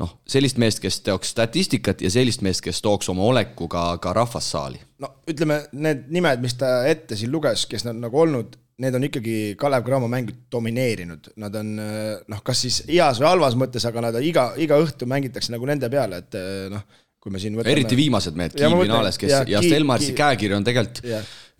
[0.01, 4.81] noh, sellist meest, kes teoks statistikat ja sellist meest, kes tooks oma olekuga ka rahvassaali.
[5.03, 9.07] no ütleme, need nimed, mis ta ette siin luges, kes on nagu olnud, need on
[9.07, 14.09] ikkagi Kalev Cramo mängud domineerinud, nad on noh, kas siis heas või halvas mõttes, aga
[14.09, 16.39] nad iga, iga õhtu mängitakse nagu nende peale, et
[16.73, 16.83] noh,
[17.23, 20.67] kui me siin võtame eriti viimased mehed, Kiin Vinales, kes ja, ja Stelmarsi käekiri on
[20.67, 21.01] tegelikult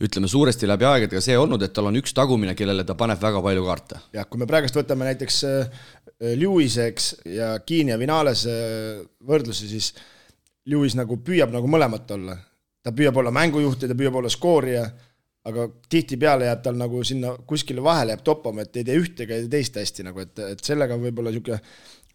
[0.04, 3.40] ütleme suuresti läbi aegadega see olnud, et tal on üks tagumine, kellele ta paneb väga
[3.44, 4.00] palju kaarte.
[4.16, 5.86] jah, kui me praegust võtame näiteks äh,
[6.20, 9.92] Lewiseks ja Kiin ja Vinales äh, võrdluse, siis
[10.66, 12.38] Lewis nagu püüab nagu mõlemat olla.
[12.86, 14.86] ta püüab olla mängujuht ja ta püüab olla skoorija,
[15.46, 19.36] aga tihtipeale jääb tal nagu sinna kuskile vahele jääb toppama, et ei tee ühte ega
[19.36, 21.60] ei tee teist hästi nagu, et, et sellega võib-olla niisugune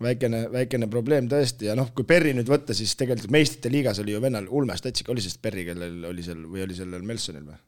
[0.02, 4.14] väikene, väikene probleem tõesti ja noh, kui Perri nüüd võtta, siis tegelikult meistrite liigas oli
[4.14, 7.44] ju vennal ulme stats ikka, oli see Perri, kellel oli seal või oli sellel Melsonil
[7.50, 7.58] või?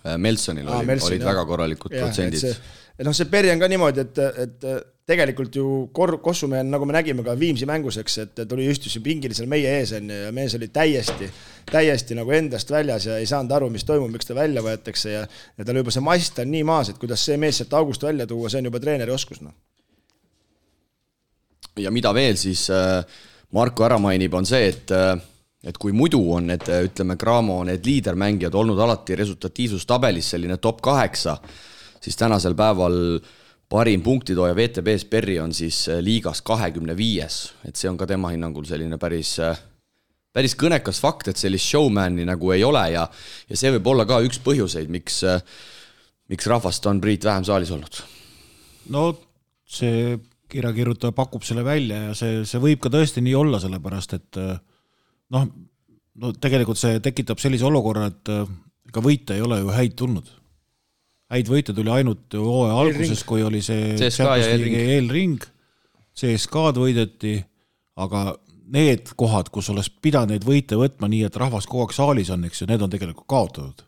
[0.00, 1.32] Äh, Melsonil Aa, oli, Melson, olid jah.
[1.32, 2.62] väga korralikud ja, protsendid.
[3.04, 4.68] noh, see Perri on ka niimoodi, et, et
[5.10, 9.02] tegelikult ju kor-, Kossumehe, nagu me nägime ka Viimsi mängus, eks, et tuli, istus ju
[9.04, 11.30] pingil seal meie ees, on ju, ja mees oli täiesti,
[11.70, 15.24] täiesti nagu endast väljas ja ei saanud aru, mis toimub, miks ta välja võetakse ja
[15.26, 18.28] ja tal juba see mast on nii maas, et kuidas see mees sealt august välja
[18.30, 19.56] tuua, see on juba treeneri oskus, noh.
[21.80, 23.02] ja mida veel siis äh,
[23.56, 25.16] Marko ära mainib, on see, et äh,
[25.60, 31.36] et kui muidu on need, ütleme, Cramo need liidermängijad olnud alati resultatiivsustabelis selline top kaheksa,
[32.00, 32.96] siis tänasel päeval
[33.70, 38.32] parim punktitooja VTB-s Perri on siis äh, liigas kahekümne viies, et see on ka tema
[38.34, 39.58] hinnangul selline päris, äh,
[40.34, 43.06] päris kõnekas fakt, et sellist showman'i nagu ei ole ja,
[43.48, 45.38] ja see võib olla ka üks põhjuseid, miks, äh,
[46.32, 48.02] miks rahvast on Priit vähem saalis olnud.
[48.90, 49.12] no
[49.70, 50.18] see
[50.50, 54.38] kirjakirjutaja pakub selle välja ja see, see võib ka tõesti nii olla, sellepärast et
[55.30, 55.44] noh,
[56.18, 58.32] no tegelikult see tekitab sellise olukorra, et
[58.90, 60.32] ega võite ei ole ju häid tulnud.
[61.30, 63.94] Häid võite tuli ainult hooaja alguses, kui oli see
[64.96, 65.44] eelring,
[66.20, 67.36] CSKA-d võideti,
[68.02, 68.32] aga
[68.70, 72.44] need kohad, kus oleks pidanud neid võite võtma nii, et rahvas kogu aeg saalis on,
[72.46, 73.86] eks ju, need on tegelikult kaotatud.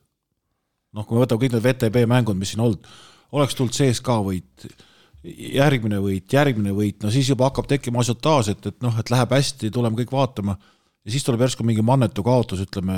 [0.92, 2.88] noh, kui me võtame kõik need VTB mängud, mis siin olnud,
[3.38, 4.66] oleks tulnud CSKA võit,
[5.24, 9.32] järgmine võit, järgmine võit, no siis juba hakkab tekkima asiotaaž, et, et noh, et läheb
[9.32, 10.58] hästi, tuleme kõik vaatama.
[11.02, 12.96] Ja siis tuleb järsku mingi mannetu kaotus, ütleme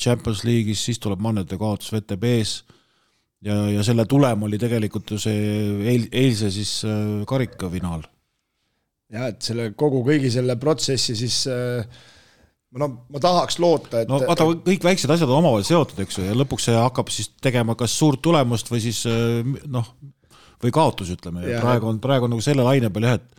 [0.00, 2.64] Champions League'is, siis tuleb mannetu kaotus VTB-s
[3.44, 5.36] ja, ja selle tulem oli tegelikult ju see
[5.92, 8.06] eil, eilse siis äh, karikafinaal.
[9.14, 11.84] jah, et selle kogu kõigi selle protsessi siis äh,
[12.80, 16.26] no ma tahaks loota, et no vaata, kõik väiksed asjad on omavahel seotud, eks ju,
[16.30, 19.40] ja lõpuks see hakkab siis tegema kas suurt tulemust või siis äh,
[19.70, 19.94] noh,
[20.64, 23.30] või kaotus, ütleme, praegu on, praegu on nagu selle laine peal jah, et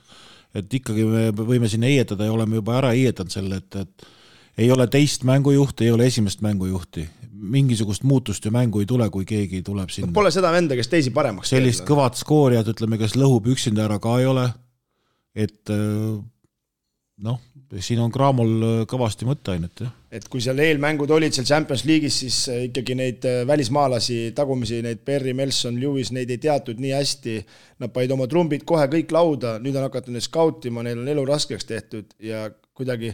[0.56, 4.70] et ikkagi me võime siin heietada ja oleme juba ära heietanud selle, et, et ei
[4.72, 7.04] ole teist mängujuhti, ei ole esimest mängujuhti.
[7.36, 10.14] Mingisugust muutust ju mängu ei tule, kui keegi tuleb sinna.
[10.16, 11.60] Pole seda venda, kes teisi paremaks teeb.
[11.60, 14.48] sellist kõvat skoorijat, ütleme, kes lõhub üksinda ära ka ei ole.
[15.36, 15.68] et
[17.28, 17.40] noh,
[17.84, 19.92] siin on Cramol kõvasti mõtteainet, jah.
[20.16, 22.38] et kui seal eelmängud olid seal Champions League'is, siis
[22.70, 27.38] ikkagi neid välismaalasi, tagumisi, neid Perry, Melson, Lewis, neid ei teatud nii hästi.
[27.84, 31.26] Nad panid oma trumbid kohe kõik lauda, nüüd on hakatud neid skautima, neil on elu
[31.28, 33.12] raskeks tehtud ja kuidagi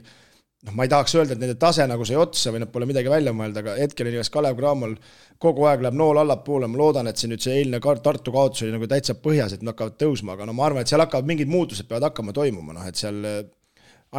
[0.68, 3.10] noh, ma ei tahaks öelda, et nende tase nagu sai otsa või nad pole midagi
[3.12, 4.96] välja mõelnud, aga hetkel on igatahes Kalev Cramol
[5.42, 8.76] kogu aeg läheb nool allapoole, ma loodan, et see nüüd see eilne Tartu kaotus oli
[8.76, 11.50] nagu täitsa põhjas, et nad hakkavad tõusma, aga no ma arvan, et seal hakkavad mingid
[11.50, 13.40] muutused peavad hakkama toimuma, noh et seal äh,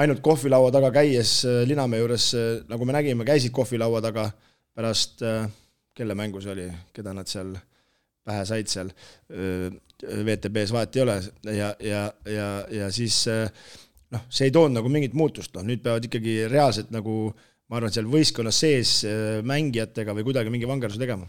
[0.02, 4.30] ainult kohvilaua taga käies äh, Linamäe juures, äh, nagu me nägime, käisid kohvilaua taga
[4.72, 5.20] pärast,
[5.92, 6.66] kelle mängu see oli,
[6.96, 7.50] keda nad seal
[8.24, 8.88] pähe said seal,
[10.02, 11.16] VTB-s vahet ei ole.
[11.52, 13.18] Ja, ja, ja, ja siis
[14.12, 17.32] noh, see ei toonud nagu mingit muutust, noh nüüd peavad ikkagi reaalselt nagu
[17.72, 21.28] ma arvan, seal võistkonna sees äh, mängijatega või kuidagi mingi vangerduse tegema.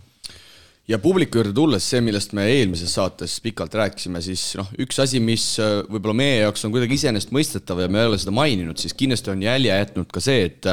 [0.91, 5.21] Ja publiku juurde tulles, see, millest me eelmises saates pikalt rääkisime, siis noh, üks asi,
[5.23, 8.95] mis äh, võib-olla meie jaoks on kuidagi iseenesestmõistetav ja me ei ole seda maininud, siis
[8.99, 10.67] kindlasti on jälje jätnud ka see, et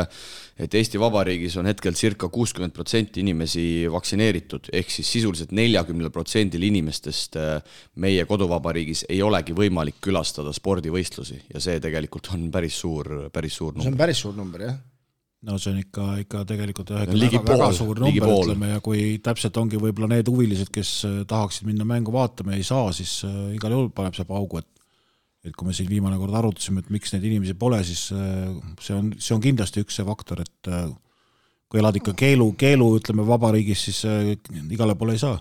[0.60, 6.66] et Eesti Vabariigis on hetkel circa kuuskümmend protsenti inimesi vaktsineeritud, ehk siis sisuliselt neljakümnel protsendil
[6.68, 13.30] inimestest äh, meie koduvabariigis ei olegi võimalik külastada spordivõistlusi ja see tegelikult on päris suur,
[13.32, 13.88] päris suur number.
[13.88, 14.78] see on päris suur number, jah
[15.48, 19.56] no see on ikka, ikka tegelikult jah, väga, väga suur number, ütleme, ja kui täpselt
[19.60, 23.54] ongi võib-olla need huvilised, kes äh, tahaksid minna mängu vaatama ja ei saa, siis äh,
[23.56, 24.68] igal juhul paneb see paugu, et
[25.44, 28.50] et kui me siin viimane kord arutasime, et miks neid inimesi pole, siis äh,
[28.84, 30.90] see on, see on kindlasti üks see faktor, et äh,
[31.70, 34.34] kui elad ikka keelu, keelu ütleme vabariigis, siis äh,
[34.68, 35.38] igale poole ei saa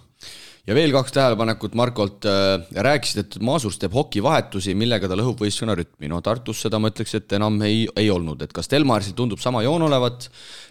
[0.67, 5.75] ja veel kaks tähelepanekut Markolt, äh, rääkisid, et Maasurs teeb hokivahetusi, millega ta lõhub võistkonna
[5.79, 9.41] rütmi, no Tartus seda ma ütleks, et enam ei, ei olnud, et kas Delmarsil tundub
[9.41, 10.29] sama joon olevat,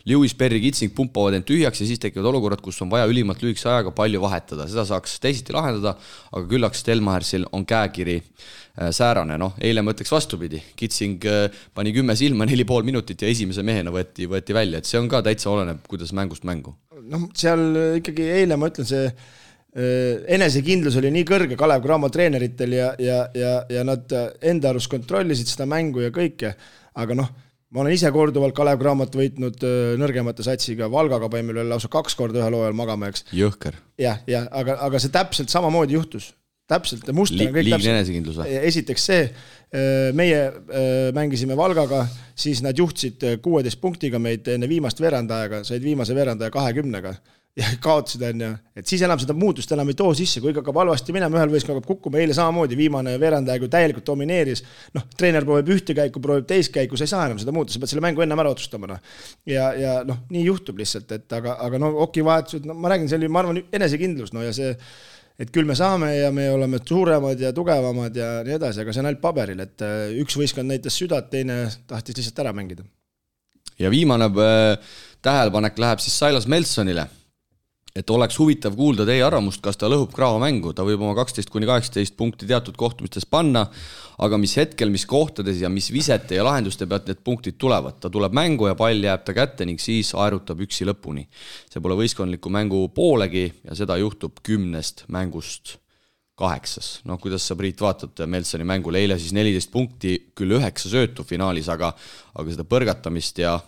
[0.09, 3.69] Lewis, Perry, Kitsing pumpavad end tühjaks ja siis tekivad olukorrad, kus on vaja ülimalt lühikese
[3.73, 5.97] ajaga palju vahetada, seda saaks teisiti lahendada,
[6.33, 11.95] aga küllaks Delmarsil on käekiri äh, säärane, noh, eile ma ütleks vastupidi, Kitsing äh, pani
[11.97, 15.25] kümme silma, neli pool minutit ja esimese mehena võeti, võeti välja, et see on ka
[15.27, 16.77] täitsa oleneb, kuidas mängust mängu.
[17.09, 17.63] noh, seal
[18.03, 19.11] ikkagi eile ma ütlen, see
[19.77, 25.51] enesekindlus oli nii kõrge Kalev Cramo treeneritel ja, ja, ja, ja nad enda arust kontrollisid
[25.51, 26.55] seda mängu ja kõike,
[26.99, 27.29] aga noh,
[27.75, 32.17] ma olen ise korduvalt Kalev Cramot võitnud äh, nõrgemate satsiga, Valgaga panime üle lausa kaks
[32.19, 33.29] korda ühel hooajal magama, eks.
[33.37, 33.77] jõhker.
[34.01, 36.33] jah, jah, aga, aga see täpselt samamoodi juhtus.
[36.69, 38.45] täpselt, muster on kõik täpselt.
[38.73, 40.47] esiteks see, äh, meie
[41.17, 42.07] mängisime Valgaga,
[42.39, 47.19] siis nad juhtisid kuueteist punktiga meid enne viimast veerandajaga, said viimase veerandaja kahekümnega
[47.59, 50.79] ja kaotasid, on ju, et siis enam seda muutust enam ei too sisse, kui hakkab
[50.83, 54.63] halvasti minema, ühel võistkonnal hakkab kukkuma, eile samamoodi, viimane veerandaja, kui täielikult domineeris,
[54.95, 57.83] noh, treener proovib ühte käiku, proovib teist käiku, sa ei saa enam seda muuta, sa
[57.83, 59.03] pead selle mängu ennem ära otsustama, noh.
[59.49, 63.21] ja, ja noh, nii juhtub lihtsalt, et aga, aga no okivahetused, no ma räägin, see
[63.21, 64.71] oli, ma arvan, enesekindlus, no ja see,
[65.39, 69.03] et küll me saame ja me oleme suuremad ja tugevamad ja nii edasi, aga see
[69.03, 72.87] on ainult paberil, et äh, üks võistkond näitas südant, teine tahtis lihtsalt ära mängida.
[73.79, 77.09] ja viimane äh, tähelepanek läheb siis Silas Melsonile
[77.97, 81.51] et oleks huvitav kuulda teie arvamust, kas ta lõhub Crao mängu, ta võib oma kaksteist
[81.51, 83.65] kuni kaheksateist punkti teatud kohtumistes panna,
[84.19, 88.11] aga mis hetkel, mis kohtades ja mis visete ja lahenduste pealt need punktid tulevad, ta
[88.13, 91.27] tuleb mängu ja pall jääb ta kätte ning siis aerutab üksi lõpuni.
[91.71, 95.79] see pole võistkondliku mängu poolegi ja seda juhtub kümnest mängust
[96.39, 97.01] kaheksas.
[97.05, 101.69] noh, kuidas sa, Priit, vaatad Melsoni mängule, eile siis neliteist punkti, küll üheksa söötu finaalis,
[101.69, 101.93] aga
[102.39, 103.59] aga seda põrgatamist ja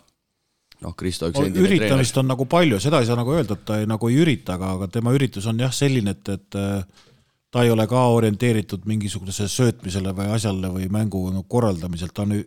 [0.85, 1.87] noh, Kristo üks endine treener.
[1.87, 4.57] üritamist on nagu palju, seda ei saa nagu öelda, et ta ei, nagu ei ürita,
[4.59, 7.09] aga, aga tema üritus on jah selline, et, et äh,
[7.51, 12.39] ta ei ole ka orienteeritud mingisugusele söötmisele või asjale või mängu nagu korraldamiselt, ta on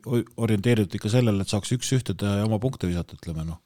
[0.48, 3.62] orienteeritud ikka sellele, et saaks üks-ühte teha ja oma punkte visata, ütleme noh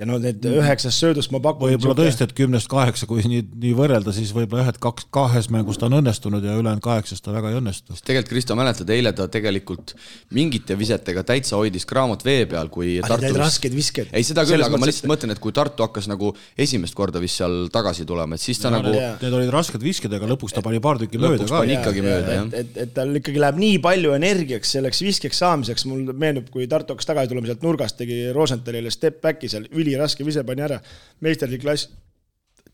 [0.00, 1.68] ja no need üheksast söödust ma pakun.
[1.68, 5.50] võib-olla tõesti, et kümnest kaheksa, kui nii, nii võrrelda, siis võib-olla jah, et kaks, kahes
[5.52, 7.92] mängus ta on õnnestunud ja ülejäänud kaheksast ta väga ei õnnestu.
[8.00, 9.92] tegelikult Kristo, mäletad, eile ta tegelikult
[10.32, 13.26] mingite visetega täitsa hoidis Cramot vee peal, kui Tartu.
[13.26, 14.08] Need rasked visked.
[14.16, 17.42] ei, seda küll, aga ma lihtsalt mõtlen, et kui Tartu hakkas nagu esimest korda vist
[17.42, 18.96] seal tagasi tulema, et siis ta no, nagu.
[18.96, 21.62] Need olid rasked visked, aga lõpuks ta pani paar tükki mööda ka.
[21.68, 22.48] ikkagi mööda, jah.
[22.62, 26.96] et, et tal ikkagi läheb nii palju energiaks selleks viskeks saamiseks, mul meenub, kui Tartu
[26.96, 30.80] hakkas tagasi tulema sealt nurgast, tegi Rosenthalile step back'i seal, üliraske vise pani ära.
[31.22, 31.90] Meisterlik klass,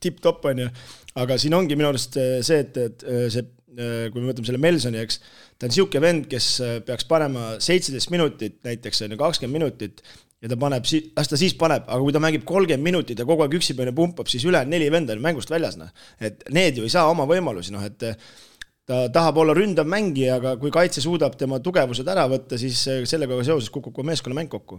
[0.02, 0.68] tipp-topp, on ju,
[1.22, 3.44] aga siin ongi minu arust äh, see, et, et äh, see,
[3.78, 5.20] äh, kui me võtame selle Melsoni, eks,
[5.58, 6.48] ta on niisugune vend, kes
[6.86, 10.02] peaks panema seitseteist minutit näiteks, on ju, kakskümmend minutit,
[10.42, 10.86] ja ta paneb,
[11.18, 14.30] las ta siis paneb, aga kui ta mängib kolmkümmend minutit ja kogu aeg üksipäine pumpab,
[14.30, 15.90] siis ülejäänud neli venda on mängust väljas, noh.
[16.22, 18.06] et need ju ei saa oma võimalusi, noh et
[18.88, 23.42] ta tahab olla ründav mängija, aga kui kaitse suudab tema tugevused ära võtta, siis sellega
[23.42, 24.78] seoses kukub ka meeskonnamäng kokku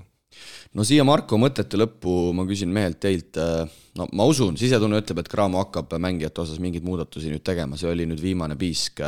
[0.77, 3.63] no siia Marko mõtete lõppu ma küsin mehelt teilt, äh,
[3.99, 7.89] no ma usun, sisetunne ütleb, et Cramo hakkab mängijate osas mingeid muudatusi nüüd tegema, see
[7.91, 9.01] oli nüüd viimane piisk.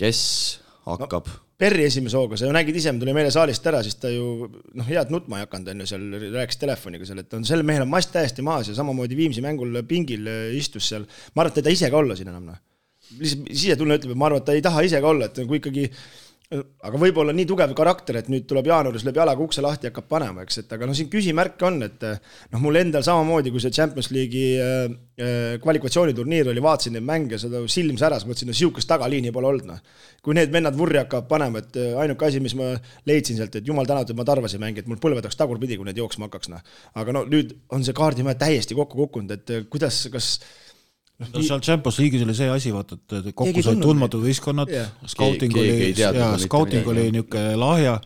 [0.00, 0.20] kes
[0.86, 1.46] hakkab no.?
[1.60, 4.46] Perri esimese hooga, sa ju nägid ise, me tulime eile saalist ära, siis ta ju
[4.48, 7.84] noh, head nutma ei hakanud, on ju, seal rääkis telefoniga seal, et on sel mehel
[7.84, 10.24] on mast täiesti maas ja samamoodi Viimsi mängul pingil
[10.56, 11.04] istus seal.
[11.34, 12.62] ma arvan, et ta ei taha ise ka olla siin enam noh.
[13.20, 15.60] lihtsalt sisetunne ütleb, et ma arvan, et ta ei taha ise ka olla, et kui
[15.60, 15.84] ikkagi
[16.50, 20.08] aga võib-olla nii tugev karakter, et nüüd tuleb jaanuaris, lööb jalaga ukse lahti ja hakkab
[20.10, 23.70] panema, eks, et aga noh, siin küsimärke on, et noh, mul endal samamoodi, kui see
[23.76, 29.30] Champions League'i äh, kvalifikatsiooniturniir oli, vaatasin neid mänge, seda silm säras, mõtlesin, no sihukest tagaliini
[29.34, 30.08] pole olnud, noh.
[30.26, 32.72] kui need vennad vurri hakkavad panema, et ainuke asi, mis ma
[33.06, 35.86] leidsin sealt, et jumal tänatud, ma Tarvas ei mängi, et mul põlved oleks tagurpidi, kui
[35.86, 36.66] need jooksma hakkaks, noh.
[36.98, 40.34] aga no nüüd on see kaardimäe täiesti kokku kukkunud, et kuidas, kas
[41.20, 44.72] no seal Champions League'is oli see asi, vaata, et kokku said tundmatud võistkonnad.
[44.72, 47.96] Yeah., scouting oli, jaa, scouting oli niisugune lahja,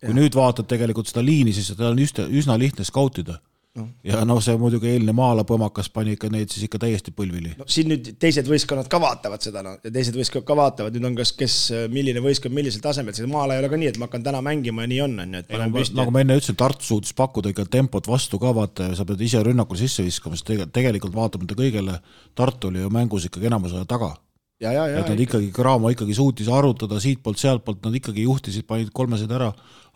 [0.00, 0.20] kui yeah.
[0.20, 3.38] nüüd vaatad tegelikult seda liini, siis seda on just üsna lihtne skautida
[3.78, 3.86] no..
[4.06, 7.54] ja noh, see muidugi eilne Maala põmakas pani ikka neid siis ikka täiesti põlvili.
[7.58, 11.08] no siin nüüd teised võistkonnad ka vaatavad seda, no ja teised võistkonnad ka vaatavad, nüüd
[11.10, 11.58] on kas, kes,
[11.92, 14.86] milline võistkond millisel tasemel, see Maala ei ole ka nii, et ma hakkan täna mängima
[14.86, 15.98] ja nii on, on ju, et panen püsti.
[15.98, 19.42] nagu ma enne ütlesin, Tartu suutis pakkuda ikka tempot vastu ka, vaata, sa pead ise
[19.44, 21.98] rünnakule sisse viskama, sest tegelikult vaatamata kõigele,
[22.38, 24.14] Tartu oli ju mängus ikkagi enamus aja taga
[24.62, 28.66] Ja, ja, ja, et nad ikkagi, Cramo ikkagi suutis arutada siitpoolt, sealtpoolt, nad ikkagi juhtisid,
[28.68, 29.50] panid kolmesed ära,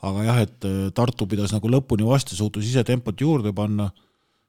[0.05, 0.69] aga jah, et
[0.99, 3.87] Tartu pidas nagu lõpuni vastu, suutus ise tempot juurde panna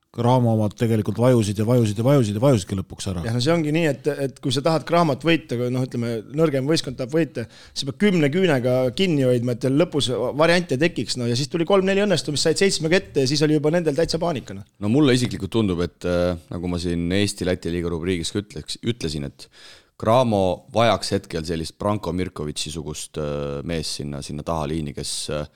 [0.10, 3.22] Cramo omad tegelikult vajusid ja vajusid ja vajusid ja vajusidki lõpuks ära.
[3.28, 6.66] jah, no see ongi nii, et, et kui sa tahad Cramot võita, noh, ütleme, nõrgem
[6.66, 10.10] võistkond tahab võita, siis peab kümne küünega kinni hoidma, et lõpus
[10.40, 13.70] variante tekiks, no ja siis tuli kolm-neli õnnestumist, said seitsmega ette ja siis oli juba
[13.76, 14.66] nendel täitsa paanika, noh.
[14.82, 19.30] no mulle isiklikult tundub, et äh, nagu ma siin Eesti-Läti liiga rubriigis ka ütleks, ütlesin,
[19.30, 19.46] et
[20.00, 20.44] Cramo
[20.74, 25.50] vajaks hetkel sellist Branko Mirkovitši sugust äh, meest sinna, sinna tahaliini, kes äh,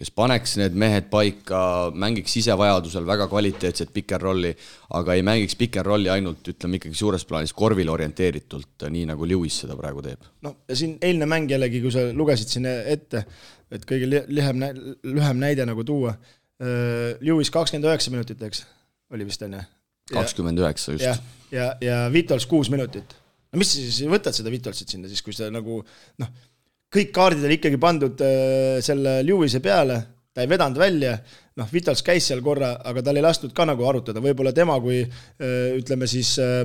[0.00, 1.60] kes paneks need mehed paika,
[1.92, 4.54] mängiks ise vajadusel väga kvaliteetset pick-and-rolli,
[4.96, 9.76] aga ei mängiks pick-and-rolli ainult ütleme ikkagi suures plaanis korvile orienteeritult, nii nagu Lewis seda
[9.76, 10.24] praegu teeb.
[10.46, 13.26] no ja siin eilne mäng jällegi, kui sa lugesid siin ette,
[13.68, 14.64] et kõige lühem,
[15.04, 18.64] lühem näide nagu tuua, äh, Lewis kakskümmend üheksa minutit, eks,
[19.12, 19.66] oli vist on ju?
[20.14, 21.04] kakskümmend üheksa, just.
[21.04, 21.18] ja,
[21.52, 23.19] ja, ja Vitols kuus minutit.
[23.50, 25.80] No mis sa siis võtad seda Vitolsit sinna siis, kui sa nagu
[26.22, 26.30] noh,
[26.90, 29.98] kõik kaardid oli ikkagi pandud äh, selle Lewis'e peale,
[30.34, 31.16] ta ei vedanud välja,
[31.58, 35.00] noh, Vitals käis seal korra, aga tal ei lastud ka nagu arutada, võib-olla tema kui
[35.02, 36.62] äh, ütleme siis äh,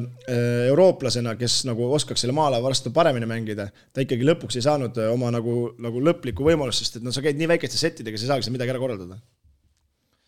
[0.70, 5.32] eurooplasena, kes nagu oskaks selle maalaeva vastu paremini mängida, ta ikkagi lõpuks ei saanud oma
[5.34, 8.48] nagu, nagu lõplikku võimalust, sest et no sa käid nii väikeste settidega, sa ei saagi
[8.48, 9.22] seal midagi ära korraldada.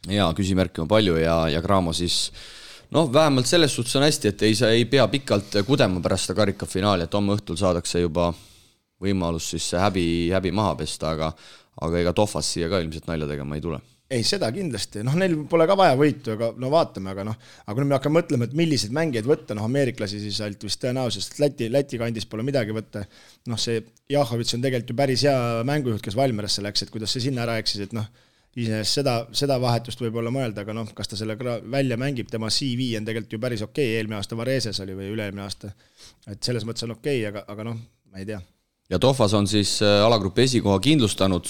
[0.10, 2.26] jaa, küsimärke on palju ja, ja Cramo siis
[2.96, 6.42] noh, vähemalt selles suhtes on hästi, et ei, sa ei pea pikalt kudema pärast seda
[6.42, 8.32] karikafinaali, et homme õhtul saadakse juba
[9.04, 11.32] võimalus siis see häbi, häbi maha pesta, aga
[11.86, 13.80] aga ega Tohvas siia ka ilmselt nalja tegema ei tule.
[14.08, 17.36] Ei, seda kindlasti, noh, neil pole ka vaja võitu, aga no vaatame, aga noh,
[17.66, 21.36] aga kui me hakkame mõtlema, et milliseid mängijaid võtta, noh, ameeriklasi siis ainult vist tõenäoliselt,
[21.44, 23.04] Läti, Läti kandis pole midagi võtta,
[23.52, 23.82] noh, see
[24.14, 25.36] Jahovitš on tegelikult ju päris hea
[25.68, 28.08] mängujuht, kes Valmierasse läks, et kuidas see sinna ära eksis, et noh,
[28.58, 32.92] iseenesest seda, seda vahetust võib-olla mõelda, aga noh, kas ta selle välja mängib, tema CV
[32.98, 35.72] on tegelikult ju päris okei okay., eelmine aasta Vareses oli või üle-eelmine aasta,
[36.28, 37.82] et selles mõttes on okei okay,, aga, aga noh,
[38.12, 38.42] ma ei tea
[38.90, 41.50] ja Tohvas on siis äh, alagrupi esikoha kindlustanud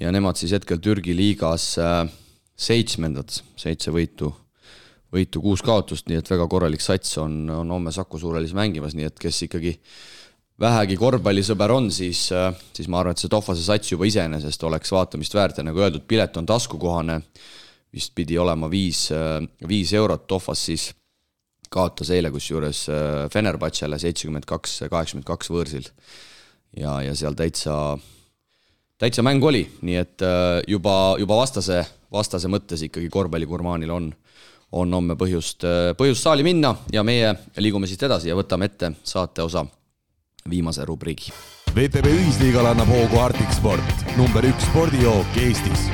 [0.00, 2.02] ja nemad siis hetkel Türgi liigas äh,
[2.56, 4.30] seitsmendad, seitse võitu,
[5.12, 9.08] võitu, kuus kaotust, nii et väga korralik sats on, on homme Saku Suurhallis mängimas, nii
[9.10, 9.76] et kes ikkagi
[10.60, 14.92] vähegi korvpallisõber on, siis, äh, siis ma arvan, et see Tohvase sats juba iseenesest oleks
[14.92, 17.20] vaatamist väärt ja nagu öeldud, pilet on taskukohane,
[17.92, 19.08] vist pidi olema viis,
[19.68, 20.90] viis eurot, Tohvas siis
[21.72, 22.86] kaotas eile kusjuures
[23.32, 25.88] Fenerbahcele seitsekümmend kaks, kaheksakümmend kaks võõrsil.
[26.76, 27.96] Ja, ja seal täitsa,
[29.00, 31.80] täitsa mäng oli, nii et äh, juba, juba vastase,
[32.12, 34.10] vastase mõttes ikkagi korvpalligurmaanil on,
[34.76, 38.92] on homme põhjust, äh, põhjust saali minna ja meie liigume siit edasi ja võtame ette
[39.06, 39.64] saate osa
[40.50, 41.32] viimase rubriigi.
[41.76, 45.88] VTB Ühisliigale annab hoogu Arctic Sport, number üks spordijook Eestis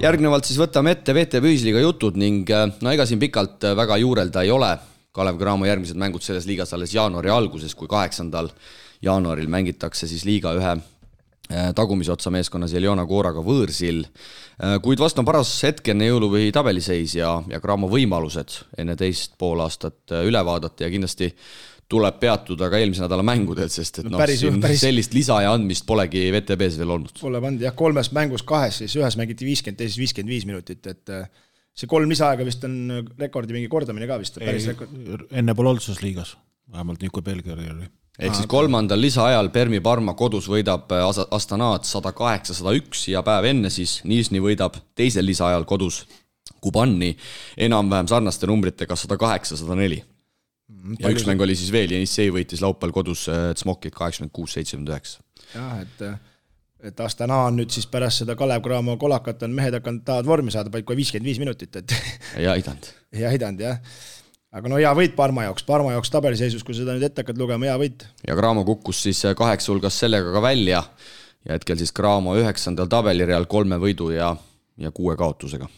[0.00, 4.44] järgnevalt siis võtame ette VTB Ühisliiga jutud ning äh, no ega siin pikalt väga juurelda
[4.46, 4.70] ei ole,
[5.12, 8.48] Kalev Cramo järgmised mängud selles liigas alles jaanuari alguses, kui kaheksandal
[9.02, 10.88] jaanuaril mängitakse siis liiga ühe äh,
[11.74, 14.04] tagumise otsa meeskonnas Eljona Kooraga võõrsil.
[14.60, 19.38] Äh, kuid vastu on paras hetk enne jõulupühi tabeliseis ja, ja Cramo võimalused enne teist
[19.40, 21.30] poolaastat äh, üle vaadata ja kindlasti
[21.90, 24.82] tuleb peatuda ka eelmise nädala mängudel, sest et noh, siin päris...
[24.84, 27.16] sellist lisa ja andmist polegi VTB-s veel olnud.
[27.18, 31.14] Pole pandud jah, kolmes mängus kahes, siis ühes mängiti viiskümmend, teises viiskümmend viis minutit, et
[31.74, 32.76] see kolm lisaaega vist on
[33.18, 36.36] rekordi mingi kordamine ka vist, enne pole olnud selles liigas,
[36.70, 37.90] vähemalt niisugune Belgia oli.
[38.20, 43.24] Ehk siis kolmandal lisaajal Permi Parma kodus võidab äh, Astanat sada kaheksa, sada üks ja
[43.26, 46.04] päev enne siis Nižni võidab teisel lisaajal kodus
[46.60, 47.14] Kubani
[47.56, 50.02] enam-vähem sarnaste numbritega sada kaheksa, sada neli.
[50.68, 54.56] Mm, ja üks mäng oli siis veel, Jenissei võitis laupäeval kodus Tsmokit äh, kaheksakümmend kuus,
[54.58, 55.24] seitsekümmend üheksa.
[55.54, 56.18] jah, et äh,
[56.84, 60.54] et Astana on nüüd siis pärast seda Kalev Cramo kolakat on mehed hakanud, tahavad vormi
[60.54, 61.94] saada, paika viiskümmend viis minutit, et
[62.40, 62.88] ei aidanud.
[63.16, 63.80] ei aidanud jah.
[64.50, 67.70] Aga no hea võit Parma jaoks, Parma jaoks tabeliseisus, kui seda nüüd ette hakkad lugema,
[67.70, 68.06] hea võit.
[68.26, 70.84] ja Cramo kukkus siis kaheksa hulgast sellega ka välja.
[71.46, 74.34] Ja hetkel siis Cramo üheksandal tabelireal kolme võidu ja,
[74.76, 75.70] ja kuue kaotusega.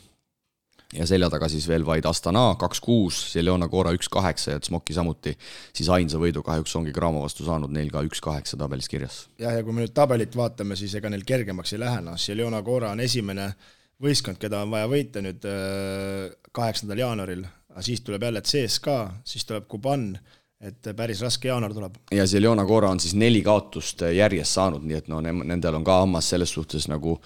[0.93, 4.93] Ja selja taga siis veel vaid Astana kaks kuus, Seljona Cora üks kaheksa ja Tsmoki
[4.93, 5.33] samuti.
[5.73, 9.23] Siis ainsa võidu kahjuks ongi Cramo vastu saanud, neil ka üks kaheksa tabelis kirjas.
[9.41, 12.61] jah, ja kui me nüüd tabelit vaatame, siis ega neil kergemaks ei lähe, noh, Seljona
[12.67, 13.49] Cora on esimene
[14.03, 19.45] võistkond, keda on vaja võita nüüd äh, kaheksandal jaanuaril, aga siis tuleb jälle CSKA, siis
[19.49, 20.13] tuleb Kuban,
[20.61, 21.97] et päris raske jaanuar tuleb.
[22.13, 25.99] ja Zeljona Cora on siis neli kaotust järjest saanud, nii et no nendel on ka
[26.05, 27.17] hammas selles suhtes nagu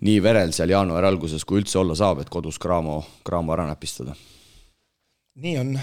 [0.00, 4.16] nii verel seal jaanuari alguses, kui üldse olla saab, et kodus Cramo, Cramo ära näpistada.
[5.34, 5.78] nii on.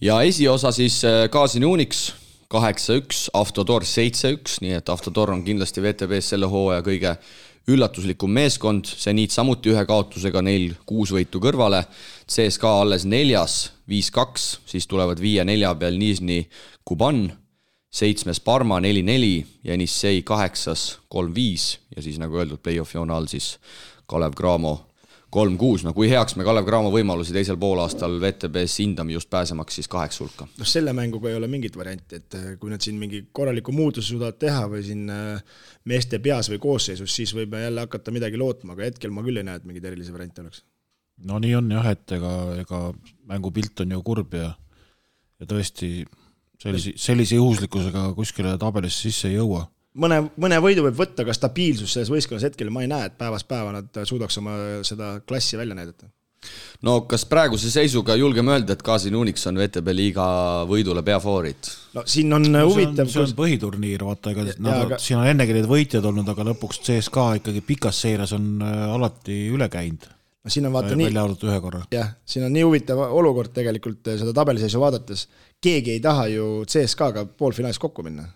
[0.00, 2.12] ja esiosa siis äh, Kaasin Unix
[2.50, 7.14] kaheksa-üks, Avtodor seitse-üks, nii et Avtodor on kindlasti WTB-s selle hooaja kõige
[7.74, 11.84] üllatuslikum meeskond, seniit samuti ühe kaotusega, neil kuus võitu kõrvale.
[12.30, 16.42] CSKA alles neljas, viis-kaks, siis tulevad viie-nelja peal Nižni
[16.84, 17.28] Kuban,
[17.90, 23.56] seitsmes Parma neli-neli, Jenissei kaheksas kolm-viis ja siis nagu öeldud, play-off'i joone all siis
[24.10, 24.89] Kalev Cramo
[25.30, 29.88] kolm-kuus, no kui heaks me Kalev Cramo võimalusi teisel poolaastal VTB-s hindame just pääsemaks siis
[29.90, 30.46] kaheksa hulka?
[30.58, 34.10] noh, selle mänguga ei ole mingit varianti, et äh, kui nad siin mingi korraliku muutuse
[34.10, 38.74] suudavad teha või siin äh, meeste peas või koosseisus, siis võime jälle hakata midagi lootma,
[38.74, 40.64] aga hetkel ma küll ei näe, et mingeid erilisi variante oleks.
[41.30, 42.34] no nii on jah, et ega,
[42.64, 42.82] ega
[43.30, 44.54] mängupilt on ju kurb ja,
[45.38, 45.92] ja tõesti
[46.60, 49.68] sellise, sellise juhuslikkusega kuskile tabelisse sisse ei jõua
[49.98, 53.48] mõne, mõne võidu võib võtta, aga stabiilsus selles võistkonnas hetkel ma ei näe, et päevast
[53.50, 54.56] päeva nad suudaks oma
[54.86, 56.10] seda klassi välja näidata.
[56.86, 60.28] no kas praeguse seisuga julgeme öelda, et Gazin Unix on VTB liiga
[60.70, 61.72] võidule peafavoriit?
[61.94, 63.10] no siin on no, huvitav.
[63.10, 65.02] see on, see on põhiturniir, vaata, ega nad, aga...
[65.02, 69.42] siin on ennegi neid võitjaid olnud, aga lõpuks CSKA ikkagi pikas seires on äh, alati
[69.50, 70.08] üle käinud
[70.40, 71.10] no siin on vaata nii.
[71.10, 71.84] välja arvatud ühe korra.
[71.92, 75.28] jah, siin on nii huvitav olukord tegelikult äh, seda tabeliseisu vaadates.
[75.60, 78.30] keegi ei taha ju CSKA-ga poolfinaalis kokku minna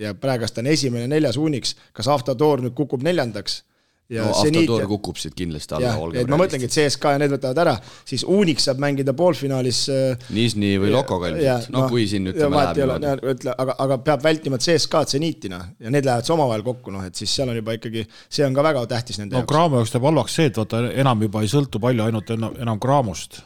[0.00, 3.62] ja praegast on esimene neljas uuniks, kas Avtotoor nüüd kukub neljandaks?
[4.10, 5.92] no Avtotoor kukub siit kindlasti alla.
[6.18, 7.74] et ma mõtlengi, et CSKA ja need võtavad ära,
[8.08, 9.82] siis Unix saab mängida poolfinaalis.
[9.94, 13.12] Äh, Nižni või Lokoga ilmselt, no kui siin ütleme läheb niimoodi.
[13.34, 17.20] ütle, aga, aga peab vältima CSKA-d seniitina ja need lähevad siis omavahel kokku, noh et
[17.20, 19.46] siis seal on juba ikkagi, see on ka väga tähtis nende no, jaoks.
[19.46, 22.56] no Graamo jaoks teeb halvaks see, et vaata enam juba ei sõltu palju ainult enam,
[22.66, 23.44] enam Graamost.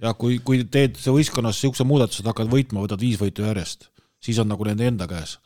[0.00, 3.90] ja kui, kui teed võistkonnas niisuguse muudatuse, et hakkad võitma, võtad viis võitu järjest,
[4.24, 5.36] siis on nagu nende enda käes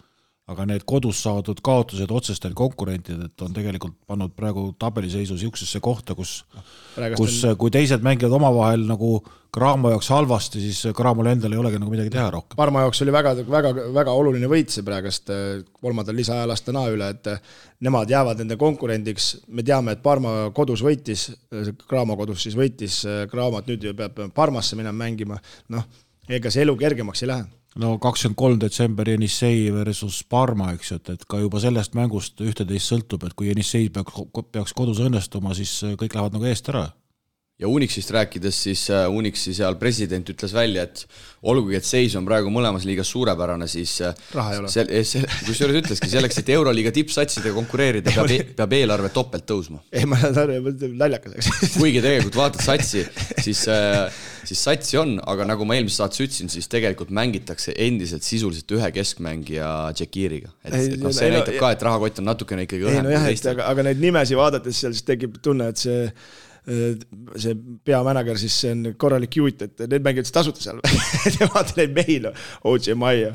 [0.51, 6.41] aga need kodus saadud kaotused otsestel konkurentidelt on tegelikult pannud praegu tabeliseisu niisugusesse kohta, kus
[6.97, 9.19] Praegast kus kui teised mängivad omavahel nagu
[9.51, 12.55] Cramo jaoks halvasti, siis Cramol endal ei olegi nagu midagi teha rohkem.
[12.59, 17.09] Parma jaoks oli väga, väga, väga oluline võit see praegust äh, kolmandal lisaajal Astana üle,
[17.17, 17.41] et äh,
[17.83, 21.33] nemad jäävad nende konkurendiks, me teame, et Parma kodus võitis,
[21.91, 25.41] Cramo kodus siis võitis Cramot, nüüd ju peab Parmasse minema mängima,
[25.75, 25.91] noh,
[26.31, 27.49] ega see elu kergemaks ei lähe
[27.79, 32.41] no kakskümmend kolm detsember Jenissei versus Parma, eks ju, et, et ka juba sellest mängust
[32.43, 36.89] ühte-teist sõltub, et kui Jenissei peaks, peaks kodus õnnestuma, siis kõik lähevad nagu eest ära
[37.61, 41.03] ja Unixist rääkides, siis äh, Unixi seal president ütles välja, et
[41.43, 44.73] olgugi, et seis on praegu mõlemas liigas suurepärane, siis äh, raha ei ole.
[44.73, 49.83] seal, kusjuures ütleski, selleks, et Euroliiga tippsatsidega konkureerida, peab, e-, peab eelarve topelt tõusma.
[49.93, 51.77] ei, ma saan aru, naljakas, eks.
[51.77, 53.05] kuigi tegelikult vaatad satsi,
[53.45, 54.09] siis, äh,
[54.49, 58.91] siis satsi on, aga nagu ma eelmises saates ütlesin, siis tegelikult mängitakse endiselt sisuliselt ühe
[58.97, 60.53] keskmängija Tšekiriga.
[60.65, 63.17] et, et noh, see ei, näitab no, ka, et rahakott on natukene ikkagi õhem no,
[63.17, 63.57] kui teistel.
[63.57, 66.07] aga, aga neid nimesid vaadates seal siis tekib tunne, et see
[67.41, 67.55] see
[67.89, 70.81] peamänedžer siis see on korralik juut, et need mängivad siis tasuta seal
[71.39, 72.19] Nemad neid mehi,
[72.69, 73.33] OJ Maia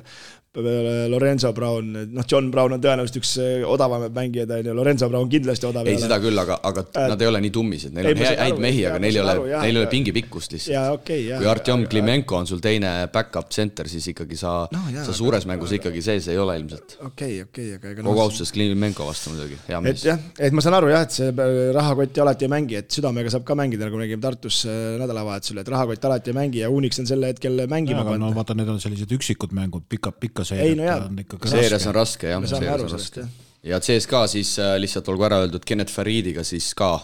[0.56, 5.30] Lorenzo Brown, noh, John Brown on tõenäoliselt üks eh, odavamaid mängijaid, on ju, Lorenzo Brown
[5.32, 8.16] kindlasti odav ei, seda küll, aga, aga äh, nad ei ole nii tummised, neil ei,
[8.16, 11.02] on häid, häid mehi, aga neil ei ole, neil ei ole pingipikkust lihtsalt.
[11.02, 15.44] Okay, kui Artjom Klimenko on sul teine back-up center, siis ikkagi sa no,, sa suures
[15.44, 16.98] aga, mängus aga, ikkagi sees ei ole ilmselt.
[17.10, 20.06] okei, okei, aga ega kogu austuses Klimenko vastu muidugi, hea mees.
[20.06, 23.34] et jah, et ma saan aru jah, et see rahakotti alati ei mängi, et südamega
[23.34, 27.04] saab ka mängida, nagu nägime Tartus äh, nädalavahetusel, et rahakott alati ei mängi ja Unix
[27.04, 28.30] on sel hetkel mängima pannud.
[28.30, 32.30] no vaata, need on sellised üksikud mängud, pika, pika seeriat ikkagi seerias on raske.
[32.32, 33.26] jah, seerias on raske.
[33.66, 36.98] ja CSKA siis äh, lihtsalt olgu ära öeldud, Kennet Faridiga siis ka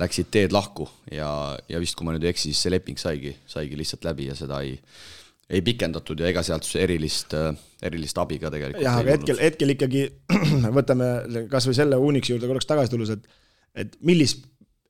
[0.00, 1.28] läksid teed lahku ja,
[1.68, 4.36] ja vist, kui ma nüüd ei eksi, siis see leping saigi, saigi lihtsalt läbi ja
[4.38, 4.74] seda ei,
[5.48, 7.52] ei pikendatud ja ega sealt erilist, äh,
[7.88, 10.04] erilist abi ka tegelikult jah, aga hetkel, hetkel ikkagi
[10.78, 11.10] võtame
[11.52, 13.42] kas või selle Unixi juurde korraks tagasi tulles, et
[13.76, 14.46] et millist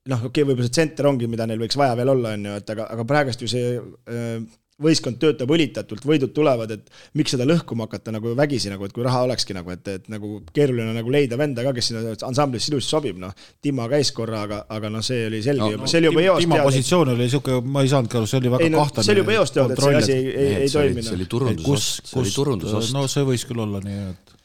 [0.07, 2.55] noh, okei okay,, võib-olla see tsenter ongi, mida neil võiks vaja veel olla, on ju,
[2.61, 4.39] et aga, aga praegust ju see äh,
[4.83, 9.05] võistkond töötab õlitatult, võidud tulevad, et miks seda lõhkuma hakata nagu vägisi nagu, et kui
[9.05, 12.93] raha olekski nagu, et, et nagu keeruline nagu leida venda ka, kes sinna ansamblisse ilusti
[12.93, 13.33] sobib, noh.
[13.63, 16.37] Timo käis korra, aga, aga noh, see oli selge no, juba, see oli juba eos
[16.37, 16.45] teada.
[16.45, 19.07] Timo positsioon oli niisugune, ma ei saanudki aru, see oli väga ei, no, kahtlane.
[19.07, 21.09] see oli juba eos teada, et see asi ei, ei, ei toiminud.
[21.09, 22.93] see oli turundusost, see oli turundusost.
[22.93, 24.36] no see võis küll olla nii, et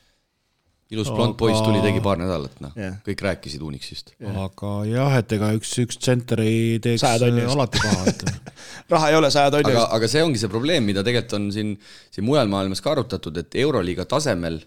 [0.93, 4.37] ilus blond poiss tuli, tegi paar nädalat, noh yeah., kõik rääkisid Unixist yeah..
[4.45, 8.25] aga jah, et ega üks, üks tsenter ei teeks alati paha, et
[8.93, 9.89] raha ei ole saja tonni eest.
[9.99, 11.75] aga see ongi see probleem, mida tegelikult on siin,
[12.13, 14.61] siin mujal maailmas ka arutatud, et Euroliiga tasemel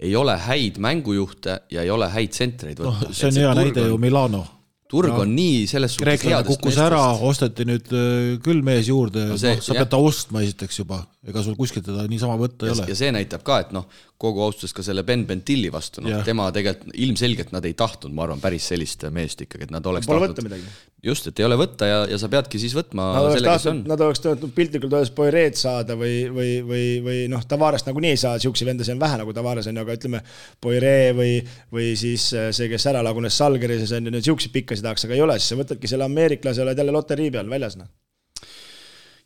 [0.00, 3.16] ei ole häid mängujuhte ja ei ole häid tsentreid võtta no,.
[3.16, 4.46] see on hea näide ju Milano
[4.90, 6.84] turg no, on nii selles suhtes headest kukkus meestest.
[6.86, 9.84] ära, osteti nüüd äh, küll mees juurde no, see, no, sa jah.
[9.84, 12.88] pead ta ostma esiteks juba, ega sul kuskilt teda niisama võtta ja, ei ole.
[12.90, 13.86] ja see näitab ka, et noh,
[14.20, 18.26] kogu austus ka selle Ben Bentilli vastu, noh tema tegelikult ilmselgelt nad ei tahtnud, ma
[18.26, 20.58] arvan, päris sellist meest ikkagi, et nad oleks Pole tahtnud,
[21.04, 23.82] just, et ei ole võtta ja, ja sa peadki siis võtma nad kes on.
[23.88, 28.20] Nad oleks tahtnud piltlikult öeldes Poireed saada või, või, või, või noh, Tavarest nagunii ei
[28.20, 30.22] saa, siukseid vendasid on vähe nagu Tavares on ju, aga ütleme,
[30.60, 31.32] Poiree või,
[31.72, 35.16] või siis äh, see, kes ära lagunes Salgerises on ju, neid siukseid pikkasid tahaks, aga
[35.16, 37.88] ei ole, siis sa võtadki selle ameeriklase, oled jälle loterii peal väljas, noh.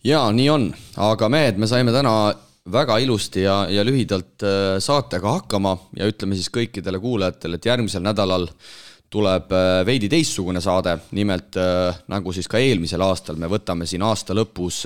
[0.07, 0.71] jaa, nii on,
[1.11, 2.15] aga mehed, me saime täna
[2.73, 8.05] väga ilusti ja, ja lühidalt äh, saatega hakkama ja ütleme siis kõikidele kuulajatele, et järgmisel
[8.07, 8.49] nädalal
[9.15, 9.53] tuleb
[9.87, 11.55] veidi teistsugune saade, nimelt
[12.11, 14.81] nagu siis ka eelmisel aastal, me võtame siin aasta lõpus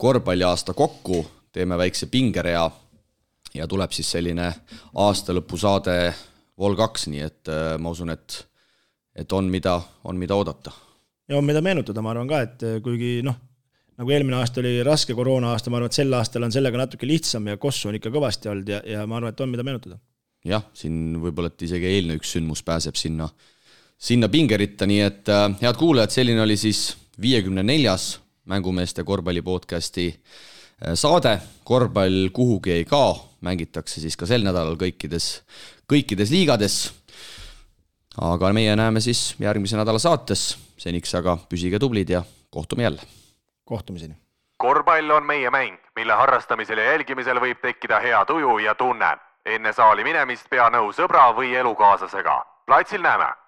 [0.00, 1.20] korvpalliaasta kokku,
[1.52, 2.64] teeme väikse pingerea
[3.54, 4.48] ja tuleb siis selline
[4.94, 5.98] aastalõpusaade
[6.58, 8.38] Vol2, nii et ma usun, et,
[9.14, 10.72] et on, mida, on, mida oodata.
[11.28, 13.36] ja on, mida meenutada, ma arvan ka, et kuigi noh,
[13.98, 17.06] nagu eelmine aasta oli raske koroona aasta, ma arvan, et sel aastal on sellega natuke
[17.06, 19.98] lihtsam ja kossu on ikka kõvasti olnud ja, ja ma arvan, et on, mida meenutada.
[20.46, 23.28] jah, siin võib-olla, et isegi eilne üks sündmus pääseb sinna,
[23.98, 30.06] sinna pingeritta, nii et äh, head kuulajad, selline oli siis viiekümne neljas mängumeeste korvpalli podcasti
[30.12, 35.28] äh, saade, korvpall kuhugi ei kao, mängitakse siis ka sel nädalal kõikides,
[35.90, 36.78] kõikides liigades.
[38.20, 43.02] aga meie näeme siis järgmise nädala saates, seniks aga püsige tublid ja kohtume jälle
[43.64, 44.14] kohtumiseni!
[44.56, 49.18] korvpall on meie mäng, mille harrastamisel ja jälgimisel võib tekkida hea tuju ja tunne.
[49.46, 52.46] enne saali minemist pea nõu sõbra või elukaaslasega.
[52.66, 53.47] platsil näeme